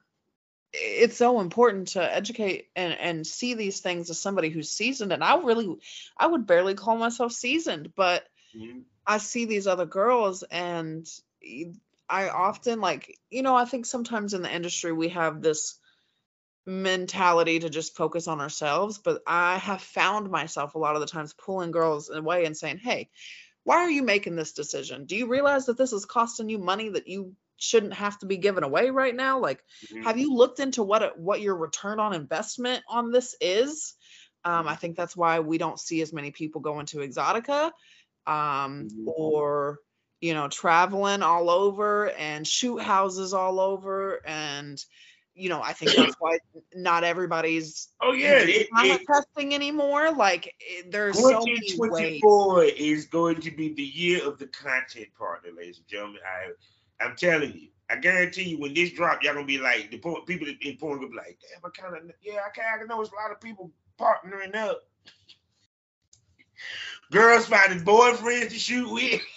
it's 0.73 1.17
so 1.17 1.41
important 1.41 1.89
to 1.89 2.15
educate 2.15 2.69
and 2.77 2.93
and 2.93 3.27
see 3.27 3.55
these 3.55 3.81
things 3.81 4.11
as 4.11 4.21
somebody 4.21 4.51
who's 4.51 4.71
seasoned 4.71 5.11
and 5.13 5.25
i 5.25 5.37
really 5.39 5.75
i 6.19 6.27
would 6.27 6.47
barely 6.47 6.75
call 6.75 6.97
myself 6.97 7.33
seasoned 7.33 7.95
but 7.95 8.29
Mhm. 8.55 8.83
i 9.07 9.17
see 9.17 9.47
these 9.47 9.67
other 9.67 9.87
girls 9.87 10.43
and 10.43 11.09
I 12.11 12.29
often 12.29 12.81
like 12.81 13.19
you 13.31 13.43
know 13.43 13.55
i 13.55 13.65
think 13.65 13.87
sometimes 13.87 14.35
in 14.35 14.43
the 14.43 14.55
industry 14.55 14.93
we 14.93 15.09
have 15.11 15.41
this 15.41 15.79
mentality 16.67 17.61
to 17.61 17.71
just 17.71 17.97
focus 17.97 18.27
on 18.27 18.41
ourselves 18.41 18.99
but 18.99 19.23
i 19.27 19.57
have 19.57 19.81
found 19.81 20.31
myself 20.31 20.75
a 20.75 20.79
lot 20.79 20.97
of 20.97 21.01
the 21.01 21.07
times 21.07 21.33
pulling 21.33 21.71
girls 21.71 22.11
away 22.11 22.45
and 22.45 22.57
saying 22.57 22.79
hey 22.79 23.09
why 23.65 23.77
are 23.77 23.91
you 23.91 24.03
making 24.03 24.35
this 24.37 24.53
decision 24.53 25.05
do 25.07 25.17
you 25.17 25.29
realize 25.29 25.67
that 25.67 25.79
this 25.79 25.93
is 25.93 26.05
costing 26.05 26.49
you 26.49 26.59
money 26.59 26.89
that 26.89 27.07
you 27.09 27.35
shouldn't 27.57 27.95
have 27.95 28.19
to 28.19 28.27
be 28.27 28.37
given 28.37 28.65
away 28.65 28.91
right 28.91 29.15
now 29.15 29.39
like 29.39 29.63
Mhm. 29.93 30.05
have 30.05 30.19
you 30.19 30.35
looked 30.35 30.61
into 30.61 30.83
what 30.83 31.19
what 31.19 31.41
your 31.41 31.57
return 31.57 32.01
on 32.01 32.13
investment 32.13 32.83
on 32.89 33.13
this 33.13 33.35
is 33.41 33.95
um, 34.45 34.67
i 34.69 34.75
think 34.75 34.97
that's 34.97 35.17
why 35.17 35.41
we 35.41 35.59
don't 35.59 35.81
see 35.81 36.03
as 36.03 36.13
many 36.13 36.33
people 36.33 36.61
going 36.61 36.87
to 36.87 36.99
Exxxotica 36.99 37.71
um, 38.27 38.89
Mhm. 38.89 39.05
or 39.07 39.79
you 40.21 40.35
know 40.35 40.49
traveling 40.49 41.23
all 41.23 41.49
over 41.49 42.11
and 42.11 42.47
shoot 42.47 42.79
houses 42.83 43.33
all 43.35 43.61
over 43.61 44.21
and 44.27 44.85
you 45.37 45.49
know 45.49 45.63
i 45.63 45.73
think 45.73 45.91
that's 45.97 46.17
why 46.19 46.39
not 46.75 47.05
everybody's 47.05 47.89
Oh 48.09 48.13
yeah, 48.13 48.39
it, 48.39 48.69
it, 48.73 49.07
testing 49.07 49.55
anymore 49.55 50.13
like 50.13 50.55
it, 50.61 50.93
there's 50.93 51.17
so 51.19 51.41
many 51.41 51.75
ways 51.77 52.21
2024 52.21 52.65
is 52.65 53.07
going 53.07 53.41
to 53.41 53.51
be 53.51 53.73
the 53.73 53.83
year 53.83 54.27
of 54.27 54.39
the 54.39 54.47
content 54.47 55.09
partner, 55.19 55.51
ladies 55.57 55.79
and 55.79 55.87
gentlemen. 55.89 56.21
I, 56.25 57.05
I'm 57.05 57.17
telling 57.17 57.53
you, 57.55 57.69
I 57.91 57.97
guarantee 57.97 58.51
you, 58.51 58.61
when 58.61 58.75
this 58.75 58.93
drop, 58.93 59.23
y'all 59.23 59.35
gonna 59.35 59.47
be 59.47 59.59
like 59.59 59.91
the 59.91 59.99
people 60.27 60.47
in 60.61 60.77
porn 60.77 60.99
gonna 60.99 61.09
be 61.09 61.17
like, 61.17 61.39
damn, 61.41 61.65
I 61.65 61.71
kind 61.71 61.97
of, 61.97 62.15
yeah, 62.23 62.41
I 62.47 62.51
kind 62.51 62.83
of 62.83 62.89
know 62.89 63.01
it's 63.01 63.11
a 63.11 63.15
lot 63.15 63.33
of 63.33 63.41
people 63.41 63.73
partnering 63.99 64.55
up. 64.55 64.83
Girls 67.11 67.47
finding 67.47 67.85
boyfriends 67.85 68.51
to 68.51 68.59
shoot 68.59 68.93
with. 68.93 69.21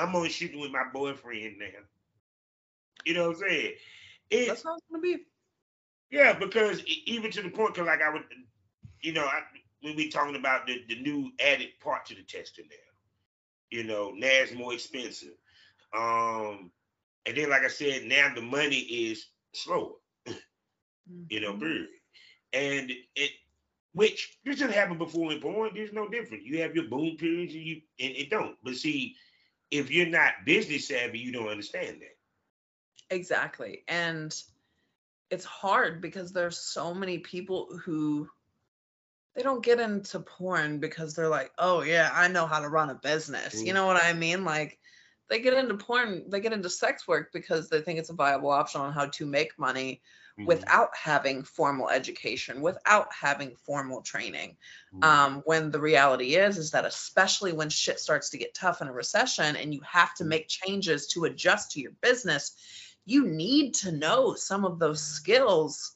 I'm 0.00 0.16
on 0.16 0.28
shooting 0.30 0.60
with 0.60 0.72
my 0.72 0.84
boyfriend 0.92 1.58
now. 1.60 1.80
You 3.04 3.14
know 3.14 3.28
what 3.28 3.36
I'm 3.42 3.48
saying? 3.48 3.74
It's, 4.30 4.64
that's 4.64 4.74
how 4.74 4.76
it's 4.76 4.86
gonna 4.90 5.02
be 5.02 5.26
yeah, 6.10 6.38
because 6.38 6.82
even 7.06 7.30
to 7.32 7.42
the 7.42 7.50
point, 7.50 7.74
because 7.74 7.86
like 7.86 8.02
I 8.02 8.12
would, 8.12 8.22
you 9.02 9.12
know, 9.12 9.24
I, 9.24 9.40
when 9.82 9.96
we 9.96 10.10
talking 10.10 10.36
about 10.36 10.66
the, 10.66 10.82
the 10.88 11.00
new 11.00 11.30
added 11.40 11.68
part 11.82 12.06
to 12.06 12.14
the 12.14 12.22
tester 12.22 12.62
now, 12.62 12.76
you 13.70 13.84
know, 13.84 14.10
now 14.16 14.28
it's 14.30 14.54
more 14.54 14.72
expensive. 14.74 15.34
Um, 15.96 16.72
and 17.26 17.36
then 17.36 17.50
like 17.50 17.62
I 17.62 17.68
said, 17.68 18.04
now 18.04 18.32
the 18.34 18.42
money 18.42 18.78
is 18.78 19.26
slower, 19.54 19.94
you 21.28 21.40
know, 21.40 21.54
Mhm. 21.54 21.54
period. 21.54 21.88
And 22.52 22.90
it, 23.16 23.30
which 23.92 24.38
this 24.44 24.58
didn't 24.58 24.74
happen 24.74 24.98
before 24.98 25.32
in 25.32 25.40
porn. 25.40 25.70
There's 25.74 25.92
no 25.92 26.08
different. 26.08 26.44
You 26.44 26.62
have 26.62 26.74
your 26.74 26.88
boom 26.88 27.16
periods, 27.18 27.54
and 27.54 27.62
you 27.64 27.82
and 28.00 28.14
it 28.16 28.30
don't. 28.30 28.56
But 28.62 28.76
see, 28.76 29.16
if 29.70 29.90
you're 29.90 30.06
not 30.06 30.44
business 30.44 30.88
savvy, 30.88 31.18
you 31.18 31.32
don't 31.32 31.48
understand 31.48 32.00
that. 32.00 32.16
Exactly. 33.14 33.84
And 33.88 34.34
it's 35.30 35.44
hard 35.44 36.00
because 36.00 36.32
there's 36.32 36.58
so 36.58 36.94
many 36.94 37.18
people 37.18 37.76
who 37.84 38.28
they 39.34 39.42
don't 39.42 39.64
get 39.64 39.78
into 39.80 40.20
porn 40.20 40.80
because 40.80 41.14
they're 41.14 41.28
like, 41.28 41.52
"Oh 41.58 41.82
yeah, 41.82 42.10
I 42.12 42.28
know 42.28 42.46
how 42.46 42.60
to 42.60 42.68
run 42.68 42.90
a 42.90 42.94
business." 42.94 43.64
You 43.64 43.72
Mm. 43.72 43.74
know 43.74 43.86
what 43.86 44.02
I 44.02 44.12
mean? 44.12 44.44
Like 44.44 44.78
they 45.28 45.40
get 45.40 45.54
into 45.54 45.76
porn, 45.76 46.28
they 46.28 46.40
get 46.40 46.52
into 46.52 46.68
sex 46.68 47.06
work 47.06 47.32
because 47.32 47.68
they 47.68 47.80
think 47.80 47.98
it's 47.98 48.10
a 48.10 48.14
viable 48.14 48.50
option 48.50 48.80
on 48.80 48.92
how 48.92 49.06
to 49.06 49.26
make 49.26 49.58
money 49.58 50.02
Mhm. 50.40 50.46
without 50.46 50.96
having 50.96 51.42
formal 51.44 51.88
education, 51.90 52.60
without 52.62 53.12
having 53.12 53.56
formal 53.56 54.02
training. 54.02 54.56
Mhm. 54.94 55.04
Um, 55.04 55.42
when 55.44 55.70
the 55.70 55.80
reality 55.80 56.36
is, 56.36 56.58
is 56.58 56.70
that 56.72 56.84
especially 56.84 57.52
when 57.52 57.68
shit 57.70 58.00
starts 58.00 58.30
to 58.30 58.38
get 58.38 58.54
tough 58.54 58.80
in 58.80 58.88
a 58.88 58.92
recession 58.92 59.56
and 59.56 59.74
you 59.74 59.80
have 59.82 60.14
to 60.16 60.24
make 60.24 60.48
changes 60.48 61.08
to 61.08 61.24
adjust 61.24 61.72
to 61.72 61.80
your 61.80 61.92
business, 62.00 62.52
you 63.04 63.26
need 63.26 63.74
to 63.74 63.92
know 63.92 64.34
some 64.34 64.64
of 64.64 64.78
those 64.78 65.02
skills 65.02 65.94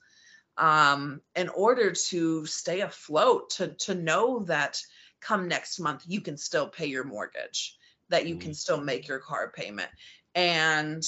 um, 0.56 1.20
in 1.34 1.48
order 1.48 1.92
to 1.92 2.46
stay 2.46 2.80
afloat, 2.80 3.50
to 3.50 3.68
to 3.74 3.94
know 3.94 4.44
that 4.44 4.80
come 5.20 5.48
next 5.48 5.80
month 5.80 6.04
you 6.06 6.20
can 6.20 6.36
still 6.36 6.68
pay 6.68 6.86
your 6.86 7.04
mortgage, 7.04 7.76
that 8.10 8.26
you 8.26 8.36
can 8.36 8.54
still 8.54 8.80
make 8.80 9.08
your 9.08 9.18
car 9.18 9.50
payment. 9.50 9.90
And 10.34 11.02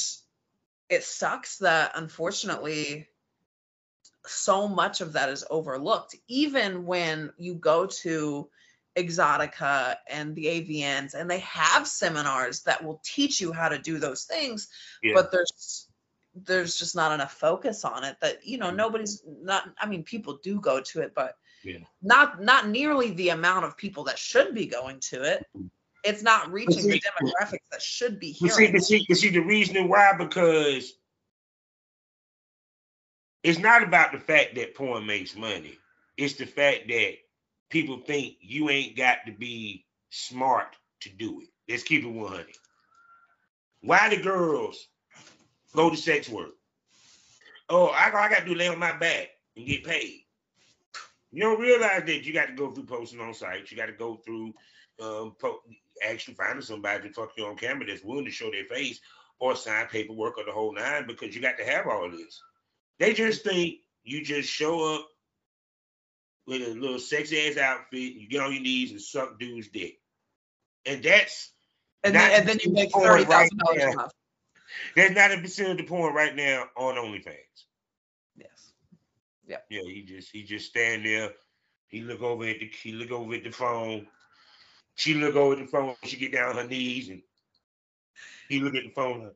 it 0.89 1.05
sucks 1.05 1.59
that 1.59 1.93
unfortunately 1.95 3.09
so 4.29 4.69
much 4.69 5.01
of 5.01 5.13
that 5.15 5.29
is 5.29 5.45
overlooked 5.51 6.17
even 6.29 6.85
when 6.87 7.33
you 7.39 7.55
go 7.55 7.87
to 7.87 8.49
Exxxotica 8.97 9.97
and 10.09 10.35
the 10.35 10.47
avns 10.47 11.15
and 11.15 11.31
they 11.31 11.41
have 11.41 11.87
seminars 11.87 12.63
that 12.63 12.83
will 12.83 13.01
teach 13.05 13.41
you 13.41 13.53
how 13.53 13.69
to 13.69 13.79
do 13.79 13.99
those 13.99 14.25
things 14.25 14.69
Yeah. 15.03 15.15
but 15.15 15.31
there's 15.33 15.89
there's 16.35 16.79
just 16.79 16.95
not 16.95 17.13
enough 17.13 17.33
focus 17.33 17.85
on 17.85 18.05
it 18.05 18.17
that 18.21 18.47
you 18.47 18.59
know 18.59 18.71
Mhm. 18.71 18.77
nobody's 18.77 19.23
not 19.27 19.65
i 19.79 19.87
mean 19.87 20.03
people 20.03 20.39
do 20.43 20.61
go 20.61 20.81
to 20.81 21.01
it 21.01 21.15
but 21.15 21.37
Yeah. 21.63 21.79
not 22.03 22.43
not 22.43 22.69
nearly 22.69 23.11
the 23.13 23.31
amount 23.31 23.65
of 23.65 23.77
people 23.77 24.05
that 24.05 24.19
should 24.19 24.55
be 24.55 24.67
going 24.67 25.01
to 25.01 25.23
it 25.23 25.47
it's 26.05 26.23
not 26.23 26.53
reaching 26.53 26.87
the 26.87 27.01
demographics 27.01 27.69
that 27.71 27.83
should 27.83 28.21
be 28.21 28.37
But 28.41 28.51
see, 28.53 28.67
hearing 28.67 28.81
see, 28.81 29.05
but 29.09 29.17
see, 29.19 29.31
the 29.31 29.41
reasoning 29.41 29.89
why 29.89 30.13
because 30.19 30.93
it's 33.47 33.61
not 33.61 33.85
about 33.85 34.11
the 34.11 34.19
fact 34.19 34.57
that 34.57 34.75
porn 34.75 35.07
makes 35.07 35.37
money. 35.37 35.79
It's 36.17 36.35
the 36.35 36.47
fact 36.47 36.89
that 36.89 37.13
people 37.71 38.01
think 38.01 38.35
you 38.41 38.71
ain't 38.71 38.97
got 38.97 39.19
to 39.27 39.33
be 39.33 39.85
smart 40.11 40.75
to 41.03 41.11
do 41.11 41.41
it. 41.43 41.49
Let's 41.71 41.85
keep 41.85 42.03
it 42.03 42.09
100. 42.09 42.47
Why 43.83 44.09
the 44.09 44.21
girls 44.21 44.89
go 45.77 45.91
to 45.91 45.97
sex 45.97 46.29
work? 46.29 46.55
Oh, 47.69 47.87
I, 47.87 48.07
I 48.07 48.29
got 48.29 48.41
to 48.41 48.47
do 48.47 48.57
lay 48.57 48.67
on 48.67 48.81
my 48.81 48.97
back 48.97 49.29
and 49.57 49.65
get 49.65 49.85
paid. 49.85 50.23
You 51.31 51.43
don't 51.43 51.61
realize 51.61 52.03
that 52.05 52.25
you 52.25 52.33
got 52.33 52.49
to 52.49 52.55
go 52.55 52.73
through 52.73 52.87
posting 52.87 53.21
on 53.21 53.33
sites. 53.33 53.71
You 53.71 53.77
got 53.77 53.87
to 53.87 53.93
go 53.93 54.17
through 54.27 54.55
um, 55.01 55.37
po- 55.41 55.61
actually 56.05 56.35
finding 56.35 56.63
somebody 56.63 57.07
to 57.07 57.15
fuck 57.15 57.31
you 57.37 57.47
on 57.47 57.55
camera 57.55 57.87
that's 57.87 58.03
willing 58.03 58.25
to 58.25 58.31
show 58.33 58.51
their 58.51 58.65
face 58.65 58.99
or 59.39 59.55
sign 59.55 59.87
paperwork 59.87 60.37
or 60.37 60.45
the 60.45 60.51
whole 60.51 60.75
nine 60.75 61.07
because 61.07 61.37
you 61.37 61.41
got 61.41 61.59
to 61.59 61.65
have 61.65 61.87
all 61.87 62.07
of 62.07 62.11
this. 62.11 62.43
They 62.99 63.13
just 63.13 63.45
think 63.45 63.77
you 64.05 64.25
just 64.25 64.49
show 64.49 64.95
up 64.95 65.09
with 66.47 66.63
a 66.63 66.75
little 66.75 66.99
sexy 66.99 67.49
ass 67.49 67.57
outfit, 67.57 68.15
you 68.15 68.29
get 68.29 68.41
on 68.41 68.53
your 68.53 68.63
knees 68.63 68.93
and 68.93 69.01
suck 69.01 69.39
dude's 69.39 69.69
dick. 69.69 69.99
And 70.87 71.03
that's 71.03 71.53
and 72.05 72.15
then, 72.15 72.31
and 72.31 72.49
then 72.49 72.59
you 72.63 72.73
make 72.73 72.93
thirty 72.93 73.25
right 73.25 73.27
thousand 73.27 73.59
dollars 73.59 73.79
there. 73.79 73.91
a 73.91 73.97
month. 73.97 74.13
that's 74.95 75.15
not 75.15 75.33
a 75.33 75.39
percent 75.41 75.71
of 75.73 75.77
the 75.79 75.83
porn 75.85 76.15
right 76.15 76.35
now 76.35 76.67
on 76.77 76.95
OnlyFans. 76.95 77.35
Yes. 78.37 78.73
Yeah, 79.47 79.57
Yeah, 79.69 79.83
he 79.83 80.03
just 80.03 80.31
he 80.31 80.45
just 80.45 80.71
stand 80.71 81.05
there. 81.05 81.33
He 81.89 82.03
look 82.03 82.23
over 82.23 82.45
at 82.45 82.61
the 82.61 82.71
he 82.83 82.93
look 82.93 83.11
over 83.11 83.35
at 83.35 83.43
the 83.45 83.51
phone. 83.51 84.07
She 84.95 85.15
look 85.15 85.35
over 85.35 85.55
at 85.55 85.59
the 85.59 85.67
phone. 85.67 85.97
She 86.05 86.17
get 86.17 86.33
down 86.33 86.51
on 86.51 86.57
her 86.57 86.69
knees 86.69 87.09
and 87.09 87.23
he 88.49 88.61
look 88.61 88.77
at 88.77 88.85
the 88.85 88.91
phone. 88.91 89.33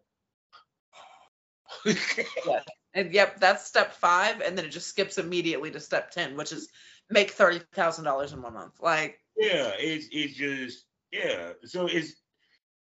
like- 2.46 2.64
And 2.94 3.12
yep, 3.12 3.38
that's 3.38 3.66
step 3.66 3.92
five, 3.92 4.40
and 4.40 4.56
then 4.56 4.64
it 4.64 4.70
just 4.70 4.88
skips 4.88 5.18
immediately 5.18 5.70
to 5.70 5.80
step 5.80 6.10
ten, 6.10 6.36
which 6.36 6.52
is 6.52 6.68
make 7.08 7.30
thirty 7.30 7.60
thousand 7.72 8.04
dollars 8.04 8.32
in 8.32 8.42
one 8.42 8.54
month. 8.54 8.80
Like, 8.80 9.18
yeah, 9.36 9.72
it's 9.78 10.06
it's 10.10 10.34
just 10.34 10.86
yeah. 11.12 11.52
So 11.64 11.88
it's 11.90 12.14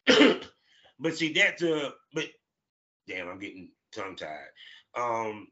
but 0.99 1.17
see 1.17 1.33
that's 1.33 1.63
uh 1.63 1.91
but 2.13 2.27
damn, 3.07 3.29
I'm 3.29 3.39
getting 3.39 3.71
tongue 3.95 4.17
tied. 4.17 4.49
Um 4.97 5.49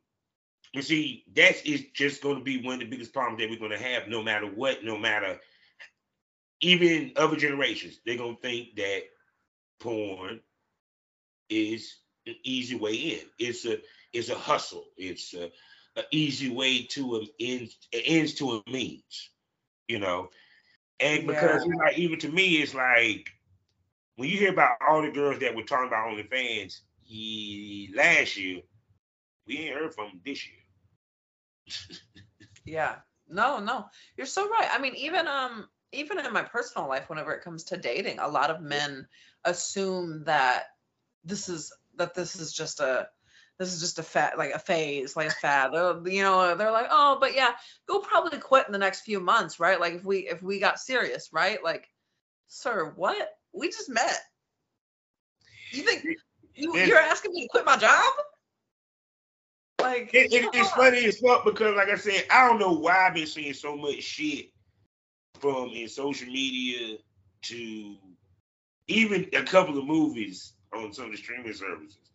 you 0.73 0.83
see, 0.83 1.25
that 1.35 1.67
is 1.67 1.87
just 1.95 2.23
going 2.23 2.39
to 2.39 2.45
be 2.45 2.63
one 2.63 2.75
of 2.75 2.81
the 2.81 2.87
biggest 2.87 3.13
problems 3.13 3.41
that 3.41 3.51
we're 3.51 3.59
going 3.59 3.77
to 3.77 3.85
have, 3.85 4.07
no 4.07 4.23
matter 4.23 4.47
what, 4.47 4.85
no 4.85 4.97
matter 4.97 5.41
even 6.61 7.13
other 7.17 7.37
generations. 7.37 8.01
They're 8.05 8.17
going 8.17 8.37
to 8.37 8.43
think 8.43 8.77
that 8.77 9.03
porn 9.81 10.41
is 11.49 11.97
an 12.27 12.37
easy 12.45 12.77
way 12.77 12.95
in. 12.95 13.21
It's 13.39 13.65
a 13.67 13.79
it's 14.13 14.29
a 14.29 14.35
hustle. 14.35 14.85
It's 14.97 15.35
a, 15.35 15.51
a 15.97 16.03
easy 16.11 16.51
way 16.51 16.83
to 16.91 17.17
an 17.17 17.27
ends 17.39 17.77
ends 17.93 18.35
to 18.35 18.63
a 18.67 18.71
means. 18.71 19.31
You 19.89 19.99
know, 19.99 20.31
and 21.01 21.27
because 21.27 21.65
it's 21.65 21.75
like 21.75 21.99
even 21.99 22.19
to 22.21 22.29
me, 22.29 22.57
it's 22.57 22.75
like 22.75 23.29
when 24.17 24.29
you 24.29 24.39
hear 24.39 24.53
about 24.53 24.77
all 24.87 25.03
the 25.03 25.11
girls 25.11 25.41
that 25.41 25.55
were 25.55 25.63
talking 25.63 25.89
about 25.89 26.11
OnlyFans 26.11 26.81
ye, 27.07 27.93
last 27.95 28.37
year, 28.37 28.61
we 29.47 29.59
ain't 29.59 29.75
heard 29.75 29.95
from 29.95 30.09
them 30.09 30.21
this 30.25 30.47
year. 30.47 31.99
yeah, 32.65 32.97
no, 33.29 33.59
no, 33.59 33.87
you're 34.17 34.27
so 34.27 34.49
right. 34.49 34.69
I 34.71 34.79
mean, 34.79 34.95
even 34.95 35.27
um, 35.27 35.69
even 35.93 36.19
in 36.19 36.33
my 36.33 36.43
personal 36.43 36.89
life, 36.89 37.09
whenever 37.09 37.33
it 37.33 37.43
comes 37.43 37.65
to 37.65 37.77
dating, 37.77 38.19
a 38.19 38.29
lot 38.29 38.51
of 38.51 38.61
men 38.61 39.07
assume 39.45 40.25
that 40.25 40.65
this 41.25 41.49
is 41.49 41.73
that 41.97 42.15
this 42.15 42.37
is 42.37 42.53
just 42.53 42.81
a 42.81 43.09
this 43.61 43.75
is 43.75 43.81
just 43.81 43.99
a 43.99 44.03
fat 44.03 44.39
like 44.39 44.53
a 44.53 44.59
phase 44.59 45.15
like 45.17 45.29
a 45.29 45.33
fad. 45.33 45.71
They're, 45.73 46.01
you 46.13 46.23
know 46.23 46.57
they're 46.57 46.73
like 46.73 46.87
oh 46.91 47.19
but 47.21 47.35
yeah 47.35 47.51
you'll 47.89 48.01
probably 48.01 48.39
quit 48.39 48.67
in 48.67 48.73
the 48.73 48.79
next 48.79 49.03
few 49.03 49.21
months 49.21 49.61
right? 49.61 49.79
Like 49.79 49.93
if 49.95 50.05
we 50.05 50.27
if 50.27 50.43
we 50.43 50.59
got 50.59 50.81
serious 50.81 51.29
right? 51.33 51.63
Like 51.63 51.87
sir 52.49 52.93
what? 52.97 53.29
We 53.53 53.69
just 53.69 53.91
met. 53.91 54.19
You 55.73 55.83
think 55.83 56.05
you, 56.55 56.77
you're 56.77 56.99
asking 56.99 57.33
me 57.33 57.43
to 57.43 57.49
quit 57.49 57.65
my 57.67 57.77
job? 57.77 58.05
Like 59.81 60.11
It, 60.15 60.33
it- 60.33 60.51
it's 60.55 60.71
funny 60.71 61.05
as 61.05 61.19
fuck 61.19 61.45
because, 61.45 61.75
like 61.77 61.89
I 61.89 61.97
said, 61.97 62.25
I 62.31 62.49
don't 62.49 62.59
know 62.59 62.73
why 62.73 63.07
I've 63.07 63.15
been 63.15 63.27
seeing 63.27 63.55
so 63.55 63.77
much 63.77 64.03
shit 64.03 64.47
from 65.39 65.69
in 65.71 65.89
social 65.89 66.27
media 66.29 66.97
to 67.43 67.97
even 68.89 69.29
a 69.35 69.43
couple 69.43 69.79
of 69.79 69.85
movies 69.87 70.55
on 70.75 70.93
some 70.93 71.07
of 71.07 71.11
the 71.13 71.17
streaming 71.19 71.53
services 71.53 72.10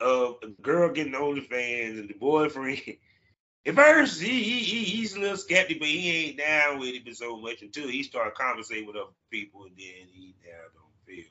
of 0.00 0.36
a 0.42 0.48
girl 0.62 0.92
getting 0.92 1.12
OnlyFans 1.12 1.98
and 1.98 2.08
the 2.08 2.14
boyfriend. 2.14 2.80
At 3.66 3.74
first, 3.74 4.22
he, 4.22 4.44
he, 4.44 4.58
he 4.60 4.84
he's 4.84 5.16
a 5.16 5.20
little 5.20 5.36
skeptic, 5.36 5.80
but 5.80 5.88
he 5.88 6.28
ain't 6.28 6.38
down 6.38 6.78
with 6.78 6.94
it 6.94 7.16
so 7.16 7.36
much 7.36 7.62
until 7.62 7.88
he 7.88 8.04
started 8.04 8.34
conversating 8.34 8.86
with 8.86 8.94
other 8.94 9.10
people, 9.28 9.64
and 9.64 9.72
then 9.76 10.06
he 10.12 10.36
now 10.44 10.62
don't 10.72 11.04
feel 11.04 11.24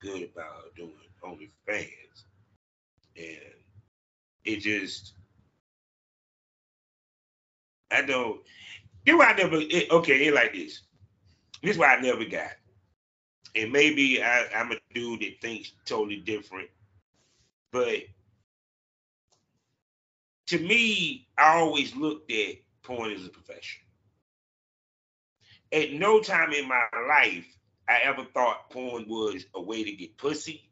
good 0.00 0.30
about 0.32 0.74
doing 0.74 0.94
OnlyFans, 1.22 2.24
and 3.16 3.54
it 4.44 4.60
just 4.60 5.12
I 7.90 8.02
don't. 8.02 8.40
This 9.04 9.16
why 9.16 9.26
I 9.26 9.32
never. 9.34 9.56
It, 9.56 9.90
okay, 9.90 10.26
it 10.26 10.34
like 10.34 10.52
this. 10.52 10.82
This 11.62 11.76
why 11.76 11.96
I 11.96 12.00
never 12.00 12.24
got. 12.24 12.52
And 13.56 13.72
maybe 13.72 14.22
I, 14.22 14.46
I'm 14.54 14.72
a 14.72 14.76
dude 14.94 15.20
that 15.20 15.40
thinks 15.40 15.72
totally 15.84 16.18
different, 16.18 16.68
but 17.72 18.02
to 20.48 20.58
me, 20.58 21.28
I 21.38 21.56
always 21.58 21.94
looked 21.94 22.30
at 22.32 22.56
porn 22.82 23.12
as 23.12 23.24
a 23.24 23.30
profession. 23.30 23.82
At 25.72 25.92
no 25.92 26.20
time 26.20 26.52
in 26.52 26.66
my 26.66 26.86
life 27.08 27.46
I 27.88 28.00
ever 28.04 28.24
thought 28.24 28.70
porn 28.70 29.06
was 29.08 29.44
a 29.54 29.62
way 29.62 29.84
to 29.84 29.92
get 29.92 30.16
pussy. 30.16 30.68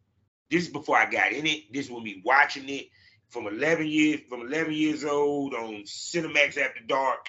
This 0.51 0.67
is 0.67 0.73
before 0.73 0.97
I 0.97 1.09
got 1.09 1.33
in 1.33 1.47
it. 1.47 1.73
This 1.73 1.89
was 1.89 2.03
me 2.03 2.23
watching 2.25 2.69
it 2.69 2.89
from 3.29 3.47
11 3.47 3.87
years 3.87 4.21
from 4.29 4.41
11 4.41 4.73
years 4.73 5.05
old 5.05 5.55
on 5.55 5.83
Cinemax 5.85 6.57
After 6.59 6.81
Dark 6.87 7.29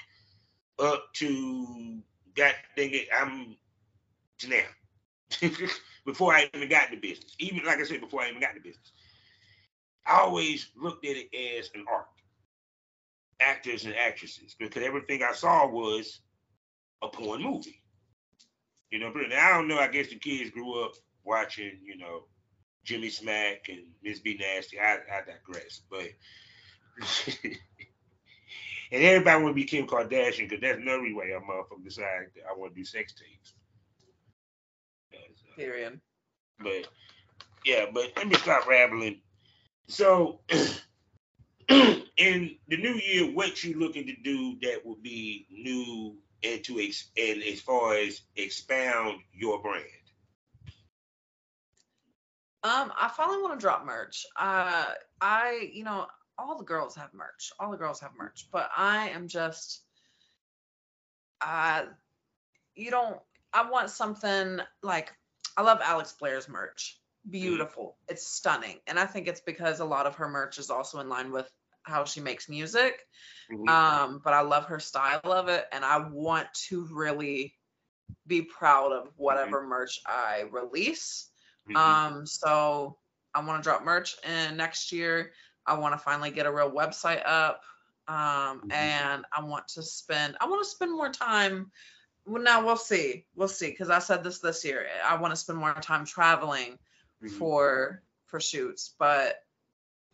up 0.80 1.14
to 1.16 2.02
dang 2.36 2.54
it, 2.76 3.08
I'm 3.14 3.56
to 4.40 4.50
now. 4.50 5.48
before 6.06 6.34
I 6.34 6.50
even 6.54 6.70
got 6.70 6.90
the 6.90 6.98
business. 6.98 7.36
Even 7.40 7.66
like 7.66 7.80
I 7.80 7.84
said, 7.84 8.02
before 8.02 8.22
I 8.22 8.30
even 8.30 8.42
got 8.42 8.54
the 8.56 8.62
business. 8.62 8.92
I 10.10 10.22
always 10.22 10.70
looked 10.76 11.06
at 11.06 11.16
it 11.16 11.30
as 11.60 11.70
an 11.76 11.86
art. 11.92 12.08
Actors 13.42 13.86
and 13.86 13.96
actresses, 13.96 14.56
because 14.60 14.84
everything 14.84 15.24
I 15.24 15.32
saw 15.32 15.66
was 15.68 16.20
a 17.02 17.08
porn 17.08 17.42
movie. 17.42 17.82
You 18.92 19.00
know, 19.00 19.12
but 19.14 19.32
I 19.32 19.52
don't 19.52 19.68
know. 19.68 19.80
I 19.80 19.88
guess 19.88 20.10
the 20.10 20.16
kids 20.16 20.50
grew 20.50 20.84
up 20.84 20.94
watching, 21.24 21.80
you 21.84 21.96
know, 21.98 22.24
Jimmy 22.84 23.10
Smack 23.10 23.70
and 23.70 23.84
Miss 24.04 24.20
B 24.20 24.38
Nasty. 24.40 24.80
I, 24.80 24.96
I 24.96 25.22
digress, 25.26 25.82
but 25.90 26.10
and 28.92 29.04
everybody 29.04 29.44
want 29.44 29.56
to 29.56 29.62
be 29.62 29.64
Kim 29.64 29.88
Kardashian 29.88 30.50
because 30.50 30.60
that's 30.62 30.80
another 30.80 31.04
way 31.14 31.32
a 31.32 31.40
motherfucker 31.40 31.84
decide 31.84 32.28
I 32.50 32.58
want 32.58 32.74
to 32.74 32.80
do 32.80 32.84
sex 32.84 33.14
tapes. 33.14 33.54
Uh, 35.14 35.56
period 35.56 36.02
but 36.60 36.88
yeah, 37.66 37.86
but 37.94 38.12
let 38.16 38.28
me 38.28 38.36
stop 38.36 38.68
rambling. 38.68 39.22
So 39.90 40.40
in 41.70 42.56
the 42.68 42.78
new 42.78 42.94
year, 42.94 43.32
what 43.34 43.64
you 43.64 43.80
looking 43.80 44.06
to 44.06 44.16
do 44.24 44.58
that 44.62 44.86
would 44.86 45.02
be 45.02 45.48
new 45.50 46.16
and 46.44 46.64
to 46.64 46.80
ex- 46.80 47.10
and 47.18 47.42
as 47.42 47.60
far 47.60 47.96
as 47.96 48.22
expound 48.36 49.20
your 49.34 49.62
brand? 49.62 49.86
Um, 52.64 52.92
I 53.00 53.10
finally 53.16 53.42
want 53.42 53.60
to 53.60 53.64
drop 53.64 53.84
merch. 53.84 54.26
Uh, 54.38 54.86
I, 55.22 55.70
you 55.74 55.84
know, 55.84 56.06
all 56.38 56.58
the 56.58 56.64
girls 56.64 56.96
have 56.96 57.14
merch. 57.14 57.52
All 57.60 57.72
the 57.72 57.78
girls 57.78 58.00
have 58.02 58.12
merch, 58.18 58.48
but 58.52 58.70
I 58.78 59.10
am 59.10 59.28
just, 59.28 59.82
uh, 61.42 61.86
you 62.76 62.92
don't. 62.92 63.18
I 63.52 63.68
want 63.68 63.90
something 63.90 64.60
like 64.84 65.12
I 65.58 65.64
love 65.64 65.80
Alex 65.84 66.14
Blair's 66.20 66.48
merch. 66.48 66.99
Beautiful. 67.28 67.98
It's 68.08 68.26
stunning, 68.28 68.80
and 68.88 69.00
I 69.00 69.06
think 69.06 69.28
it's 69.28 69.42
because 69.42 69.80
a 69.80 69.86
lot 69.86 70.06
of 70.06 70.16
her 70.16 70.28
merch 70.28 70.58
is 70.58 70.70
also 70.70 71.00
in 71.00 71.10
line 71.10 71.32
with 71.32 71.52
how 71.84 72.06
she 72.06 72.22
makes 72.22 72.50
music. 72.50 73.08
Mhm. 73.52 73.68
Um, 73.70 74.20
but 74.20 74.34
I 74.34 74.42
love 74.42 74.66
her 74.66 74.80
style 74.80 75.32
of 75.32 75.48
it, 75.48 75.68
and 75.72 75.84
I 75.84 75.98
want 75.98 76.54
to 76.70 76.86
really 76.86 77.56
be 78.28 78.42
proud 78.42 78.92
of 78.92 79.12
whatever 79.18 79.66
merch 79.66 80.00
I 80.06 80.42
release. 80.52 81.32
Mhm. 81.68 81.76
Um, 81.76 82.26
so 82.26 83.00
I 83.34 83.42
want 83.42 83.62
to 83.64 83.68
drop 83.68 83.84
merch 83.84 84.16
and 84.24 84.58
next 84.58 84.92
year 84.92 85.34
I 85.66 85.76
want 85.76 85.94
to 85.94 85.98
finally 86.00 86.32
get 86.32 86.46
a 86.48 86.52
real 86.52 86.72
website 86.72 87.22
up. 87.26 87.64
Um, 88.08 88.62
Mhm. 88.62 88.72
and 88.74 89.26
I 89.32 89.42
want 89.44 89.68
to 89.70 89.84
spend 89.84 90.38
I 90.42 90.46
want 90.48 90.64
to 90.64 90.70
spend 90.70 90.92
more 90.92 91.12
time. 91.12 91.72
Well, 92.26 92.42
now 92.42 92.66
we'll 92.66 92.78
see. 92.78 93.28
We'll 93.36 93.48
see. 93.48 93.74
Cause 93.76 93.90
I 93.90 94.00
said 94.00 94.24
this 94.24 94.40
this 94.40 94.64
year. 94.66 94.90
I 95.04 95.16
want 95.16 95.32
to 95.32 95.36
spend 95.36 95.60
more 95.60 95.74
time 95.76 96.06
traveling. 96.06 96.80
Mm-hmm. 97.24 97.38
for 97.38 98.02
for 98.28 98.40
shoots, 98.40 98.94
but 98.98 99.44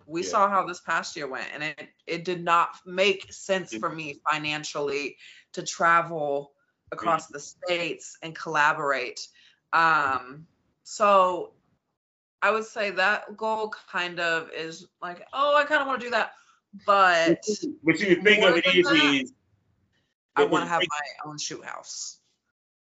we 0.07 0.23
Yeah. 0.23 0.29
saw 0.29 0.49
how 0.49 0.65
this 0.65 0.81
past 0.81 1.15
year 1.15 1.27
went 1.27 1.49
and 1.53 1.63
it 1.63 1.89
it 2.07 2.25
did 2.25 2.43
not 2.43 2.69
make 2.85 3.31
sense 3.31 3.73
It- 3.73 3.79
for 3.79 3.89
me 3.89 4.21
financially 4.29 5.17
to 5.53 5.63
travel 5.63 6.53
across 6.91 7.25
mm-hmm. 7.25 7.33
the 7.33 7.39
states 7.39 8.17
and 8.21 8.35
collaborate. 8.35 9.27
Um, 9.73 10.47
so 10.83 11.53
I 12.41 12.51
would 12.51 12.65
say 12.65 12.91
that 12.91 13.37
goal 13.37 13.73
kind 13.91 14.19
of 14.19 14.51
is 14.51 14.87
like, 15.01 15.27
oh, 15.33 15.55
I 15.55 15.63
kind 15.65 15.81
of 15.81 15.87
want 15.87 15.99
to 16.01 16.07
do 16.07 16.11
that, 16.11 16.33
but 16.85 17.43
see, 17.45 17.75
the 17.83 18.15
thing 18.15 18.43
of 18.43 18.55
it 18.57 18.65
than 18.65 18.75
is, 18.77 18.85
that, 18.87 19.13
is 19.15 19.33
I 20.35 20.43
want 20.45 20.63
to 20.63 20.69
have 20.69 20.81
my 20.81 21.29
own 21.29 21.37
shoot 21.37 21.63
house. 21.63 22.19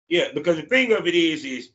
Yeah, 0.07 0.31
because 0.33 0.57
the 0.57 0.63
thing 0.63 0.93
of 0.93 1.07
it 1.07 1.15
is, 1.15 1.45
is 1.45 1.71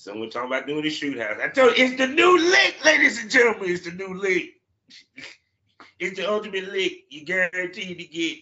someone 0.00 0.30
talking 0.30 0.48
about 0.48 0.66
doing 0.66 0.82
the 0.82 0.90
shoot 0.90 1.18
house. 1.18 1.38
I 1.42 1.48
told 1.48 1.76
you, 1.76 1.84
it's 1.84 1.96
the 1.96 2.06
new 2.06 2.38
lick, 2.38 2.76
ladies 2.84 3.20
and 3.20 3.30
gentlemen. 3.30 3.70
It's 3.70 3.84
the 3.84 3.92
new 3.92 4.14
lick. 4.14 4.54
it's 5.98 6.18
the 6.18 6.30
ultimate 6.30 6.72
lick. 6.72 7.04
You 7.10 7.24
guaranteed 7.24 7.98
to 7.98 8.04
get 8.04 8.38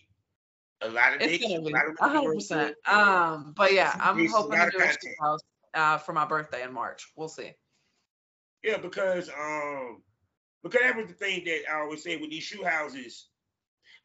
a 0.82 0.88
lot 0.88 1.16
of 1.16 1.22
It's 1.22 1.42
gonna 1.42 1.94
a 2.00 2.09
hundred 2.09 2.34
percent. 2.34 2.76
Um, 2.86 3.54
but 3.56 3.72
yeah, 3.72 3.94
I'm 3.98 4.20
It's 4.20 4.32
hoping 4.32 4.59
to 4.59 4.70
do 4.70 4.78
a 4.78 4.88
shoot 4.88 5.14
house 5.20 5.40
uh, 5.74 5.98
for 5.98 6.12
my 6.12 6.24
birthday 6.24 6.62
in 6.62 6.72
March. 6.72 7.12
We'll 7.16 7.28
see. 7.28 7.52
Yeah, 8.62 8.78
because 8.78 9.28
um, 9.28 10.02
because 10.62 10.80
that 10.82 10.96
was 10.96 11.09
the 11.09 11.14
thing 11.14 11.44
that 11.44 11.62
I 11.72 11.80
always 11.80 12.02
say 12.02 12.16
with 12.16 12.30
these 12.30 12.44
shoot 12.44 12.64
houses. 12.64 13.28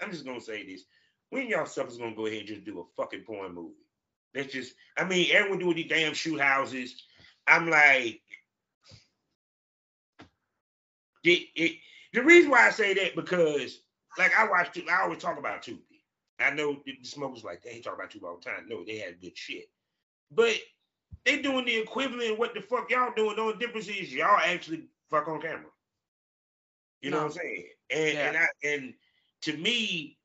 I'm 0.02 0.12
just 0.12 0.26
gonna 0.26 0.42
say 0.42 0.66
this: 0.66 0.86
when 1.30 1.48
y'all 1.48 1.68
suckers 1.68 1.98
gonna 1.98 2.16
go 2.16 2.26
ahead 2.26 2.40
and 2.40 2.48
just 2.48 2.66
do 2.66 2.80
a 2.80 2.84
fucking 2.96 3.22
porn 3.22 3.54
movie? 3.54 3.76
That's 4.34 4.52
just, 4.52 4.74
I 4.98 5.04
mean, 5.04 5.28
everyone 5.32 5.60
doing 5.60 5.76
these 5.76 5.90
damn 5.90 6.14
shoot 6.14 6.42
houses. 6.42 7.04
I'm 7.48 7.70
like, 7.70 8.22
it, 11.24 11.48
it, 11.56 11.78
the 12.14 12.24
reason 12.24 12.52
why 12.52 12.68
I 12.68 12.72
say 12.72 12.94
that 12.96 13.16
because, 13.16 13.82
like, 14.18 14.32
I 14.38 14.48
watched, 14.50 14.80
I 14.90 15.02
always 15.04 15.20
talk 15.20 15.38
about 15.38 15.62
Tubi. 15.64 15.80
I 16.40 16.50
know 16.52 16.78
the 16.86 16.98
the 17.02 17.08
smokers 17.08 17.44
like 17.44 17.62
they 17.64 17.80
talk 17.80 17.96
about 17.96 18.12
Tubi 18.12 18.24
all 18.24 18.38
the 18.38 18.50
time. 18.50 18.68
No, 18.68 18.84
they 18.84 18.98
had 18.98 19.22
good 19.22 19.38
shit, 19.38 19.66
but 20.32 20.56
they 21.26 21.42
doing 21.42 21.66
the 21.66 21.76
equivalent 21.78 22.32
of 22.32 22.40
what 22.40 22.54
the 22.54 22.62
fuck 22.62 22.90
y'all 22.90 23.14
doing. 23.16 23.36
The 23.36 23.42
only 23.42 23.58
difference 23.58 23.88
is 23.88 24.14
y'all 24.14 24.40
actually 24.40 24.90
fuck 25.10 25.28
on 25.28 25.42
camera. 25.42 25.72
You 27.02 27.12
know 27.12 27.18
No. 27.18 27.24
what 27.24 27.32
I'm 27.34 27.38
saying? 27.38 27.66
And 27.92 28.14
Yeah. 28.14 28.28
and 28.28 28.38
I 28.38 28.48
and 28.64 28.94
to 29.44 29.58
me, 29.58 30.18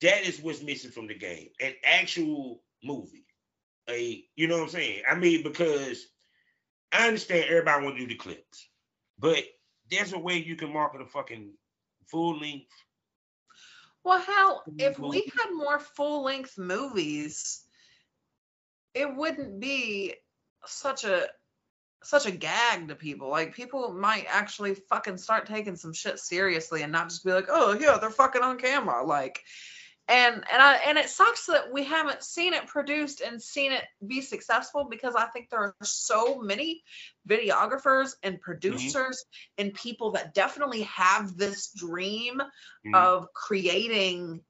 that 0.00 0.22
is 0.26 0.40
what's 0.40 0.62
missing 0.62 0.90
from 0.90 1.06
the 1.06 1.14
game. 1.14 1.50
An 1.60 1.74
actual 1.84 2.62
movie. 2.82 3.24
A 3.90 4.24
you 4.36 4.48
know 4.48 4.58
what 4.58 4.64
I'm 4.64 4.70
saying? 4.70 5.02
I 5.08 5.14
mean, 5.14 5.42
because 5.42 6.06
I 6.92 7.06
understand 7.06 7.46
everybody 7.48 7.84
want 7.84 7.96
to 7.96 8.02
do 8.02 8.08
the 8.08 8.14
clips, 8.14 8.68
but 9.18 9.42
there's 9.90 10.12
a 10.12 10.18
way 10.18 10.38
you 10.38 10.56
can 10.56 10.72
market 10.72 11.00
a 11.00 11.06
fucking 11.06 11.52
full 12.06 12.38
length. 12.38 12.70
Well, 14.04 14.20
hell, 14.20 14.62
if 14.78 14.98
we 14.98 15.30
had 15.38 15.52
more 15.52 15.78
full 15.78 16.24
length 16.24 16.56
movies, 16.56 17.62
it 18.94 19.14
wouldn't 19.14 19.60
be 19.60 20.14
such 20.64 21.04
a 21.04 21.28
such 22.02 22.26
a 22.26 22.30
gag 22.30 22.88
to 22.88 22.94
people. 22.94 23.28
Like 23.28 23.54
people 23.54 23.92
might 23.92 24.26
actually 24.28 24.74
fucking 24.74 25.18
start 25.18 25.46
taking 25.46 25.76
some 25.76 25.92
shit 25.92 26.18
seriously 26.18 26.82
and 26.82 26.92
not 26.92 27.10
just 27.10 27.24
be 27.24 27.32
like, 27.32 27.48
oh 27.50 27.76
yeah, 27.78 27.98
they're 28.00 28.10
fucking 28.10 28.42
on 28.42 28.58
camera. 28.58 29.04
Like 29.04 29.42
and 30.10 30.34
and 30.34 30.62
I 30.62 30.74
and 30.86 30.98
it 30.98 31.08
sucks 31.08 31.46
that 31.46 31.72
we 31.72 31.84
haven't 31.84 32.22
seen 32.24 32.52
it 32.52 32.66
produced 32.66 33.20
and 33.20 33.40
seen 33.40 33.72
it 33.72 33.84
be 34.06 34.20
successful 34.20 34.88
because 34.90 35.14
I 35.14 35.26
think 35.26 35.48
there 35.48 35.60
are 35.60 35.74
so 35.82 36.40
many 36.40 36.82
videographers 37.28 38.14
and 38.22 38.40
producers 38.40 39.24
and 39.56 39.72
people 39.72 40.12
that 40.12 40.34
definitely 40.34 40.82
have 40.82 41.36
this 41.36 41.72
dream 41.72 42.42
Mhm. 42.84 42.94
of 42.94 43.32
creating 43.32 44.40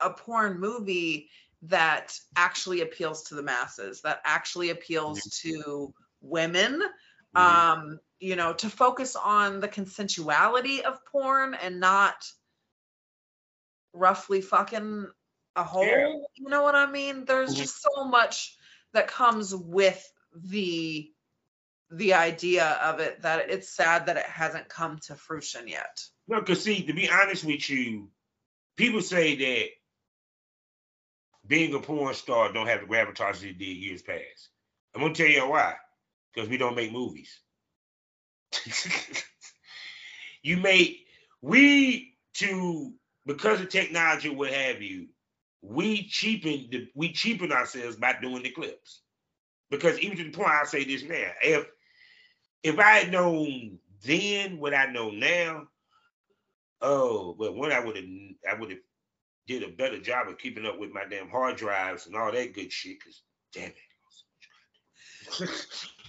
a 0.00 0.10
porn 0.10 0.58
movie 0.58 1.30
that 1.62 2.18
actually 2.34 2.80
appeals 2.80 3.22
to 3.24 3.36
the 3.36 3.42
masses, 3.42 4.00
that 4.02 4.20
actually 4.24 4.70
appeals 4.70 5.20
to 5.42 5.94
women. 6.20 6.82
Mhm. 7.36 7.40
Um, 7.40 8.00
you 8.18 8.34
know, 8.34 8.52
to 8.54 8.68
focus 8.68 9.14
on 9.14 9.60
the 9.60 9.68
consensuality 9.68 10.80
of 10.82 11.04
porn 11.06 11.54
and 11.54 11.78
not 11.78 12.24
roughly 13.92 14.40
fucking 14.40 15.10
a 15.56 15.64
hole. 15.64 15.84
Yeah. 15.84 16.12
You 16.34 16.48
know 16.48 16.62
what 16.62 16.74
I 16.74 16.90
mean? 16.90 17.24
There's 17.24 17.54
Mhm. 17.54 17.58
just 17.58 17.82
so 17.82 18.04
much 18.04 18.56
that 18.92 19.08
comes 19.08 19.54
with 19.54 20.10
the 20.34 21.12
the 21.90 22.14
idea 22.14 22.64
of 22.64 23.00
it 23.00 23.20
that 23.20 23.50
it's 23.50 23.68
sad 23.68 24.06
that 24.06 24.16
it 24.16 24.24
hasn't 24.24 24.66
come 24.70 24.98
to 24.98 25.14
fruition 25.14 25.68
yet. 25.68 26.02
No, 26.26 26.40
because 26.40 26.64
see, 26.64 26.86
to 26.86 26.94
be 26.94 27.10
honest 27.10 27.44
with 27.44 27.68
you, 27.68 28.10
people 28.76 29.02
say 29.02 29.36
that 29.36 29.68
being 31.46 31.74
a 31.74 31.80
porn 31.80 32.14
star 32.14 32.50
don't 32.50 32.66
have 32.66 32.80
the 32.80 32.86
gravitas 32.86 33.42
it 33.42 33.58
did 33.58 33.64
years 33.64 34.00
past. 34.00 34.48
I'm 34.94 35.02
gonna 35.02 35.14
tell 35.14 35.26
you 35.26 35.46
why. 35.46 35.76
Because 36.32 36.48
we 36.48 36.56
don't 36.56 36.76
make 36.76 36.92
movies. 36.92 37.38
you 40.42 40.56
make 40.56 41.06
we 41.42 42.16
to 42.34 42.94
because 43.26 43.60
of 43.60 43.68
technology, 43.68 44.28
what 44.28 44.52
have 44.52 44.82
you, 44.82 45.08
we 45.62 46.08
cheapen 46.08 46.68
the 46.70 46.88
we 46.94 47.12
cheapen 47.12 47.52
ourselves 47.52 47.96
by 47.96 48.16
doing 48.20 48.42
the 48.42 48.50
clips. 48.50 49.02
Because 49.70 49.98
even 50.00 50.18
to 50.18 50.24
the 50.24 50.30
point 50.30 50.50
I 50.50 50.64
say 50.64 50.84
this 50.84 51.02
now, 51.04 51.30
if 51.42 51.66
if 52.62 52.78
I 52.78 52.98
had 52.98 53.12
known 53.12 53.78
then 54.04 54.58
what 54.58 54.74
I 54.74 54.86
know 54.86 55.10
now, 55.10 55.68
oh, 56.80 57.34
but 57.38 57.56
when 57.56 57.72
I 57.72 57.80
would 57.80 57.96
have 57.96 58.04
I 58.50 58.54
would 58.58 58.70
have 58.70 58.80
did 59.46 59.62
a 59.62 59.68
better 59.68 60.00
job 60.00 60.28
of 60.28 60.38
keeping 60.38 60.66
up 60.66 60.78
with 60.78 60.92
my 60.92 61.04
damn 61.08 61.28
hard 61.28 61.56
drives 61.56 62.06
and 62.06 62.16
all 62.16 62.32
that 62.32 62.54
good 62.54 62.72
shit. 62.72 63.02
Cause 63.02 63.22
damn 63.52 63.70
it, 63.70 63.74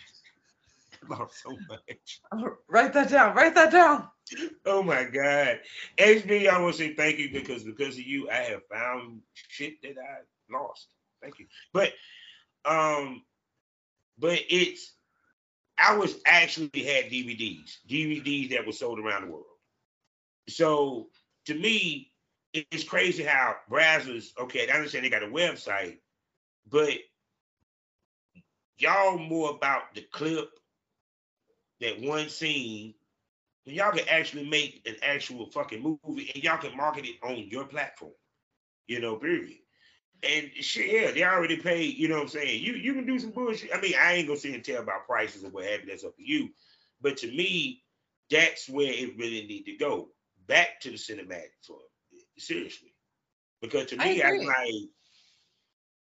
Lost 1.10 1.42
so 1.44 1.58
much. 1.68 2.22
I 2.32 2.36
lost 2.36 2.42
so 2.42 2.46
much. 2.46 2.54
Oh, 2.54 2.58
Write 2.70 2.94
that 2.94 3.10
down. 3.10 3.36
Write 3.36 3.56
that 3.56 3.72
down. 3.72 4.08
Oh 4.66 4.82
my 4.82 5.04
God. 5.04 5.60
HB, 5.98 6.48
I 6.50 6.60
want 6.60 6.76
to 6.76 6.80
say 6.80 6.94
thank 6.94 7.20
you 7.20 7.32
because 7.32 7.64
because 7.64 7.96
of 7.98 8.04
you, 8.04 8.30
I 8.30 8.36
have 8.36 8.62
found 8.72 9.22
shit 9.34 9.82
that 9.84 9.96
I 9.98 10.54
lost. 10.54 10.88
Thank 11.22 11.40
you. 11.40 11.48
But 11.74 11.94
um, 12.66 13.24
but 14.18 14.40
it's 14.50 14.94
I 15.78 15.96
was 15.98 16.20
actually 16.26 16.70
had 16.84 17.06
DVDs, 17.06 17.78
DVDs 17.90 18.52
that 18.52 18.66
were 18.66 18.72
sold 18.72 19.00
around 19.00 19.24
the 19.26 19.32
world. 19.32 19.46
So 20.48 21.08
to 21.46 21.54
me, 21.56 22.12
it's 22.54 22.84
crazy 22.84 23.24
how 23.24 23.56
Brazzers, 23.70 24.30
okay, 24.40 24.70
I 24.70 24.76
understand 24.76 25.06
they 25.06 25.10
got 25.10 25.24
a 25.24 25.28
website, 25.28 25.98
but 26.70 26.94
y'all 28.78 29.18
more 29.18 29.52
about 29.52 29.96
the 29.96 30.02
clip, 30.12 30.50
that 31.84 32.02
one 32.02 32.30
scene, 32.30 32.94
then 33.66 33.76
y'all 33.76 33.92
can 33.92 34.08
actually 34.10 34.50
make 34.50 34.82
an 34.86 34.96
actual 35.04 35.46
fucking 35.48 35.82
movie 35.82 36.32
and 36.34 36.44
y'all 36.44 36.58
can 36.58 36.76
market 36.76 37.06
it 37.06 37.16
on 37.24 37.48
your 37.50 37.66
platform. 37.66 38.12
You 38.88 39.00
know, 39.00 39.16
period. 39.16 39.58
And 40.24 40.52
shit, 40.62 40.92
yeah, 40.92 41.12
they 41.12 41.24
already 41.24 41.58
paid, 41.58 41.98
you 41.98 42.08
know 42.08 42.16
what 42.16 42.24
I'm 42.24 42.30
saying? 42.30 42.64
You 42.64 42.74
you 42.74 42.94
can 42.94 43.06
do 43.06 43.20
some 43.20 43.32
bullshit. 43.32 43.72
I 43.74 43.82
mean, 43.82 43.94
I 44.00 44.14
ain't 44.14 44.28
gonna 44.28 44.40
sit 44.40 44.54
and 44.54 44.64
tell 44.64 44.82
about 44.82 45.06
prices 45.06 45.44
or 45.44 45.50
what 45.50 45.66
have 45.66 45.82
you, 45.82 45.88
that's 45.88 46.04
up 46.04 46.16
to 46.16 46.24
you. 46.24 46.50
But 47.02 47.18
to 47.18 47.28
me, 47.28 47.84
that's 48.32 48.70
where 48.70 48.92
it 48.92 49.18
really 49.18 49.46
need 49.46 49.64
to 49.64 49.76
go. 49.76 50.10
Back 50.48 50.80
to 50.82 50.90
the 50.90 50.96
cinematic 50.96 51.52
for 51.66 51.78
seriously. 52.38 52.94
Because 53.62 53.88
to 53.88 53.98
me, 53.98 54.22
I'm 54.24 54.46
like, 54.46 54.74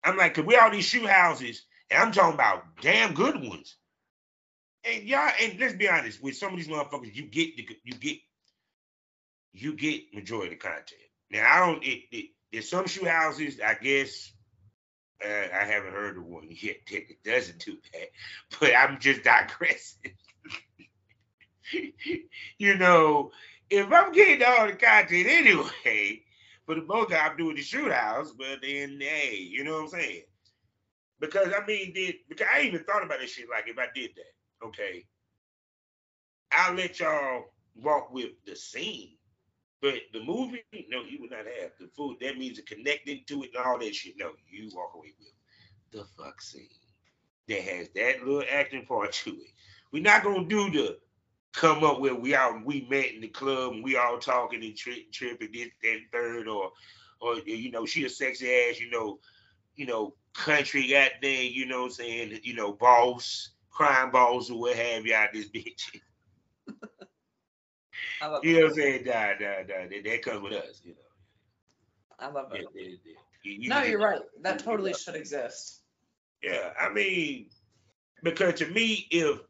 I'm 0.04 0.16
like, 0.16 0.34
cause 0.34 0.44
we 0.44 0.56
all 0.56 0.70
these 0.70 0.84
shoot 0.84 1.06
houses, 1.06 1.62
and 1.90 2.00
I'm 2.00 2.12
talking 2.12 2.34
about 2.34 2.64
damn 2.80 3.14
good 3.14 3.36
ones. 3.42 3.76
And 4.88 5.04
y'all, 5.04 5.30
and 5.40 5.58
let's 5.58 5.74
be 5.74 5.88
honest, 5.88 6.22
with 6.22 6.36
some 6.36 6.52
of 6.52 6.58
these 6.58 6.68
motherfuckers, 6.68 7.14
you 7.14 7.24
get 7.24 7.56
the 7.56 7.68
you 7.84 7.94
get 7.94 8.18
you 9.52 9.72
get 9.74 10.14
majority 10.14 10.54
of 10.54 10.60
the 10.60 10.66
content. 10.66 11.00
Now 11.30 11.50
I 11.50 11.66
don't 11.66 11.84
it, 11.84 12.04
it 12.10 12.26
there's 12.52 12.68
some 12.68 12.86
shoot 12.86 13.06
houses, 13.06 13.60
I 13.64 13.74
guess. 13.74 14.32
Uh, 15.22 15.48
I 15.52 15.64
haven't 15.64 15.92
heard 15.92 16.16
of 16.16 16.24
one 16.24 16.46
yet 16.48 16.76
that 16.90 17.24
doesn't 17.24 17.64
do 17.64 17.76
that, 17.92 18.08
but 18.60 18.74
I'm 18.74 18.98
just 19.00 19.24
digressing. 19.24 20.12
you 22.58 22.76
know, 22.76 23.32
if 23.68 23.92
I'm 23.92 24.12
getting 24.12 24.46
all 24.46 24.68
the 24.68 24.74
content 24.74 25.26
anyway, 25.26 26.22
for 26.64 26.76
the 26.76 26.82
most 26.82 27.10
part, 27.10 27.32
I'm 27.32 27.36
doing 27.36 27.56
the 27.56 27.62
shoot 27.62 27.92
house, 27.92 28.32
but 28.32 28.62
then 28.62 28.98
hey, 29.00 29.36
you 29.38 29.64
know 29.64 29.74
what 29.74 29.94
I'm 29.94 30.00
saying? 30.00 30.22
Because 31.20 31.48
I 31.52 31.66
mean, 31.66 31.92
did 31.92 32.14
because 32.28 32.46
I 32.52 32.62
even 32.62 32.84
thought 32.84 33.04
about 33.04 33.20
this 33.20 33.32
shit 33.32 33.50
like 33.50 33.68
if 33.68 33.76
I 33.76 33.88
did 33.94 34.10
that, 34.16 34.37
okay, 34.64 35.04
I'll 36.52 36.74
let 36.74 37.00
y'all 37.00 37.44
walk 37.76 38.12
with 38.12 38.30
the 38.46 38.56
scene. 38.56 39.10
But 39.80 39.94
the 40.12 40.24
movie, 40.24 40.64
no, 40.88 41.02
you 41.02 41.18
would 41.20 41.30
not 41.30 41.46
have 41.60 41.70
the 41.78 41.86
food. 41.96 42.16
That 42.20 42.36
means 42.36 42.60
connecting 42.66 43.22
to 43.28 43.44
it 43.44 43.50
and 43.54 43.64
all 43.64 43.78
that 43.78 43.94
shit. 43.94 44.14
No, 44.18 44.32
you 44.50 44.70
walk 44.74 44.92
away 44.94 45.12
with 45.18 45.32
the 45.92 46.04
fuck 46.16 46.40
scene 46.42 46.68
that 47.48 47.62
has 47.62 47.88
that 47.90 48.24
little 48.24 48.44
acting 48.50 48.84
part 48.84 49.12
to 49.12 49.30
it. 49.30 49.52
We're 49.92 50.02
not 50.02 50.22
gonna 50.22 50.44
do 50.44 50.70
the 50.70 50.98
come 51.52 51.82
up 51.82 52.00
where 52.00 52.14
we 52.14 52.34
all 52.34 52.60
we 52.64 52.86
met 52.90 53.12
in 53.14 53.20
the 53.20 53.28
club 53.28 53.72
and 53.72 53.82
we 53.82 53.96
all 53.96 54.18
talking 54.18 54.62
and 54.62 54.76
tri- 54.76 55.06
tripping 55.12 55.50
this 55.52 55.70
that 55.82 55.92
and 55.92 56.02
third 56.12 56.46
or 56.46 56.70
or 57.20 57.38
you 57.46 57.70
know 57.70 57.86
she 57.86 58.04
a 58.04 58.08
sexy 58.08 58.48
ass 58.52 58.78
you 58.78 58.90
know 58.90 59.18
you 59.74 59.86
know 59.86 60.14
country 60.34 60.88
goddamn 60.88 61.50
you 61.50 61.66
know 61.66 61.84
I'm 61.84 61.90
saying 61.90 62.38
you 62.42 62.54
know 62.54 62.72
boss 62.72 63.50
crime 63.78 64.10
balls 64.10 64.50
or 64.50 64.58
what 64.58 64.76
have 64.76 65.06
you 65.06 65.14
out 65.14 65.32
this 65.32 65.48
bitch. 65.48 65.96
You 68.42 68.54
know 68.54 68.60
what. 68.62 68.70
I'm 68.70 68.74
saying? 68.74 69.04
Nah, 69.06 69.12
nah, 69.12 69.62
nah. 69.68 69.88
That, 69.88 70.02
that 70.04 70.22
comes 70.22 70.42
with 70.42 70.52
us, 70.54 70.80
you 70.84 70.90
know. 70.92 70.96
I 72.18 72.28
love 72.30 72.50
Yeah, 72.52 72.60
it. 72.60 72.66
yeah, 72.74 72.82
yeah. 73.04 73.14
You- 73.44 73.52
you 73.62 73.68
No, 73.68 73.82
you're 73.82 74.00
right. 74.00 74.20
That 74.42 74.54
you- 74.58 74.64
totally 74.64 74.92
should 74.94 75.14
exist. 75.14 75.82
Yeah, 76.42 76.72
I 76.80 76.88
mean, 76.92 77.50
because 78.22 78.54
to 78.54 78.66
me, 78.66 79.06
if 79.10 79.40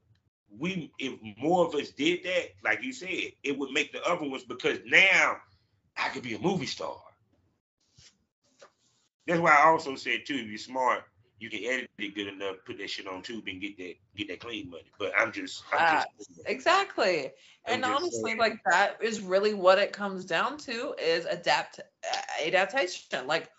we 0.59 0.93
if 0.99 1.19
more 1.39 1.67
of 1.67 1.75
us 1.75 1.91
did 1.91 2.25
that, 2.25 2.49
like 2.63 2.83
you 2.83 2.93
said, 2.93 3.33
it 3.43 3.59
would 3.59 3.71
make 3.73 3.93
the 3.93 4.03
other 4.05 4.29
ones 4.29 4.45
because 4.45 4.79
now 4.87 5.37
I 5.97 6.09
could 6.11 6.23
be 6.23 6.35
a 6.35 6.39
movie 6.39 6.67
star. 6.67 6.97
That's 9.27 9.41
why 9.41 9.55
I 9.57 9.67
also 9.69 9.95
said 9.97 10.21
too, 10.27 10.37
if 10.37 10.47
you're 10.49 10.59
smart, 10.59 11.05
you 11.41 11.51
can 11.51 11.61
edit 11.65 11.91
it 11.99 12.15
good 12.15 12.27
enough, 12.27 12.57
put 12.67 12.79
that 12.79 12.91
shit 12.91 13.07
on 13.07 13.23
Tubi 13.23 13.53
and 13.53 13.61
get 13.61 13.77
that 13.79 13.95
get 14.17 14.29
that 14.29 14.41
clean 14.41 14.71
money. 14.71 14.91
But 14.99 15.13
I'm 15.17 15.33
just, 15.33 15.63
I'm 15.73 16.03
just 16.19 16.31
Exactly. 16.47 17.31
And 17.65 17.85
I'm 17.85 17.93
just 17.93 18.03
honestly, 18.03 18.31
saying. 18.31 18.39
like 18.39 18.59
that 18.71 18.97
is 19.03 19.21
really 19.21 19.55
what 19.55 19.79
it 19.79 19.93
comes 19.93 20.25
down 20.25 20.59
to 20.59 20.95
is 21.01 21.27
adapt 21.27 21.81
adaptation. 22.45 23.27
Like, 23.27 23.51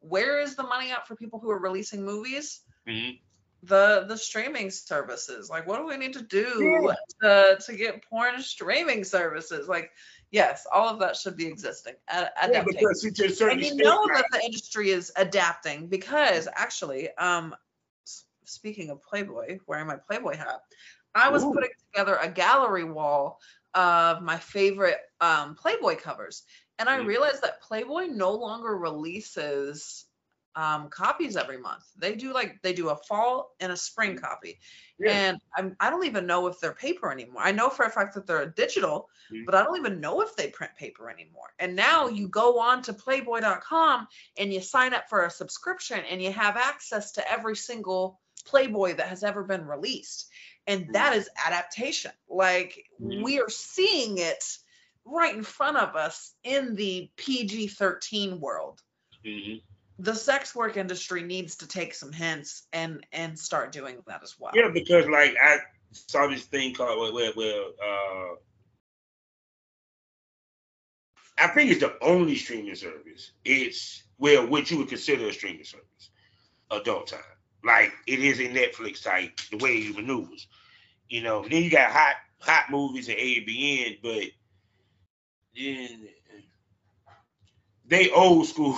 where 0.00 0.40
is 0.40 0.56
the 0.56 0.64
money 0.64 0.90
at 0.90 1.06
for 1.06 1.14
people 1.14 1.38
who 1.38 1.50
are 1.50 1.60
releasing 1.60 2.04
movies? 2.04 2.60
Mhm. 2.88 3.20
The 3.62 4.04
the 4.08 4.16
streaming 4.16 4.70
services. 4.70 5.48
Like, 5.48 5.66
what 5.66 5.78
do 5.78 5.86
we 5.86 5.96
need 5.96 6.14
to 6.14 6.22
do 6.22 6.92
to 7.22 7.58
to 7.64 7.76
get 7.76 8.04
porn 8.08 8.40
streaming 8.42 9.04
services? 9.04 9.68
Like, 9.68 9.90
yes, 10.30 10.66
all 10.72 10.88
of 10.88 10.98
that 11.00 11.16
should 11.16 11.36
be 11.36 11.46
existing. 11.46 11.94
A- 12.08 12.28
Yeah, 12.50 12.64
because 12.64 13.02
to 13.02 13.24
a 13.26 13.30
certain 13.30 13.58
and 13.58 13.66
you 13.66 13.74
know 13.76 14.06
that 14.14 14.26
the 14.32 14.44
industry 14.44 14.90
is 14.90 15.12
adapting 15.16 15.88
because 15.88 16.48
actually 16.54 17.10
um 17.16 17.54
speaking 18.44 18.90
of 18.90 19.02
playboy 19.02 19.58
wearing 19.66 19.86
my 19.86 19.96
playboy 19.96 20.34
hat 20.36 20.60
i 21.14 21.28
was 21.30 21.44
Ooh. 21.44 21.52
putting 21.52 21.70
together 21.92 22.16
a 22.20 22.28
gallery 22.28 22.84
wall 22.84 23.40
of 23.74 24.22
my 24.22 24.38
favorite 24.38 24.98
um 25.20 25.54
playboy 25.54 25.96
covers 25.96 26.44
and 26.78 26.88
i 26.88 26.98
Mm. 26.98 27.06
realized 27.06 27.42
that 27.42 27.60
playboy 27.60 28.06
no 28.06 28.32
longer 28.32 28.74
releases 28.76 30.06
um 30.56 30.88
copies 30.88 31.36
every 31.36 31.58
month. 31.58 31.84
They 31.96 32.14
do 32.14 32.32
like 32.32 32.60
they 32.62 32.72
do 32.72 32.88
a 32.88 32.96
fall 32.96 33.54
and 33.60 33.70
a 33.72 33.76
spring 33.76 34.16
copy. 34.16 34.58
Yeah. 34.98 35.12
and 35.12 35.38
I'm, 35.56 35.76
i 35.78 35.90
don't 35.90 36.06
even 36.06 36.26
know 36.26 36.48
if 36.48 36.58
they're 36.58 36.72
paper 36.74 37.12
anymore. 37.12 37.42
I 37.44 37.52
know 37.52 37.70
for 37.70 37.84
a 37.84 37.90
fact 37.90 38.14
that 38.14 38.26
they're 38.26 38.46
digital 38.46 39.08
Mhm. 39.32 39.44
but 39.46 39.54
i 39.54 39.62
don't 39.62 39.76
even 39.76 40.00
know 40.00 40.22
if 40.22 40.34
they 40.36 40.48
print 40.50 40.72
paper 40.76 41.08
anymore. 41.10 41.50
And 41.58 41.76
now 41.76 42.08
you 42.08 42.28
go 42.28 42.58
on 42.58 42.82
to 42.82 42.92
playboy.com 42.92 44.08
and 44.36 44.52
you 44.52 44.60
sign 44.60 44.94
up 44.94 45.08
for 45.08 45.24
a 45.24 45.30
subscription 45.30 46.00
and 46.10 46.20
you 46.22 46.32
have 46.32 46.56
access 46.56 47.12
to 47.12 47.30
every 47.30 47.56
single 47.56 48.20
playboy 48.46 48.94
that 48.96 49.08
has 49.08 49.22
ever 49.22 49.44
been 49.44 49.66
released. 49.66 50.28
And 50.66 50.92
that 50.94 51.14
is 51.14 51.28
adaptation. 51.46 52.12
Like 52.28 52.84
Mhm. 53.00 53.22
we 53.22 53.40
are 53.40 53.50
seeing 53.50 54.18
it 54.18 54.44
right 55.04 55.34
in 55.34 55.42
front 55.42 55.76
of 55.76 55.96
us 55.96 56.34
in 56.42 56.74
the 56.74 57.10
PG-13 57.16 58.40
world. 58.40 58.82
The 60.00 60.14
sex 60.14 60.54
work 60.54 60.76
industry 60.76 61.22
needs 61.22 61.56
to 61.56 61.66
take 61.66 61.92
some 61.94 62.12
hints 62.12 62.66
and 62.72 63.04
and 63.12 63.38
start 63.38 63.72
doing 63.72 63.98
that 64.06 64.22
as 64.22 64.36
well. 64.38 64.52
Yeah, 64.54 64.70
because 64.72 65.06
like 65.08 65.34
I 65.42 65.58
saw 65.92 66.28
this 66.28 66.44
thing 66.44 66.74
called 66.74 67.14
where, 67.14 67.32
well 67.36 67.72
uh, 67.82 68.34
I 71.38 71.48
think 71.48 71.70
it's 71.70 71.80
the 71.80 71.96
only 72.02 72.36
streaming 72.36 72.74
service. 72.74 73.32
It's 73.44 74.02
well, 74.18 74.46
what 74.46 74.70
you 74.70 74.78
would 74.78 74.88
consider 74.88 75.28
a 75.28 75.32
streaming 75.32 75.64
service, 75.64 76.10
adult 76.70 77.08
time. 77.08 77.20
Like 77.64 77.92
it 78.06 78.20
is 78.20 78.40
a 78.40 78.48
Netflix 78.48 79.02
type, 79.02 79.40
the 79.50 79.58
way 79.58 79.76
it 79.76 79.96
maneuvers. 79.96 80.46
You 81.08 81.22
know, 81.22 81.42
then 81.42 81.62
you 81.62 81.70
got 81.70 81.90
hot 81.90 82.16
hot 82.40 82.70
movies 82.70 83.08
and 83.08 83.18
ABN, 83.18 83.98
but 84.02 84.24
then 85.56 86.08
they 87.86 88.10
old 88.10 88.46
school 88.46 88.76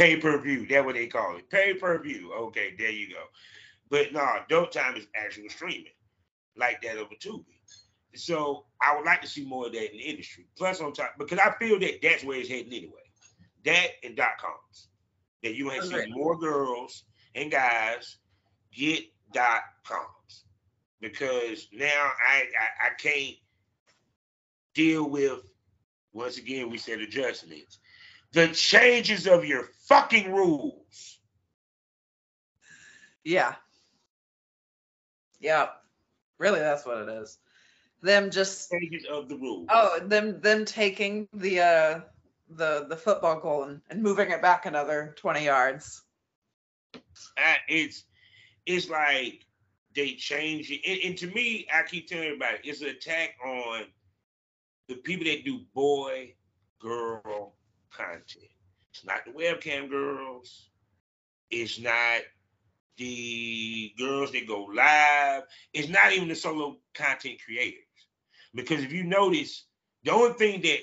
pay 0.00 0.16
per 0.16 0.40
view. 0.40 0.66
That's 0.66 0.84
what 0.86 0.94
they 0.94 1.06
call 1.06 1.36
it, 1.36 1.50
pay 1.50 1.74
per 1.74 2.02
view. 2.02 2.32
Okay, 2.32 2.74
there 2.78 2.90
you 2.90 3.10
go. 3.10 3.22
But 3.90 4.12
no, 4.12 4.26
adult 4.44 4.72
time 4.72 4.96
is 4.96 5.06
actual 5.14 5.50
streaming, 5.50 5.92
like 6.56 6.80
that 6.82 6.96
over 6.96 7.14
Tubi. 7.20 7.44
So 8.14 8.64
I 8.82 8.96
would 8.96 9.04
like 9.04 9.20
to 9.20 9.28
see 9.28 9.44
more 9.44 9.66
of 9.66 9.72
that 9.72 9.92
in 9.92 9.98
the 9.98 10.04
industry. 10.04 10.46
Plus 10.56 10.80
on 10.80 10.94
top, 10.94 11.14
because 11.18 11.38
I 11.38 11.52
feel 11.58 11.78
that 11.80 12.00
that's 12.02 12.24
where 12.24 12.38
it's 12.38 12.48
heading 12.48 12.72
anyway. 12.72 12.92
That 13.64 13.88
and 14.02 14.16
dot 14.16 14.38
coms. 14.40 14.88
That 15.42 15.54
you 15.54 15.70
to 15.70 15.82
see 15.82 16.10
more 16.10 16.38
girls 16.38 17.04
and 17.34 17.50
guys 17.50 18.16
get 18.72 19.04
dot 19.34 19.62
coms. 19.84 20.44
Because 21.00 21.68
now 21.72 22.10
I, 22.26 22.44
I 22.58 22.88
I 22.88 22.90
can't 22.98 23.36
deal 24.74 25.08
with 25.08 25.40
once 26.12 26.38
again 26.38 26.70
we 26.70 26.78
said 26.78 27.00
adjustments. 27.00 27.80
The 28.32 28.48
changes 28.48 29.26
of 29.26 29.44
your 29.44 29.64
fucking 29.88 30.32
rules. 30.32 31.18
Yeah. 33.24 33.54
Yeah. 35.40 35.68
Really, 36.38 36.60
that's 36.60 36.86
what 36.86 36.98
it 36.98 37.08
is. 37.08 37.38
Them 38.02 38.30
just 38.30 38.70
Changes 38.70 39.04
of 39.10 39.28
the 39.28 39.36
rules. 39.36 39.66
oh 39.70 40.00
them 40.00 40.40
them 40.40 40.64
taking 40.64 41.28
the 41.34 41.60
uh 41.60 42.00
the 42.48 42.86
the 42.88 42.96
football 42.96 43.38
goal 43.40 43.64
and, 43.64 43.80
and 43.90 44.02
moving 44.02 44.30
it 44.30 44.40
back 44.40 44.64
another 44.64 45.14
20 45.18 45.44
yards. 45.44 46.02
I- 47.36 47.58
it's 47.68 48.04
it's 48.64 48.88
like 48.88 49.44
they 49.94 50.14
change 50.14 50.70
it. 50.70 50.80
And, 50.86 51.00
and 51.04 51.18
to 51.18 51.26
me, 51.26 51.66
I 51.74 51.82
keep 51.82 52.06
telling 52.08 52.24
everybody, 52.24 52.58
it's 52.64 52.80
an 52.80 52.88
attack 52.88 53.36
on 53.44 53.84
the 54.88 54.94
people 54.96 55.26
that 55.26 55.44
do 55.44 55.60
boy 55.74 56.34
girl 56.80 57.54
content. 57.96 58.50
It's 58.92 59.04
not 59.04 59.24
the 59.24 59.32
webcam 59.32 59.88
girls. 59.88 60.68
It's 61.50 61.78
not 61.80 62.22
the 62.96 63.92
girls 63.98 64.32
that 64.32 64.46
go 64.46 64.64
live. 64.72 65.44
It's 65.72 65.88
not 65.88 66.12
even 66.12 66.28
the 66.28 66.34
solo 66.34 66.78
content 66.94 67.38
creators. 67.44 67.84
Because 68.54 68.82
if 68.82 68.92
you 68.92 69.04
notice, 69.04 69.64
the 70.04 70.12
only 70.12 70.34
thing 70.34 70.60
that 70.62 70.78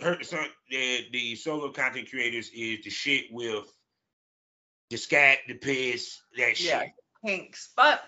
hurt 0.00 0.26
some 0.26 0.46
the, 0.70 1.06
the 1.12 1.36
solo 1.36 1.70
content 1.70 2.10
creators 2.10 2.50
is 2.50 2.84
the 2.84 2.90
shit 2.90 3.26
with 3.30 3.64
the 4.90 4.96
scat, 4.96 5.38
the 5.48 5.54
piss, 5.54 6.20
that 6.36 6.56
shit. 6.56 6.68
Yeah. 6.68 6.86
Kinks. 7.24 7.70
But 7.76 8.02